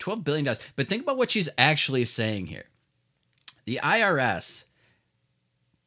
$12 0.00 0.24
billion. 0.24 0.56
But 0.76 0.88
think 0.88 1.02
about 1.02 1.16
what 1.16 1.30
she's 1.30 1.48
actually 1.56 2.04
saying 2.04 2.46
here. 2.46 2.64
The 3.64 3.80
IRS 3.82 4.64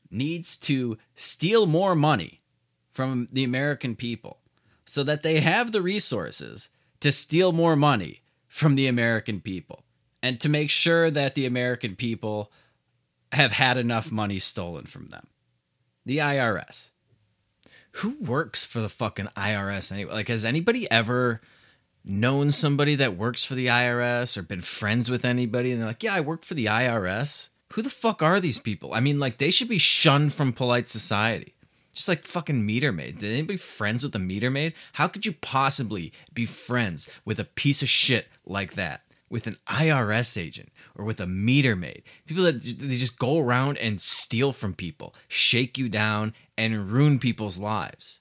needs 0.09 0.57
to 0.57 0.97
steal 1.15 1.65
more 1.65 1.95
money 1.95 2.39
from 2.91 3.27
the 3.31 3.43
American 3.43 3.95
people 3.95 4.39
so 4.85 5.03
that 5.03 5.21
they 5.21 5.41
have 5.41 5.71
the 5.71 5.81
resources 5.81 6.69
to 7.01 7.11
steal 7.11 7.51
more 7.51 7.75
money 7.75 8.21
from 8.47 8.75
the 8.75 8.87
American 8.87 9.41
people 9.41 9.83
and 10.23 10.39
to 10.39 10.49
make 10.49 10.69
sure 10.69 11.11
that 11.11 11.35
the 11.35 11.45
American 11.45 11.95
people 11.95 12.51
have 13.33 13.51
had 13.51 13.77
enough 13.77 14.11
money 14.11 14.39
stolen 14.39 14.85
from 14.85 15.07
them. 15.07 15.27
The 16.05 16.17
IRS. 16.17 16.91
Who 17.97 18.15
works 18.19 18.63
for 18.63 18.79
the 18.79 18.89
fucking 18.89 19.29
IRS 19.35 19.91
anyway? 19.91 20.13
Like, 20.13 20.27
has 20.27 20.45
anybody 20.45 20.89
ever 20.91 21.41
known 22.05 22.51
somebody 22.51 22.95
that 22.95 23.17
works 23.17 23.43
for 23.43 23.55
the 23.55 23.67
IRS 23.67 24.37
or 24.37 24.43
been 24.43 24.61
friends 24.61 25.09
with 25.09 25.25
anybody 25.25 25.71
and 25.71 25.81
they're 25.81 25.87
like, 25.87 26.03
yeah, 26.03 26.13
I 26.13 26.21
work 26.21 26.45
for 26.45 26.53
the 26.53 26.65
IRS? 26.65 27.49
Who 27.73 27.81
the 27.81 27.89
fuck 27.89 28.21
are 28.21 28.39
these 28.39 28.59
people? 28.59 28.93
I 28.93 28.99
mean, 28.99 29.19
like, 29.19 29.39
they 29.39 29.51
should 29.51 29.67
be 29.67 29.79
shunned 29.79 30.33
from 30.33 30.53
polite 30.53 30.87
society. 30.87 31.55
Just 31.91 32.07
like 32.07 32.25
fucking 32.25 32.63
meter 32.63 32.91
maid. 32.91 33.17
Did 33.17 33.33
anybody 33.33 33.57
friends 33.57 34.03
with 34.03 34.13
a 34.15 34.19
meter 34.19 34.51
maid? 34.51 34.73
How 34.93 35.07
could 35.07 35.25
you 35.25 35.33
possibly 35.33 36.13
be 36.31 36.45
friends 36.45 37.09
with 37.25 37.39
a 37.39 37.45
piece 37.45 37.81
of 37.81 37.89
shit 37.89 38.27
like 38.45 38.75
that? 38.75 39.01
With 39.29 39.47
an 39.47 39.57
IRS 39.67 40.41
agent 40.41 40.69
or 40.95 41.05
with 41.05 41.19
a 41.19 41.27
meter 41.27 41.75
maid. 41.75 42.03
People 42.25 42.43
that 42.43 42.63
they 42.63 42.97
just 42.97 43.19
go 43.19 43.39
around 43.39 43.77
and 43.77 44.01
steal 44.01 44.51
from 44.51 44.73
people, 44.73 45.13
shake 45.27 45.77
you 45.77 45.89
down, 45.89 46.33
and 46.57 46.91
ruin 46.91 47.19
people's 47.19 47.57
lives. 47.57 48.19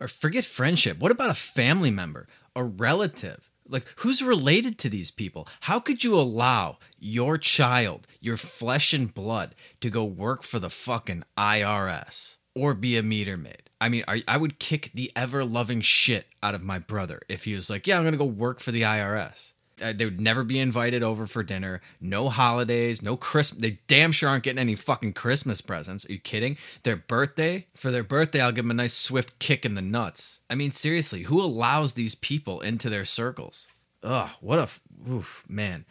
Or 0.00 0.08
forget 0.08 0.44
friendship. 0.44 0.98
What 0.98 1.12
about 1.12 1.30
a 1.30 1.34
family 1.34 1.90
member, 1.90 2.28
a 2.54 2.62
relative? 2.62 3.50
Like, 3.68 3.86
who's 3.96 4.22
related 4.22 4.78
to 4.78 4.88
these 4.88 5.10
people? 5.10 5.48
How 5.62 5.80
could 5.80 6.04
you 6.04 6.18
allow 6.18 6.78
your 6.98 7.38
child, 7.38 8.06
your 8.20 8.36
flesh 8.36 8.92
and 8.92 9.12
blood, 9.12 9.54
to 9.80 9.90
go 9.90 10.04
work 10.04 10.42
for 10.42 10.58
the 10.58 10.70
fucking 10.70 11.24
IRS 11.36 12.36
or 12.54 12.74
be 12.74 12.96
a 12.96 13.02
meter 13.02 13.36
maid? 13.36 13.70
I 13.80 13.88
mean, 13.88 14.04
I, 14.06 14.36
would 14.36 14.58
kick 14.58 14.90
the 14.94 15.10
ever 15.14 15.44
loving 15.44 15.80
shit 15.80 16.26
out 16.42 16.54
of 16.54 16.62
my 16.62 16.78
brother 16.78 17.20
if 17.28 17.44
he 17.44 17.54
was 17.54 17.68
like, 17.68 17.86
"Yeah, 17.86 17.98
I'm 17.98 18.04
gonna 18.04 18.16
go 18.16 18.24
work 18.24 18.60
for 18.60 18.72
the 18.72 18.82
IRS." 18.82 19.52
Uh, 19.80 19.92
they 19.92 20.06
would 20.06 20.20
never 20.20 20.42
be 20.42 20.58
invited 20.58 21.02
over 21.02 21.26
for 21.26 21.42
dinner. 21.42 21.82
No 22.00 22.30
holidays, 22.30 23.02
no 23.02 23.16
Christmas. 23.16 23.60
They 23.60 23.78
damn 23.86 24.10
sure 24.10 24.28
aren't 24.28 24.44
getting 24.44 24.58
any 24.58 24.74
fucking 24.74 25.12
Christmas 25.12 25.60
presents. 25.60 26.08
Are 26.08 26.12
you 26.12 26.18
kidding? 26.18 26.56
Their 26.82 26.96
birthday? 26.96 27.66
For 27.74 27.90
their 27.90 28.02
birthday, 28.02 28.40
I'll 28.40 28.52
give 28.52 28.64
them 28.64 28.70
a 28.70 28.74
nice 28.74 28.94
swift 28.94 29.38
kick 29.38 29.66
in 29.66 29.74
the 29.74 29.82
nuts. 29.82 30.40
I 30.48 30.54
mean, 30.54 30.70
seriously, 30.70 31.24
who 31.24 31.42
allows 31.42 31.92
these 31.92 32.14
people 32.14 32.60
into 32.60 32.88
their 32.88 33.04
circles? 33.04 33.68
Ugh, 34.02 34.30
what 34.40 34.58
a, 34.58 34.68
oof, 35.10 35.44
man. 35.48 35.84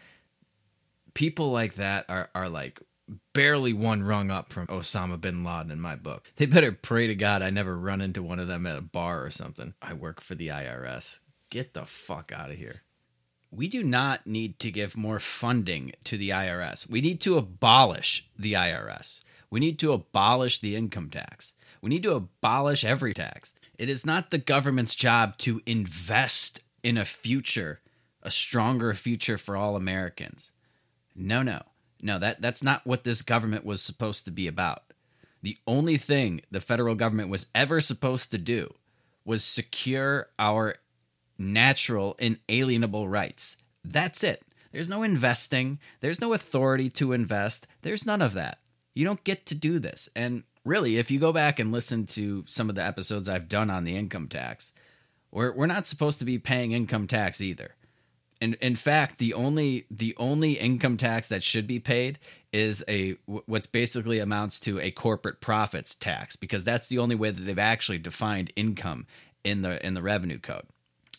People 1.14 1.52
like 1.52 1.76
that 1.76 2.06
are 2.10 2.30
are 2.34 2.50
like 2.50 2.82
barely 3.34 3.74
one 3.74 4.04
rung 4.04 4.32
up 4.32 4.52
from 4.52 4.68
Osama 4.68 5.20
bin 5.20 5.44
Laden 5.44 5.72
in 5.72 5.80
my 5.80 5.96
book. 5.96 6.26
They 6.36 6.46
better 6.46 6.72
pray 6.72 7.08
to 7.08 7.16
God 7.16 7.42
I 7.42 7.50
never 7.50 7.78
run 7.78 8.02
into 8.02 8.24
one 8.24 8.40
of 8.40 8.48
them 8.48 8.66
at 8.66 8.78
a 8.78 8.82
bar 8.82 9.24
or 9.24 9.30
something. 9.30 9.74
I 9.82 9.94
work 9.94 10.22
for 10.22 10.36
the 10.36 10.48
IRS. 10.48 11.20
Get 11.50 11.74
the 11.74 11.86
fuck 11.86 12.32
out 12.32 12.52
of 12.52 12.58
here. 12.58 12.82
We 13.56 13.70
do 13.70 13.84
not 13.84 14.28
need 14.28 14.60
to 14.60 14.72
give 14.72 14.97
more 14.97 15.20
funding 15.20 15.93
to 16.03 16.18
the 16.18 16.30
IRS. 16.30 16.89
We 16.89 16.99
need 16.99 17.22
to 17.22 17.38
abolish 17.38 18.28
the 18.38 18.53
IRS. 18.53 19.22
We 19.49 19.62
need 19.62 19.80
to 19.80 19.93
abolish 19.93 20.60
the 20.60 20.76
income 20.76 21.10
tax. 21.10 21.53
We 21.82 21.89
need 21.89 22.03
to 22.03 22.16
abolish 22.16 22.84
every 22.84 23.14
tax. 23.14 23.53
It 23.78 23.88
is 23.88 24.06
not 24.06 24.30
the 24.30 24.38
government's 24.38 24.93
job 24.93 25.38
to 25.39 25.62
invest 25.66 26.60
in 26.84 26.97
a 26.97 27.06
future, 27.06 27.80
a 28.22 28.30
stronger 28.30 28.93
future 28.93 29.38
for 29.38 29.56
all 29.56 29.78
Americans. 29.78 30.51
No, 31.16 31.41
no. 31.41 31.62
No, 32.01 32.20
that, 32.20 32.41
that's 32.41 32.62
not 32.62 32.86
what 32.86 33.06
this 33.06 33.22
government 33.22 33.64
was 33.64 33.82
supposed 33.82 34.26
to 34.26 34.32
be 34.32 34.47
about. 34.47 34.84
The 35.41 35.58
only 35.66 35.97
thing 35.97 36.41
the 36.51 36.60
federal 36.60 36.95
government 36.95 37.30
was 37.30 37.47
ever 37.56 37.80
supposed 37.80 38.32
to 38.32 38.38
do 38.38 38.74
was 39.24 39.43
secure 39.43 40.28
our 40.38 40.76
natural, 41.38 42.16
inalienable 42.20 43.08
rights. 43.08 43.58
That's 43.84 44.24
it. 44.24 44.44
There's 44.72 44.90
no 44.90 45.04
investing, 45.04 45.80
there's 46.02 46.20
no 46.20 46.34
authority 46.34 46.90
to 46.92 47.14
invest, 47.14 47.66
there's 47.82 48.06
none 48.06 48.22
of 48.22 48.34
that. 48.34 48.60
You 48.94 49.06
don't 49.06 49.24
get 49.24 49.46
to 49.48 49.56
do 49.56 49.80
this. 49.80 50.10
And 50.16 50.44
really, 50.66 50.98
if 50.98 51.10
you 51.10 51.18
go 51.20 51.32
back 51.32 51.60
and 51.60 51.72
listen 51.72 52.06
to 52.08 52.44
some 52.48 52.70
of 52.70 52.76
the 52.76 52.84
episodes 52.84 53.30
I've 53.30 53.48
done 53.48 53.70
on 53.70 53.86
the 53.86 53.96
income 53.96 54.28
tax, 54.28 54.74
we're, 55.32 55.54
we're 55.54 55.66
not 55.66 55.88
supposed 55.88 56.20
to 56.20 56.26
be 56.26 56.40
paying 56.40 56.74
income 56.74 57.08
tax 57.08 57.40
either. 57.40 57.76
In, 58.42 58.56
in 58.56 58.76
fact, 58.76 59.18
the 59.18 59.34
only 59.34 59.86
the 59.90 60.14
only 60.18 60.54
income 60.54 60.98
tax 60.98 61.30
that 61.30 61.42
should 61.42 61.68
be 61.68 61.80
paid 61.80 62.20
is 62.52 62.84
a 62.90 63.16
what's 63.26 63.68
basically 63.68 64.20
amounts 64.20 64.60
to 64.62 64.78
a 64.82 64.92
corporate 64.92 65.40
profits 65.40 65.96
tax 65.96 66.36
because 66.36 66.66
that's 66.66 66.90
the 66.90 67.00
only 67.00 67.16
way 67.16 67.30
that 67.30 67.42
they've 67.42 67.58
actually 67.58 67.98
defined 67.98 68.52
income 68.58 69.08
in 69.46 69.62
the 69.62 69.84
in 69.86 69.94
the 69.94 70.02
revenue 70.02 70.38
code 70.38 70.66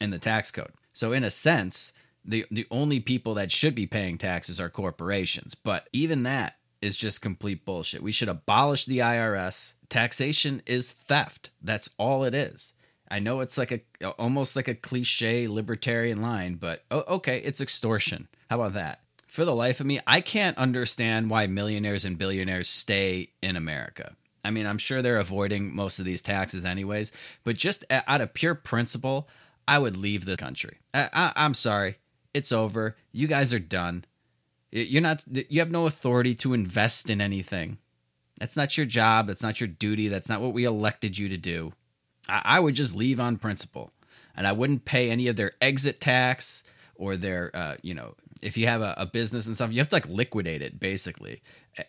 in 0.01 0.11
the 0.11 0.18
tax 0.18 0.51
code. 0.51 0.72
So 0.92 1.12
in 1.12 1.24
a 1.24 1.30
sense, 1.30 1.92
the 2.24 2.47
the 2.51 2.66
only 2.70 3.01
people 3.01 3.34
that 3.34 3.53
should 3.53 3.74
be 3.74 3.86
paying 3.86 4.18
taxes 4.18 4.61
are 4.61 4.68
corporations. 4.68 5.55
But 5.55 5.88
even 5.92 6.24
that 6.24 6.57
is 6.82 6.97
just 6.97 7.22
complete 7.22 7.64
bullshit. 7.64 8.03
We 8.03 8.12
should 8.12 8.28
abolish 8.28 8.84
the 8.84 8.99
IRS. 8.99 9.74
Taxation 9.88 10.62
is 10.66 10.92
theft. 10.92 11.51
That's 11.62 11.88
all 11.99 12.24
it 12.24 12.34
is. 12.34 12.72
I 13.09 13.20
know 13.20 13.40
it's 13.40 13.57
like 13.57 13.72
a 13.72 14.09
almost 14.18 14.57
like 14.57 14.68
a 14.68 14.74
cliche 14.74 15.47
libertarian 15.49 16.20
line, 16.20 16.55
but 16.55 16.84
oh, 16.90 17.05
okay, 17.09 17.38
it's 17.38 17.61
extortion. 17.61 18.28
How 18.51 18.57
about 18.61 18.74
that? 18.74 19.01
For 19.28 19.44
the 19.44 19.55
life 19.55 19.80
of 19.80 19.86
me, 19.86 20.01
I 20.07 20.20
can't 20.20 20.57
understand 20.57 21.30
why 21.30 21.47
millionaires 21.47 22.05
and 22.05 22.18
billionaires 22.18 22.68
stay 22.68 23.30
in 23.42 23.57
America. 23.57 24.16
I 24.42 24.51
mean, 24.51 24.66
I'm 24.66 24.78
sure 24.78 25.03
they're 25.03 25.18
avoiding 25.18 25.74
most 25.74 25.99
of 25.99 26.05
these 26.05 26.22
taxes 26.22 26.64
anyways, 26.64 27.11
but 27.44 27.57
just 27.57 27.84
out 27.90 28.20
of 28.20 28.32
pure 28.32 28.55
principle, 28.55 29.28
I 29.69 29.79
would 29.79 29.97
leave 29.97 30.25
the 30.25 30.37
country. 30.37 30.79
I, 30.95 31.09
I, 31.12 31.33
I'm 31.37 31.55
sorry, 31.55 31.97
it's 32.35 32.53
over. 32.53 32.97
You 33.12 33.27
guys 33.27 33.53
are 33.53 33.59
done. 33.59 34.05
You're 34.71 35.03
not. 35.03 35.25
You 35.31 35.61
have 35.61 35.71
no 35.71 35.87
authority 35.87 36.35
to 36.37 36.53
invest 36.53 37.09
in 37.09 37.21
anything. 37.21 37.79
That's 38.39 38.57
not 38.57 38.77
your 38.77 38.87
job. 38.87 39.29
That's 39.29 39.43
not 39.43 39.61
your 39.61 39.69
duty. 39.69 40.09
That's 40.09 40.29
not 40.29 40.43
what 40.43 40.53
we 40.53 40.64
elected 40.64 41.17
you 41.17 41.29
to 41.29 41.37
do. 41.37 41.73
I, 42.29 42.43
I 42.45 42.61
would 42.61 42.75
just 42.75 42.95
leave 42.95 43.19
on 43.19 43.37
principle, 43.37 43.91
and 44.37 44.47
I 44.47 44.53
wouldn't 44.53 44.85
pay 44.85 45.11
any 45.11 45.29
of 45.29 45.37
their 45.37 45.53
exit 45.61 46.01
tax 46.01 46.62
or 46.95 47.17
their, 47.17 47.51
uh, 47.55 47.77
you 47.83 47.95
know, 47.95 48.14
if 48.43 48.57
you 48.57 48.67
have 48.67 48.83
a, 48.83 48.95
a, 48.97 49.07
business 49.07 49.47
and 49.47 49.55
stuff, 49.55 49.71
you 49.71 49.79
have 49.79 49.89
to 49.89 49.95
like 49.95 50.09
liquidate 50.09 50.62
it 50.62 50.81
basically, 50.81 51.43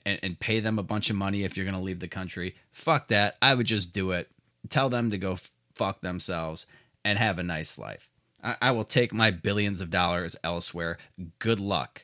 and, 0.05 0.19
and 0.21 0.39
pay 0.39 0.59
them 0.59 0.77
a 0.79 0.83
bunch 0.83 1.09
of 1.09 1.15
money 1.15 1.43
if 1.43 1.55
you're 1.55 1.65
going 1.65 1.77
to 1.77 1.81
leave 1.81 1.99
the 1.99 2.07
country. 2.07 2.55
Fuck 2.71 3.07
that. 3.07 3.37
I 3.41 3.53
would 3.53 3.65
just 3.65 3.91
do 3.91 4.11
it. 4.11 4.29
Tell 4.69 4.89
them 4.89 5.11
to 5.11 5.17
go 5.17 5.33
f- 5.33 5.49
fuck 5.73 6.01
themselves 6.01 6.65
and 7.07 7.17
have 7.17 7.39
a 7.39 7.43
nice 7.43 7.77
life. 7.77 8.09
I, 8.43 8.57
I 8.61 8.71
will 8.71 8.83
take 8.83 9.13
my 9.13 9.31
billions 9.31 9.79
of 9.79 9.89
dollars 9.89 10.35
elsewhere. 10.43 10.97
Good 11.39 11.61
luck. 11.61 12.03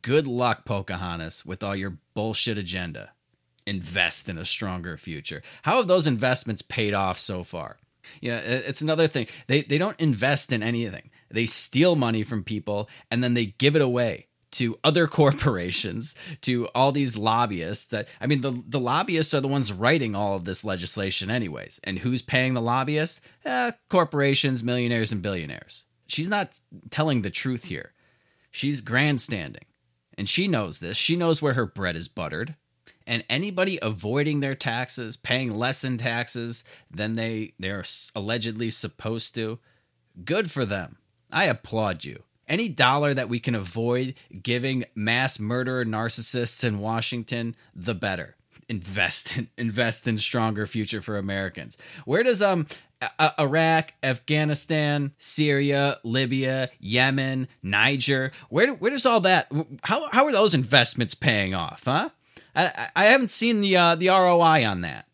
Good 0.00 0.28
luck, 0.28 0.64
Pocahontas, 0.64 1.44
with 1.44 1.64
all 1.64 1.74
your 1.74 1.98
bullshit 2.14 2.56
agenda. 2.56 3.10
Invest 3.66 4.28
in 4.28 4.38
a 4.38 4.44
stronger 4.44 4.96
future. 4.96 5.42
How 5.62 5.78
have 5.78 5.88
those 5.88 6.06
investments 6.06 6.62
paid 6.62 6.94
off 6.94 7.18
so 7.18 7.42
far? 7.42 7.78
Yeah, 8.20 8.38
it's 8.38 8.80
another 8.80 9.08
thing. 9.08 9.26
They 9.48 9.62
they 9.62 9.78
don't 9.78 9.98
invest 9.98 10.52
in 10.52 10.62
anything. 10.62 11.10
They 11.30 11.46
steal 11.46 11.96
money 11.96 12.22
from 12.22 12.44
people 12.44 12.88
and 13.10 13.24
then 13.24 13.34
they 13.34 13.46
give 13.46 13.74
it 13.74 13.82
away 13.82 14.28
to 14.54 14.78
other 14.82 15.06
corporations, 15.20 16.14
to 16.42 16.66
all 16.74 16.92
these 16.92 17.16
lobbyists 17.16 17.86
that 17.86 18.08
I 18.20 18.26
mean 18.26 18.40
the 18.40 18.62
the 18.66 18.80
lobbyists 18.80 19.34
are 19.34 19.40
the 19.40 19.48
ones 19.48 19.72
writing 19.72 20.14
all 20.14 20.36
of 20.36 20.44
this 20.44 20.64
legislation 20.64 21.30
anyways. 21.30 21.80
And 21.84 22.00
who's 22.00 22.22
paying 22.22 22.54
the 22.54 22.62
lobbyists? 22.62 23.20
Eh, 23.44 23.72
corporations, 23.90 24.62
millionaires 24.62 25.12
and 25.12 25.22
billionaires. 25.22 25.84
She's 26.06 26.28
not 26.28 26.60
telling 26.90 27.22
the 27.22 27.30
truth 27.30 27.64
here. 27.66 27.92
She's 28.50 28.80
grandstanding. 28.80 29.64
And 30.16 30.28
she 30.28 30.46
knows 30.46 30.78
this. 30.78 30.96
She 30.96 31.16
knows 31.16 31.42
where 31.42 31.54
her 31.54 31.66
bread 31.66 31.96
is 31.96 32.08
buttered. 32.08 32.54
And 33.06 33.24
anybody 33.28 33.78
avoiding 33.82 34.40
their 34.40 34.54
taxes, 34.54 35.16
paying 35.16 35.50
less 35.50 35.84
in 35.84 35.98
taxes 35.98 36.64
than 36.90 37.16
they 37.16 37.54
they're 37.58 37.84
allegedly 38.14 38.70
supposed 38.70 39.34
to, 39.34 39.58
good 40.24 40.50
for 40.50 40.64
them. 40.64 40.98
I 41.30 41.44
applaud 41.44 42.04
you. 42.04 42.22
Any 42.48 42.68
dollar 42.68 43.14
that 43.14 43.28
we 43.28 43.40
can 43.40 43.54
avoid 43.54 44.14
giving 44.42 44.84
mass 44.94 45.38
murderer 45.38 45.84
narcissists 45.84 46.64
in 46.64 46.78
Washington, 46.78 47.56
the 47.74 47.94
better. 47.94 48.36
Invest 48.68 49.36
in 49.36 49.48
invest 49.58 50.06
in 50.06 50.18
stronger 50.18 50.66
future 50.66 51.02
for 51.02 51.18
Americans. 51.18 51.76
Where 52.04 52.22
does 52.22 52.42
um 52.42 52.66
Iraq, 53.38 53.92
Afghanistan, 54.02 55.12
Syria, 55.18 55.98
Libya, 56.04 56.70
Yemen, 56.80 57.48
Niger. 57.62 58.30
Where 58.48 58.72
where 58.74 58.90
does 58.90 59.06
all 59.06 59.20
that? 59.20 59.50
How 59.82 60.08
how 60.10 60.24
are 60.24 60.32
those 60.32 60.54
investments 60.54 61.14
paying 61.14 61.54
off? 61.54 61.82
Huh? 61.84 62.10
I 62.54 62.88
I 62.94 63.04
haven't 63.06 63.30
seen 63.30 63.60
the 63.60 63.76
uh, 63.76 63.94
the 63.94 64.08
ROI 64.08 64.66
on 64.66 64.82
that. 64.82 65.06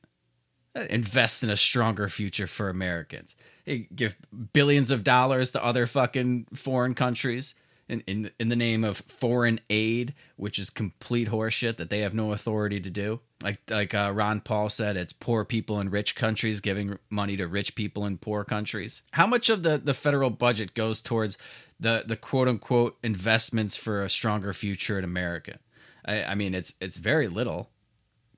Invest 0.88 1.42
in 1.42 1.50
a 1.50 1.56
stronger 1.56 2.08
future 2.08 2.46
for 2.46 2.68
Americans. 2.68 3.34
Give 3.66 4.16
billions 4.52 4.90
of 4.90 5.04
dollars 5.04 5.52
to 5.52 5.64
other 5.64 5.86
fucking 5.86 6.46
foreign 6.54 6.94
countries 6.94 7.54
in, 7.90 8.02
in 8.06 8.30
in 8.38 8.48
the 8.48 8.56
name 8.56 8.84
of 8.84 8.98
foreign 9.08 9.60
aid, 9.68 10.14
which 10.36 10.58
is 10.58 10.70
complete 10.70 11.28
horseshit 11.28 11.76
that 11.76 11.90
they 11.90 12.00
have 12.00 12.14
no 12.14 12.32
authority 12.32 12.80
to 12.80 12.90
do. 12.90 13.20
Like 13.42 13.58
like 13.68 13.92
uh, 13.94 14.12
Ron 14.14 14.40
Paul 14.40 14.68
said, 14.68 14.96
it's 14.96 15.12
poor 15.12 15.44
people 15.44 15.80
in 15.80 15.90
rich 15.90 16.14
countries 16.14 16.60
giving 16.60 16.98
money 17.10 17.36
to 17.36 17.46
rich 17.48 17.74
people 17.74 18.06
in 18.06 18.18
poor 18.18 18.44
countries. 18.44 19.02
How 19.12 19.26
much 19.26 19.50
of 19.50 19.64
the 19.64 19.76
the 19.78 19.94
federal 19.94 20.30
budget 20.30 20.74
goes 20.74 21.02
towards 21.02 21.36
the 21.80 22.04
the 22.06 22.16
quote 22.16 22.48
unquote 22.48 22.96
investments 23.02 23.74
for 23.74 24.04
a 24.04 24.08
stronger 24.08 24.52
future 24.52 24.98
in 24.98 25.04
America? 25.04 25.58
I, 26.04 26.22
I 26.22 26.34
mean, 26.36 26.54
it's 26.54 26.74
it's 26.80 26.96
very 26.96 27.26
little 27.26 27.70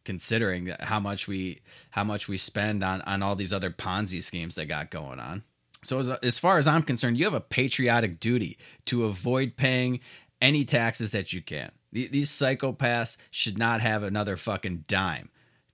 considering 0.04 0.74
how 0.80 1.00
much 1.00 1.28
we 1.28 1.60
how 1.90 2.04
much 2.04 2.28
we 2.28 2.36
spend 2.36 2.82
on 2.82 3.02
on 3.02 3.22
all 3.22 3.36
these 3.36 3.52
other 3.52 3.70
Ponzi 3.70 4.22
schemes 4.22 4.54
they 4.54 4.64
got 4.64 4.90
going 4.90 5.20
on. 5.20 5.42
So 5.84 5.98
as, 5.98 6.08
as 6.08 6.38
far 6.38 6.58
as 6.58 6.68
I'm 6.68 6.82
concerned, 6.82 7.18
you 7.18 7.24
have 7.24 7.34
a 7.34 7.40
patriotic 7.40 8.20
duty 8.20 8.56
to 8.86 9.04
avoid 9.04 9.56
paying 9.56 10.00
any 10.40 10.64
taxes 10.64 11.12
that 11.12 11.32
you 11.32 11.42
can. 11.42 11.72
These 11.92 12.30
psychopaths 12.30 13.16
should 13.30 13.58
not 13.58 13.80
have 13.80 14.02
another 14.02 14.36
fucking 14.36 14.84
dime 14.88 15.28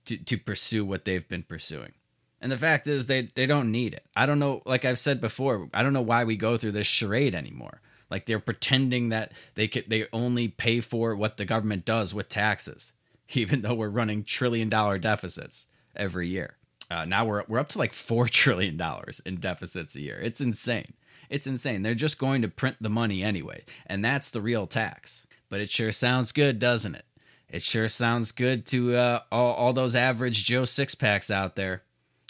to, 0.05 0.17
to 0.17 0.37
pursue 0.37 0.83
what 0.83 1.05
they've 1.05 1.27
been 1.27 1.43
pursuing. 1.43 1.93
And 2.41 2.51
the 2.51 2.57
fact 2.57 2.87
is, 2.87 3.05
they, 3.05 3.29
they 3.35 3.45
don't 3.45 3.71
need 3.71 3.93
it. 3.93 4.05
I 4.15 4.25
don't 4.25 4.39
know, 4.39 4.61
like 4.65 4.85
I've 4.85 4.99
said 4.99 5.21
before, 5.21 5.69
I 5.73 5.83
don't 5.83 5.93
know 5.93 6.01
why 6.01 6.23
we 6.23 6.35
go 6.35 6.57
through 6.57 6.73
this 6.73 6.87
charade 6.87 7.35
anymore. 7.35 7.81
Like 8.09 8.25
they're 8.25 8.39
pretending 8.39 9.09
that 9.09 9.33
they 9.55 9.67
could, 9.67 9.85
they 9.89 10.07
only 10.11 10.47
pay 10.47 10.81
for 10.81 11.15
what 11.15 11.37
the 11.37 11.45
government 11.45 11.85
does 11.85 12.13
with 12.13 12.27
taxes, 12.27 12.93
even 13.33 13.61
though 13.61 13.73
we're 13.73 13.89
running 13.89 14.23
trillion 14.23 14.69
dollar 14.69 14.97
deficits 14.97 15.65
every 15.95 16.27
year. 16.27 16.57
Uh, 16.91 17.05
now 17.05 17.25
we're 17.25 17.43
we're 17.47 17.59
up 17.59 17.69
to 17.69 17.77
like 17.77 17.93
four 17.93 18.27
trillion 18.29 18.77
dollars 18.77 19.21
in 19.25 19.37
deficits 19.37 19.95
a 19.95 20.01
year. 20.01 20.19
It's 20.21 20.41
insane. 20.41 20.93
It's 21.29 21.45
insane. 21.45 21.83
They're 21.83 21.93
just 21.93 22.17
going 22.17 22.41
to 22.41 22.47
print 22.47 22.77
the 22.81 22.89
money 22.89 23.23
anyway, 23.23 23.63
and 23.85 24.03
that's 24.03 24.31
the 24.31 24.41
real 24.41 24.65
tax. 24.65 25.27
But 25.49 25.61
it 25.61 25.69
sure 25.69 25.91
sounds 25.91 26.31
good, 26.31 26.57
doesn't 26.57 26.95
it? 26.95 27.05
It 27.49 27.61
sure 27.61 27.87
sounds 27.87 28.31
good 28.31 28.65
to 28.67 28.95
uh, 28.95 29.19
all, 29.31 29.53
all 29.53 29.73
those 29.73 29.95
average 29.95 30.45
Joe 30.45 30.65
six 30.65 30.95
packs 30.95 31.31
out 31.31 31.55
there. 31.55 31.83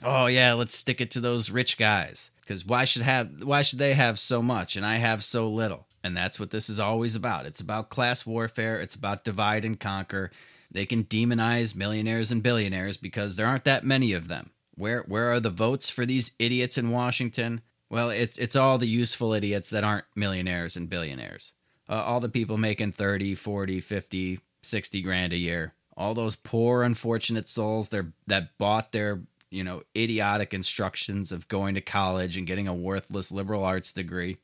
Oh 0.03 0.27
yeah, 0.27 0.53
let's 0.53 0.75
stick 0.75 1.01
it 1.01 1.11
to 1.11 1.19
those 1.19 1.49
rich 1.49 1.77
guys 1.77 2.31
because 2.41 2.65
why 2.65 2.85
should 2.85 3.01
have 3.01 3.43
why 3.43 3.61
should 3.61 3.79
they 3.79 3.93
have 3.93 4.17
so 4.19 4.41
much 4.41 4.75
and 4.75 4.85
I 4.85 4.95
have 4.95 5.23
so 5.23 5.49
little? 5.49 5.87
And 6.01 6.15
that's 6.15 6.39
what 6.39 6.51
this 6.51 6.69
is 6.69 6.79
always 6.79 7.15
about. 7.15 7.45
It's 7.45 7.59
about 7.59 7.89
class 7.89 8.25
warfare. 8.25 8.79
It's 8.79 8.95
about 8.95 9.25
divide 9.25 9.65
and 9.65 9.77
conquer. 9.77 10.31
They 10.71 10.85
can 10.85 11.03
demonize 11.03 11.75
millionaires 11.75 12.31
and 12.31 12.43
billionaires 12.43 12.97
because 12.97 13.35
there 13.35 13.47
aren't 13.47 13.63
that 13.63 13.83
many 13.83 14.13
of 14.13 14.27
them. 14.27 14.51
Where 14.75 15.01
where 15.01 15.31
are 15.31 15.39
the 15.39 15.49
votes 15.49 15.89
for 15.89 16.05
these 16.05 16.31
idiots 16.39 16.77
in 16.77 16.91
Washington? 16.91 17.61
Well, 17.89 18.09
it's 18.09 18.37
it's 18.37 18.55
all 18.55 18.77
the 18.77 18.87
useful 18.87 19.33
idiots 19.33 19.69
that 19.71 19.83
aren't 19.83 20.05
millionaires 20.15 20.77
and 20.77 20.89
billionaires. 20.89 21.53
Uh, 21.89 22.03
all 22.05 22.19
the 22.19 22.29
people 22.29 22.57
making 22.57 22.91
30, 22.91 23.33
40, 23.33 23.81
50, 23.81 24.39
60 24.61 25.01
grand 25.01 25.33
a 25.33 25.37
year. 25.37 25.73
All 25.97 26.13
those 26.13 26.35
poor 26.35 26.83
unfortunate 26.83 27.47
souls 27.47 27.89
there 27.89 28.13
that 28.27 28.57
bought 28.59 28.91
their, 28.91 29.23
you 29.49 29.63
know, 29.63 29.81
idiotic 29.97 30.53
instructions 30.53 31.31
of 31.31 31.47
going 31.47 31.73
to 31.75 31.81
college 31.81 32.37
and 32.37 32.45
getting 32.45 32.67
a 32.67 32.73
worthless 32.73 33.31
liberal 33.31 33.63
arts 33.63 33.91
degree 33.91 34.37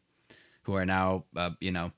who 0.64 0.74
are 0.74 0.86
now 0.86 1.26
uh, 1.36 1.52
you 1.62 1.72
know, 1.72 1.92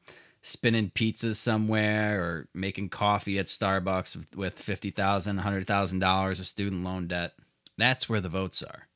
spinning 0.47 0.89
pizzas 0.89 1.35
somewhere 1.35 2.21
or 2.21 2.47
making 2.53 2.87
coffee 2.87 3.37
at 3.37 3.47
Starbucks 3.47 4.15
with, 4.15 4.35
with 4.35 4.65
$50,000, 4.65 4.93
$100,000 5.41 6.39
of 6.39 6.47
student 6.47 6.85
loan 6.85 7.07
debt. 7.07 7.33
That's 7.77 8.07
where 8.07 8.21
the 8.21 8.29
votes 8.29 8.63
are. 8.63 8.87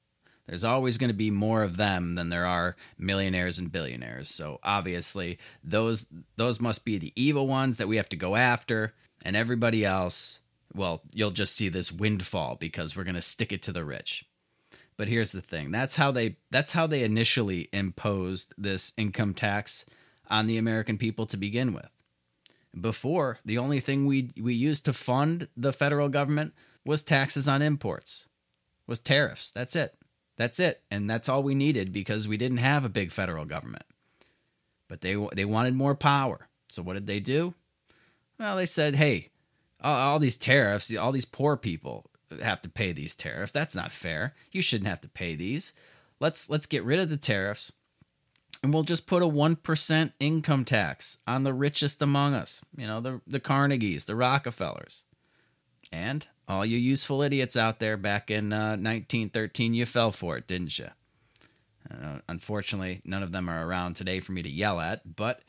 There's 0.47 0.64
always 0.64 0.97
going 0.97 1.10
to 1.10 1.16
be 1.16 1.30
more 1.30 1.62
of 1.64 1.76
them 1.76 2.16
than 2.16 2.30
there 2.30 2.45
are 2.45 2.78
millionaires 2.97 3.60
and 3.60 3.72
billionaires. 3.72 4.30
So 4.30 4.60
obviously, 4.64 5.38
those 5.64 6.08
those 6.36 6.60
must 6.60 6.84
be 6.84 6.97
the 6.97 7.14
evil 7.16 7.47
ones 7.47 7.78
that 7.78 7.88
we 7.88 7.97
have 7.97 8.10
to 8.10 8.18
go 8.18 8.36
after, 8.36 8.93
and 9.22 9.36
everybody 9.36 9.86
else, 9.86 10.39
well, 10.74 11.04
you'll 11.14 11.32
just 11.32 11.56
see 11.56 11.70
this 11.70 11.91
windfall 11.91 12.56
because 12.56 12.95
we're 12.95 13.04
going 13.04 13.16
to 13.16 13.22
stick 13.22 13.54
it 13.54 13.62
to 13.64 13.72
the 13.72 13.86
rich. 13.86 14.26
But 14.97 15.08
here's 15.08 15.32
the 15.32 15.41
thing. 15.41 15.72
That's 15.72 15.95
how 15.95 16.12
they 16.12 16.38
that's 16.49 16.72
how 16.72 16.88
they 16.88 17.04
initially 17.04 17.70
imposed 17.72 18.54
this 18.58 18.93
income 18.97 19.34
tax 19.34 19.86
on 20.32 20.48
the 20.48 20.58
American 20.58 20.98
people 20.98 21.28
to 21.28 21.38
begin 21.38 21.74
with. 21.74 21.90
Before, 22.80 23.40
the 23.44 23.58
only 23.58 23.82
thing 23.82 24.06
we 24.06 24.32
we 24.40 24.54
used 24.54 24.86
to 24.86 24.94
fund 24.94 25.50
the 25.58 25.74
federal 25.74 26.08
government 26.08 26.54
was 26.86 27.04
taxes 27.04 27.48
on 27.48 27.62
imports. 27.62 28.28
Was 28.88 29.00
tariffs. 29.00 29.52
That's 29.52 29.76
it. 29.76 29.96
That's 30.38 30.60
it, 30.60 30.82
and 30.90 31.10
that's 31.10 31.28
all 31.28 31.44
we 31.44 31.54
needed 31.54 31.92
because 31.92 32.28
we 32.28 32.38
didn't 32.38 32.58
have 32.58 32.86
a 32.86 32.90
big 32.90 33.12
federal 33.12 33.46
government. 33.46 33.84
But 34.88 35.02
they 35.02 35.16
they 35.34 35.46
wanted 35.46 35.76
more 35.76 35.96
power. 35.96 36.48
So 36.70 36.82
what 36.82 36.94
did 36.94 37.08
they 37.08 37.20
do? 37.20 37.54
Well, 38.40 38.56
they 38.56 38.66
said, 38.66 38.96
"Hey, 38.96 39.30
all, 39.82 40.18
these 40.18 40.38
tariffs, 40.38 40.96
all 40.96 41.12
these 41.12 41.26
poor 41.26 41.58
people 41.58 42.10
have 42.42 42.62
to 42.62 42.70
pay 42.70 42.94
these 42.94 43.16
tariffs. 43.16 43.52
That's 43.52 43.76
not 43.76 43.92
fair. 43.92 44.34
You 44.52 44.62
shouldn't 44.62 44.88
have 44.88 45.02
to 45.02 45.10
pay 45.10 45.36
these. 45.36 45.74
Let's 46.22 46.50
let's 46.50 46.66
get 46.66 46.86
rid 46.86 47.00
of 47.00 47.10
the 47.10 47.18
tariffs." 47.18 47.74
And 48.64 48.74
we'll 48.74 48.84
just 48.84 49.07
put 49.07 49.24
a 49.24 49.28
1% 49.28 50.14
income 50.20 50.66
tax 50.66 51.18
on 51.26 51.43
the 51.43 51.53
richest 51.53 52.01
among 52.01 52.34
us 52.34 52.62
you 52.78 52.88
know 52.88 52.99
the, 52.99 53.22
the 53.28 53.39
carnegies 53.39 54.05
the 54.05 54.16
rockefellers 54.16 55.05
and 55.91 56.28
all 56.47 56.66
you 56.66 56.78
useful 56.78 57.22
idiots 57.22 57.55
out 57.55 57.80
there 57.80 57.97
back 57.97 58.30
in 58.30 58.51
uh, 58.51 58.72
1913, 58.72 59.74
you 59.74 59.86
fell 59.86 60.12
for 60.12 60.38
it, 60.38 60.47
didn't 60.47 60.78
you? 60.78 60.89
Uh, 61.89 62.20
unfortunately, 62.28 63.01
none 63.05 63.24
of 63.24 63.32
them 63.32 63.49
are 63.49 63.66
around 63.66 63.95
today 63.95 64.20
for 64.20 64.34
me 64.34 64.41
to 64.41 64.49
yell 64.49 64.80
at, 64.80 65.16
but 65.16 65.41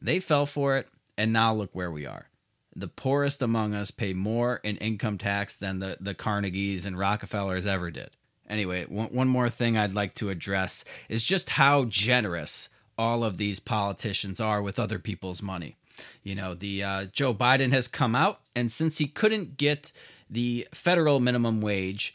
they 0.00 0.20
fell 0.20 0.46
for 0.46 0.76
it, 0.76 0.88
and 1.16 1.32
now 1.32 1.52
look 1.54 1.74
where 1.74 1.90
we 1.90 2.06
are. 2.06 2.28
The 2.74 2.88
poorest 2.88 3.42
among 3.42 3.74
us 3.74 3.90
pay 3.90 4.12
more 4.12 4.60
in 4.62 4.76
income 4.78 5.18
tax 5.18 5.56
than 5.56 5.78
the, 5.78 5.98
the 6.00 6.14
Carnegies 6.14 6.86
and 6.86 6.98
Rockefellers 6.98 7.66
ever 7.66 7.90
did. 7.90 8.10
Anyway, 8.52 8.84
one, 8.84 9.08
one 9.08 9.28
more 9.28 9.48
thing 9.48 9.78
I'd 9.78 9.94
like 9.94 10.14
to 10.16 10.28
address 10.28 10.84
is 11.08 11.22
just 11.22 11.50
how 11.50 11.86
generous 11.86 12.68
all 12.98 13.24
of 13.24 13.38
these 13.38 13.58
politicians 13.58 14.40
are 14.40 14.60
with 14.60 14.78
other 14.78 14.98
people's 14.98 15.40
money. 15.40 15.78
You 16.22 16.34
know, 16.34 16.52
the 16.52 16.84
uh, 16.84 17.04
Joe 17.06 17.32
Biden 17.32 17.72
has 17.72 17.88
come 17.88 18.14
out, 18.14 18.40
and 18.54 18.70
since 18.70 18.98
he 18.98 19.06
couldn't 19.06 19.56
get 19.56 19.90
the 20.28 20.68
federal 20.74 21.18
minimum 21.18 21.62
wage 21.62 22.14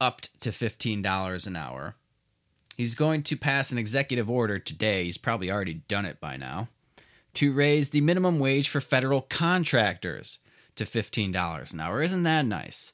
upped 0.00 0.38
to 0.40 0.50
$15 0.50 1.46
an 1.46 1.54
hour, 1.54 1.94
he's 2.76 2.96
going 2.96 3.22
to 3.22 3.36
pass 3.36 3.70
an 3.70 3.78
executive 3.78 4.28
order 4.28 4.58
today. 4.58 5.04
He's 5.04 5.18
probably 5.18 5.52
already 5.52 5.82
done 5.86 6.04
it 6.04 6.18
by 6.18 6.36
now 6.36 6.66
to 7.34 7.52
raise 7.52 7.90
the 7.90 8.00
minimum 8.00 8.40
wage 8.40 8.68
for 8.68 8.80
federal 8.80 9.20
contractors 9.20 10.40
to 10.74 10.84
$15 10.84 11.72
an 11.72 11.80
hour. 11.80 12.02
Isn't 12.02 12.24
that 12.24 12.44
nice? 12.44 12.92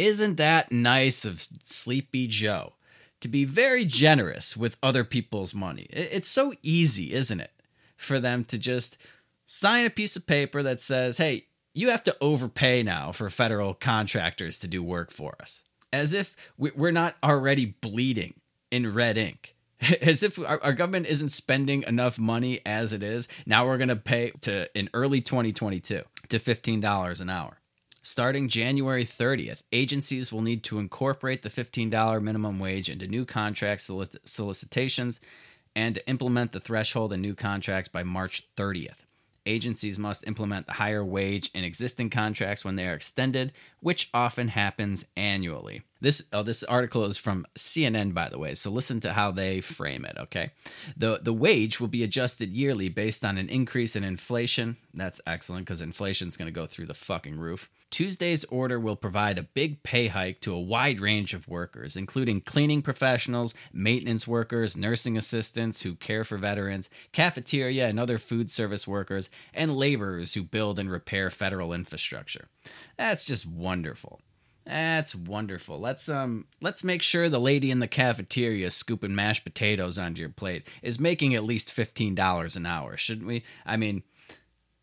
Isn't 0.00 0.36
that 0.36 0.72
nice 0.72 1.26
of 1.26 1.46
Sleepy 1.62 2.26
Joe 2.26 2.72
to 3.20 3.28
be 3.28 3.44
very 3.44 3.84
generous 3.84 4.56
with 4.56 4.78
other 4.82 5.04
people's 5.04 5.54
money? 5.54 5.88
It's 5.90 6.28
so 6.28 6.54
easy, 6.62 7.12
isn't 7.12 7.38
it, 7.38 7.52
for 7.98 8.18
them 8.18 8.44
to 8.44 8.56
just 8.56 8.96
sign 9.44 9.84
a 9.84 9.90
piece 9.90 10.16
of 10.16 10.26
paper 10.26 10.62
that 10.62 10.80
says, 10.80 11.18
hey, 11.18 11.48
you 11.74 11.90
have 11.90 12.02
to 12.04 12.16
overpay 12.22 12.82
now 12.82 13.12
for 13.12 13.28
federal 13.28 13.74
contractors 13.74 14.58
to 14.60 14.66
do 14.66 14.82
work 14.82 15.10
for 15.10 15.36
us. 15.38 15.64
As 15.92 16.14
if 16.14 16.34
we're 16.56 16.92
not 16.92 17.16
already 17.22 17.66
bleeding 17.66 18.40
in 18.70 18.94
red 18.94 19.18
ink. 19.18 19.54
As 20.00 20.22
if 20.22 20.38
our, 20.38 20.72
government 20.72 21.08
isn't 21.08 21.28
spending 21.28 21.82
enough 21.82 22.18
money 22.18 22.60
as 22.64 22.92
it 22.92 23.02
is. 23.02 23.28
Now 23.44 23.66
we're 23.66 23.78
going 23.78 23.88
to 23.88 23.96
pay 23.96 24.30
to 24.42 24.68
in 24.78 24.90
early 24.92 25.20
2022 25.20 26.02
to 26.28 26.38
$15 26.38 27.20
an 27.20 27.30
hour. 27.30 27.59
Starting 28.02 28.48
January 28.48 29.04
30th, 29.04 29.62
agencies 29.72 30.32
will 30.32 30.40
need 30.40 30.64
to 30.64 30.78
incorporate 30.78 31.42
the 31.42 31.50
$15 31.50 32.22
minimum 32.22 32.58
wage 32.58 32.88
into 32.88 33.06
new 33.06 33.24
contract 33.24 33.82
solicitations 34.24 35.20
and 35.76 35.94
to 35.94 36.08
implement 36.08 36.52
the 36.52 36.60
threshold 36.60 37.12
in 37.12 37.20
new 37.20 37.34
contracts 37.34 37.88
by 37.88 38.02
March 38.02 38.48
30th 38.56 39.02
agencies 39.46 39.98
must 39.98 40.26
implement 40.26 40.66
the 40.66 40.74
higher 40.74 41.04
wage 41.04 41.50
in 41.54 41.64
existing 41.64 42.10
contracts 42.10 42.64
when 42.64 42.76
they 42.76 42.86
are 42.86 42.94
extended, 42.94 43.52
which 43.80 44.10
often 44.12 44.48
happens 44.48 45.04
annually. 45.16 45.82
This 46.00 46.22
oh, 46.32 46.42
this 46.42 46.62
article 46.62 47.04
is 47.04 47.16
from 47.16 47.46
CNN, 47.56 48.14
by 48.14 48.28
the 48.28 48.38
way. 48.38 48.54
So 48.54 48.70
listen 48.70 49.00
to 49.00 49.12
how 49.12 49.30
they 49.30 49.60
frame 49.60 50.04
it. 50.04 50.16
Okay, 50.18 50.52
the 50.96 51.20
the 51.22 51.32
wage 51.32 51.80
will 51.80 51.88
be 51.88 52.02
adjusted 52.02 52.56
yearly 52.56 52.88
based 52.88 53.24
on 53.24 53.38
an 53.38 53.48
increase 53.48 53.96
in 53.96 54.04
inflation. 54.04 54.76
That's 54.94 55.20
excellent 55.26 55.66
because 55.66 55.80
inflation 55.80 56.28
is 56.28 56.36
going 56.36 56.46
to 56.46 56.52
go 56.52 56.66
through 56.66 56.86
the 56.86 56.94
fucking 56.94 57.38
roof. 57.38 57.68
Tuesday's 57.90 58.44
order 58.44 58.78
will 58.78 58.96
provide 58.96 59.38
a 59.38 59.42
big 59.42 59.82
pay 59.82 60.06
hike 60.06 60.40
to 60.40 60.54
a 60.54 60.60
wide 60.60 61.00
range 61.00 61.34
of 61.34 61.48
workers, 61.48 61.96
including 61.96 62.40
cleaning 62.40 62.82
professionals, 62.82 63.52
maintenance 63.72 64.26
workers, 64.26 64.76
nursing 64.76 65.16
assistants 65.16 65.82
who 65.82 65.94
care 65.96 66.24
for 66.24 66.38
veterans, 66.38 66.88
cafeteria 67.12 67.88
and 67.88 67.98
other 67.98 68.18
food 68.18 68.50
service 68.50 68.86
workers, 68.86 69.28
and 69.52 69.76
laborers 69.76 70.34
who 70.34 70.42
build 70.42 70.78
and 70.78 70.90
repair 70.90 71.30
federal 71.30 71.72
infrastructure. 71.72 72.48
That's 72.96 73.24
just 73.24 73.44
wonderful. 73.44 74.20
That's 74.64 75.14
wonderful. 75.14 75.80
Let's 75.80 76.08
um 76.08 76.44
let's 76.60 76.84
make 76.84 77.02
sure 77.02 77.28
the 77.28 77.40
lady 77.40 77.70
in 77.70 77.80
the 77.80 77.88
cafeteria 77.88 78.70
scooping 78.70 79.14
mashed 79.14 79.42
potatoes 79.42 79.98
onto 79.98 80.20
your 80.20 80.30
plate 80.30 80.68
is 80.82 81.00
making 81.00 81.34
at 81.34 81.44
least 81.44 81.74
$15 81.74 82.56
an 82.56 82.66
hour, 82.66 82.96
shouldn't 82.96 83.26
we? 83.26 83.42
I 83.66 83.76
mean, 83.76 84.02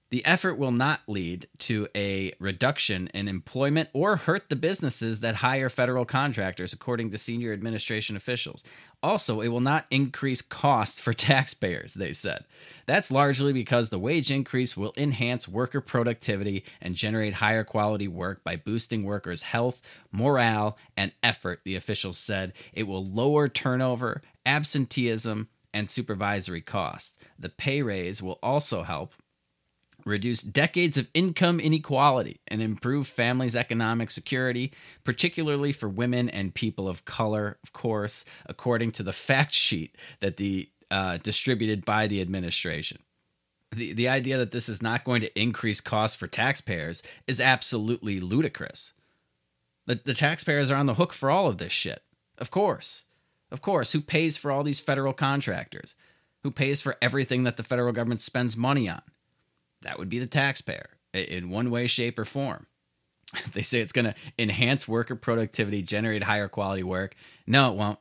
the 0.09 0.25
effort 0.25 0.55
will 0.55 0.71
not 0.71 1.01
lead 1.07 1.47
to 1.57 1.87
a 1.95 2.31
reduction 2.39 3.07
in 3.13 3.27
employment 3.27 3.89
or 3.91 4.15
hurt 4.15 4.49
the 4.49 4.55
businesses 4.55 5.19
that 5.19 5.35
hire 5.35 5.69
federal 5.69 6.05
contractors, 6.05 6.71
according 6.71 7.09
to 7.11 7.17
senior 7.17 7.51
administration 7.51 8.15
officials. 8.15 8.63
Also, 9.03 9.41
it 9.41 9.49
will 9.49 9.59
not 9.59 9.85
increase 9.91 10.41
costs 10.41 10.99
for 10.99 11.13
taxpayers, 11.13 11.93
they 11.93 12.13
said. 12.13 12.45
That's 12.85 13.11
largely 13.11 13.51
because 13.51 13.89
the 13.89 13.99
wage 13.99 14.31
increase 14.31 14.77
will 14.77 14.93
enhance 14.95 15.47
worker 15.47 15.81
productivity 15.81 16.63
and 16.79 16.95
generate 16.95 17.35
higher 17.35 17.65
quality 17.65 18.07
work 18.07 18.43
by 18.45 18.55
boosting 18.55 19.03
workers' 19.03 19.43
health, 19.43 19.81
morale, 20.11 20.77
and 20.95 21.11
effort, 21.21 21.61
the 21.65 21.75
officials 21.75 22.17
said. 22.17 22.53
It 22.71 22.83
will 22.83 23.05
lower 23.05 23.49
turnover, 23.49 24.21
absenteeism, 24.45 25.49
and 25.73 25.89
supervisory 25.89 26.61
costs. 26.61 27.17
The 27.37 27.49
pay 27.49 27.81
raise 27.81 28.23
will 28.23 28.39
also 28.41 28.83
help 28.83 29.13
reduce 30.07 30.41
decades 30.41 30.97
of 30.97 31.09
income 31.13 31.59
inequality, 31.59 32.39
and 32.47 32.61
improve 32.61 33.07
families' 33.07 33.55
economic 33.55 34.09
security, 34.09 34.73
particularly 35.03 35.71
for 35.71 35.89
women 35.89 36.29
and 36.29 36.55
people 36.55 36.87
of 36.87 37.05
color, 37.05 37.57
of 37.63 37.73
course, 37.73 38.25
according 38.45 38.91
to 38.91 39.03
the 39.03 39.13
fact 39.13 39.53
sheet 39.67 39.95
that 40.19 40.37
the 40.37 40.69
uh, 40.89 41.17
distributed 41.17 41.83
by 41.83 42.07
the 42.07 42.21
administration. 42.21 42.99
The, 43.71 43.91
the 43.91 44.07
idea 44.07 44.37
that 44.37 44.51
this 44.51 44.69
is 44.69 44.81
not 44.81 45.03
going 45.03 45.21
to 45.21 45.39
increase 45.39 45.81
costs 45.81 46.15
for 46.15 46.27
taxpayers 46.27 47.03
is 47.27 47.41
absolutely 47.41 48.21
ludicrous. 48.21 48.93
The, 49.85 49.99
the 50.03 50.13
taxpayers 50.13 50.71
are 50.71 50.77
on 50.77 50.85
the 50.85 50.93
hook 50.93 51.11
for 51.11 51.29
all 51.29 51.47
of 51.47 51.57
this 51.57 51.73
shit. 51.73 52.03
Of 52.37 52.51
course. 52.51 53.03
Of 53.51 53.61
course. 53.61 53.91
Who 53.91 54.01
pays 54.01 54.37
for 54.37 54.51
all 54.51 54.63
these 54.63 54.79
federal 54.79 55.13
contractors? 55.13 55.95
Who 56.43 56.51
pays 56.51 56.81
for 56.81 56.95
everything 57.01 57.43
that 57.43 57.57
the 57.57 57.63
federal 57.63 57.91
government 57.91 58.21
spends 58.21 58.55
money 58.55 58.87
on? 58.87 59.01
That 59.87 59.97
would 59.97 60.09
be 60.09 60.19
the 60.19 60.27
taxpayer 60.27 60.89
in 61.13 61.49
one 61.49 61.71
way, 61.71 61.87
shape, 61.87 62.19
or 62.19 62.25
form. 62.25 62.67
They 63.53 63.61
say 63.61 63.79
it's 63.79 63.93
going 63.93 64.05
to 64.05 64.15
enhance 64.37 64.87
worker 64.87 65.15
productivity, 65.15 65.81
generate 65.81 66.23
higher 66.23 66.47
quality 66.49 66.83
work. 66.83 67.15
No, 67.45 67.71
it 67.71 67.75
won't. 67.75 67.99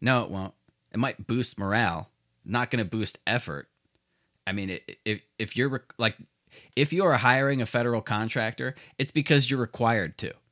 No, 0.00 0.24
it 0.24 0.30
won't. 0.30 0.54
It 0.92 0.98
might 0.98 1.26
boost 1.26 1.58
morale, 1.58 2.10
not 2.44 2.70
going 2.70 2.82
to 2.84 2.88
boost 2.88 3.18
effort. 3.26 3.68
I 4.46 4.52
mean, 4.52 4.78
if 5.04 5.22
if 5.38 5.56
you're 5.56 5.84
like 5.98 6.16
if 6.74 6.92
you 6.92 7.04
are 7.04 7.14
hiring 7.14 7.62
a 7.62 7.66
federal 7.66 8.00
contractor, 8.00 8.74
it's 8.98 9.12
because 9.12 9.48
you're 9.48 9.60
required 9.60 10.18
to. 10.18 10.32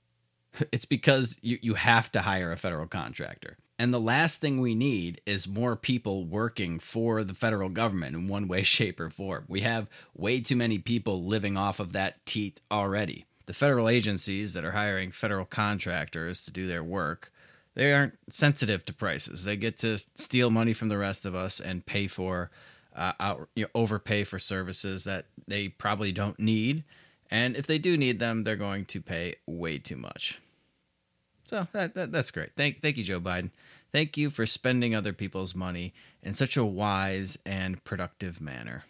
It's 0.70 0.84
because 0.84 1.38
you, 1.40 1.58
you 1.62 1.74
have 1.74 2.12
to 2.12 2.20
hire 2.20 2.52
a 2.52 2.58
federal 2.58 2.86
contractor. 2.86 3.56
And 3.82 3.92
the 3.92 3.98
last 3.98 4.40
thing 4.40 4.60
we 4.60 4.76
need 4.76 5.20
is 5.26 5.48
more 5.48 5.74
people 5.74 6.24
working 6.24 6.78
for 6.78 7.24
the 7.24 7.34
federal 7.34 7.68
government 7.68 8.14
in 8.14 8.28
one 8.28 8.46
way, 8.46 8.62
shape, 8.62 9.00
or 9.00 9.10
form. 9.10 9.44
We 9.48 9.62
have 9.62 9.88
way 10.14 10.40
too 10.40 10.54
many 10.54 10.78
people 10.78 11.24
living 11.24 11.56
off 11.56 11.80
of 11.80 11.92
that 11.92 12.24
teat 12.24 12.60
already. 12.70 13.24
The 13.46 13.52
federal 13.52 13.88
agencies 13.88 14.54
that 14.54 14.64
are 14.64 14.70
hiring 14.70 15.10
federal 15.10 15.44
contractors 15.44 16.44
to 16.44 16.52
do 16.52 16.68
their 16.68 16.84
work, 16.84 17.32
they 17.74 17.92
aren't 17.92 18.16
sensitive 18.30 18.84
to 18.84 18.92
prices. 18.92 19.42
They 19.42 19.56
get 19.56 19.78
to 19.78 19.98
steal 20.14 20.52
money 20.52 20.74
from 20.74 20.88
the 20.88 20.98
rest 20.98 21.26
of 21.26 21.34
us 21.34 21.58
and 21.58 21.84
pay 21.84 22.06
for, 22.06 22.52
uh, 22.94 23.14
out, 23.18 23.48
you 23.56 23.64
know, 23.64 23.70
overpay 23.74 24.22
for 24.22 24.38
services 24.38 25.02
that 25.02 25.24
they 25.48 25.66
probably 25.66 26.12
don't 26.12 26.38
need. 26.38 26.84
And 27.32 27.56
if 27.56 27.66
they 27.66 27.78
do 27.78 27.96
need 27.96 28.20
them, 28.20 28.44
they're 28.44 28.54
going 28.54 28.84
to 28.84 29.00
pay 29.00 29.34
way 29.44 29.78
too 29.78 29.96
much. 29.96 30.38
So 31.52 31.68
that, 31.72 31.92
that 31.94 32.10
that's 32.12 32.30
great. 32.30 32.52
Thank 32.56 32.80
thank 32.80 32.96
you, 32.96 33.04
Joe 33.04 33.20
Biden. 33.20 33.50
Thank 33.92 34.16
you 34.16 34.30
for 34.30 34.46
spending 34.46 34.94
other 34.94 35.12
people's 35.12 35.54
money 35.54 35.92
in 36.22 36.32
such 36.32 36.56
a 36.56 36.64
wise 36.64 37.36
and 37.44 37.84
productive 37.84 38.40
manner. 38.40 38.84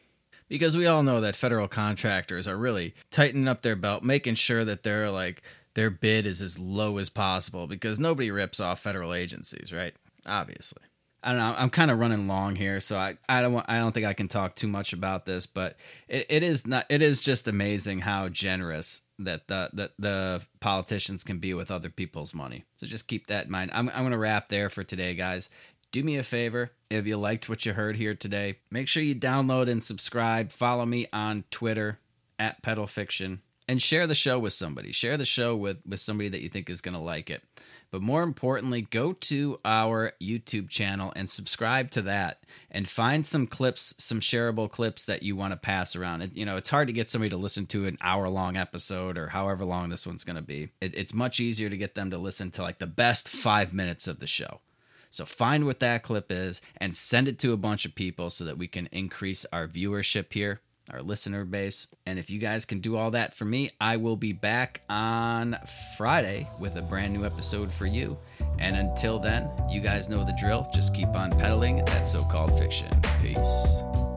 Because 0.48 0.76
we 0.76 0.86
all 0.86 1.02
know 1.02 1.20
that 1.20 1.34
federal 1.34 1.66
contractors 1.66 2.46
are 2.46 2.56
really 2.56 2.94
tightening 3.10 3.48
up 3.48 3.62
their 3.62 3.74
belt, 3.74 4.04
making 4.04 4.36
sure 4.36 4.64
that 4.64 4.84
they're 4.84 5.10
like 5.10 5.42
their 5.74 5.90
bid 5.90 6.24
is 6.24 6.40
as 6.40 6.56
low 6.56 6.98
as 6.98 7.10
possible 7.10 7.66
because 7.66 7.98
nobody 7.98 8.30
rips 8.30 8.60
off 8.60 8.78
federal 8.78 9.12
agencies, 9.12 9.72
right? 9.72 9.96
Obviously. 10.24 10.82
I 11.24 11.30
don't 11.32 11.38
know. 11.38 11.54
I'm 11.56 11.70
kind 11.70 11.90
of 11.90 11.98
running 11.98 12.28
long 12.28 12.56
here, 12.56 12.80
so 12.80 12.96
I, 12.96 13.16
I 13.28 13.42
don't 13.42 13.52
want, 13.52 13.66
I 13.68 13.78
don't 13.78 13.92
think 13.92 14.06
I 14.06 14.12
can 14.12 14.28
talk 14.28 14.54
too 14.54 14.66
much 14.68 14.92
about 14.92 15.24
this, 15.24 15.46
but 15.46 15.76
it, 16.08 16.26
it 16.28 16.42
is 16.44 16.66
not 16.66 16.86
it 16.88 17.02
is 17.02 17.20
just 17.20 17.48
amazing 17.48 18.00
how 18.00 18.28
generous 18.28 19.02
that 19.24 19.48
the, 19.48 19.70
the 19.72 19.90
the 19.98 20.42
politicians 20.60 21.24
can 21.24 21.38
be 21.38 21.54
with 21.54 21.70
other 21.70 21.90
people's 21.90 22.34
money. 22.34 22.64
So 22.76 22.86
just 22.86 23.08
keep 23.08 23.26
that 23.28 23.46
in 23.46 23.50
mind. 23.52 23.70
I'm 23.74 23.88
I'm 23.90 24.04
gonna 24.04 24.18
wrap 24.18 24.48
there 24.48 24.68
for 24.68 24.84
today, 24.84 25.14
guys. 25.14 25.50
Do 25.90 26.02
me 26.02 26.16
a 26.16 26.22
favor 26.22 26.70
if 26.90 27.06
you 27.06 27.16
liked 27.16 27.48
what 27.48 27.66
you 27.66 27.74
heard 27.74 27.96
here 27.96 28.14
today, 28.14 28.58
make 28.70 28.88
sure 28.88 29.02
you 29.02 29.14
download 29.14 29.68
and 29.68 29.82
subscribe. 29.82 30.50
Follow 30.50 30.86
me 30.86 31.06
on 31.12 31.44
Twitter 31.50 31.98
at 32.38 32.62
Pedal 32.62 32.86
Fiction 32.86 33.42
and 33.68 33.80
share 33.80 34.06
the 34.06 34.14
show 34.14 34.38
with 34.38 34.52
somebody. 34.52 34.92
Share 34.92 35.16
the 35.16 35.24
show 35.24 35.56
with 35.56 35.78
with 35.86 36.00
somebody 36.00 36.28
that 36.28 36.42
you 36.42 36.48
think 36.48 36.68
is 36.68 36.80
gonna 36.80 37.02
like 37.02 37.30
it. 37.30 37.42
But 37.92 38.00
more 38.00 38.22
importantly, 38.22 38.80
go 38.80 39.12
to 39.12 39.60
our 39.66 40.14
YouTube 40.20 40.70
channel 40.70 41.12
and 41.14 41.28
subscribe 41.28 41.90
to 41.90 42.02
that 42.02 42.40
and 42.70 42.88
find 42.88 43.26
some 43.26 43.46
clips, 43.46 43.94
some 43.98 44.18
shareable 44.18 44.70
clips 44.70 45.04
that 45.04 45.22
you 45.22 45.36
want 45.36 45.52
to 45.52 45.58
pass 45.58 45.94
around. 45.94 46.22
It, 46.22 46.34
you 46.34 46.46
know, 46.46 46.56
it's 46.56 46.70
hard 46.70 46.86
to 46.86 46.94
get 46.94 47.10
somebody 47.10 47.28
to 47.28 47.36
listen 47.36 47.66
to 47.66 47.86
an 47.86 47.98
hour 48.00 48.30
long 48.30 48.56
episode 48.56 49.18
or 49.18 49.28
however 49.28 49.66
long 49.66 49.90
this 49.90 50.06
one's 50.06 50.24
going 50.24 50.36
to 50.36 50.42
be. 50.42 50.70
It, 50.80 50.94
it's 50.96 51.12
much 51.12 51.38
easier 51.38 51.68
to 51.68 51.76
get 51.76 51.94
them 51.94 52.10
to 52.10 52.18
listen 52.18 52.50
to 52.52 52.62
like 52.62 52.78
the 52.78 52.86
best 52.86 53.28
five 53.28 53.74
minutes 53.74 54.08
of 54.08 54.20
the 54.20 54.26
show. 54.26 54.62
So 55.10 55.26
find 55.26 55.66
what 55.66 55.80
that 55.80 56.02
clip 56.02 56.32
is 56.32 56.62
and 56.78 56.96
send 56.96 57.28
it 57.28 57.38
to 57.40 57.52
a 57.52 57.58
bunch 57.58 57.84
of 57.84 57.94
people 57.94 58.30
so 58.30 58.46
that 58.46 58.56
we 58.56 58.68
can 58.68 58.86
increase 58.86 59.44
our 59.52 59.68
viewership 59.68 60.32
here 60.32 60.62
our 60.92 61.02
listener 61.02 61.44
base. 61.44 61.86
And 62.06 62.18
if 62.18 62.30
you 62.30 62.38
guys 62.38 62.64
can 62.64 62.80
do 62.80 62.96
all 62.96 63.10
that 63.12 63.34
for 63.34 63.44
me, 63.44 63.70
I 63.80 63.96
will 63.96 64.16
be 64.16 64.32
back 64.32 64.82
on 64.88 65.58
Friday 65.96 66.48
with 66.60 66.76
a 66.76 66.82
brand 66.82 67.12
new 67.12 67.24
episode 67.24 67.72
for 67.72 67.86
you. 67.86 68.18
And 68.58 68.76
until 68.76 69.18
then, 69.18 69.48
you 69.68 69.80
guys 69.80 70.08
know 70.08 70.24
the 70.24 70.36
drill. 70.38 70.68
Just 70.74 70.94
keep 70.94 71.08
on 71.08 71.30
peddling 71.30 71.84
that 71.86 72.06
so 72.06 72.20
called 72.20 72.58
fiction. 72.58 72.88
Peace. 73.20 74.11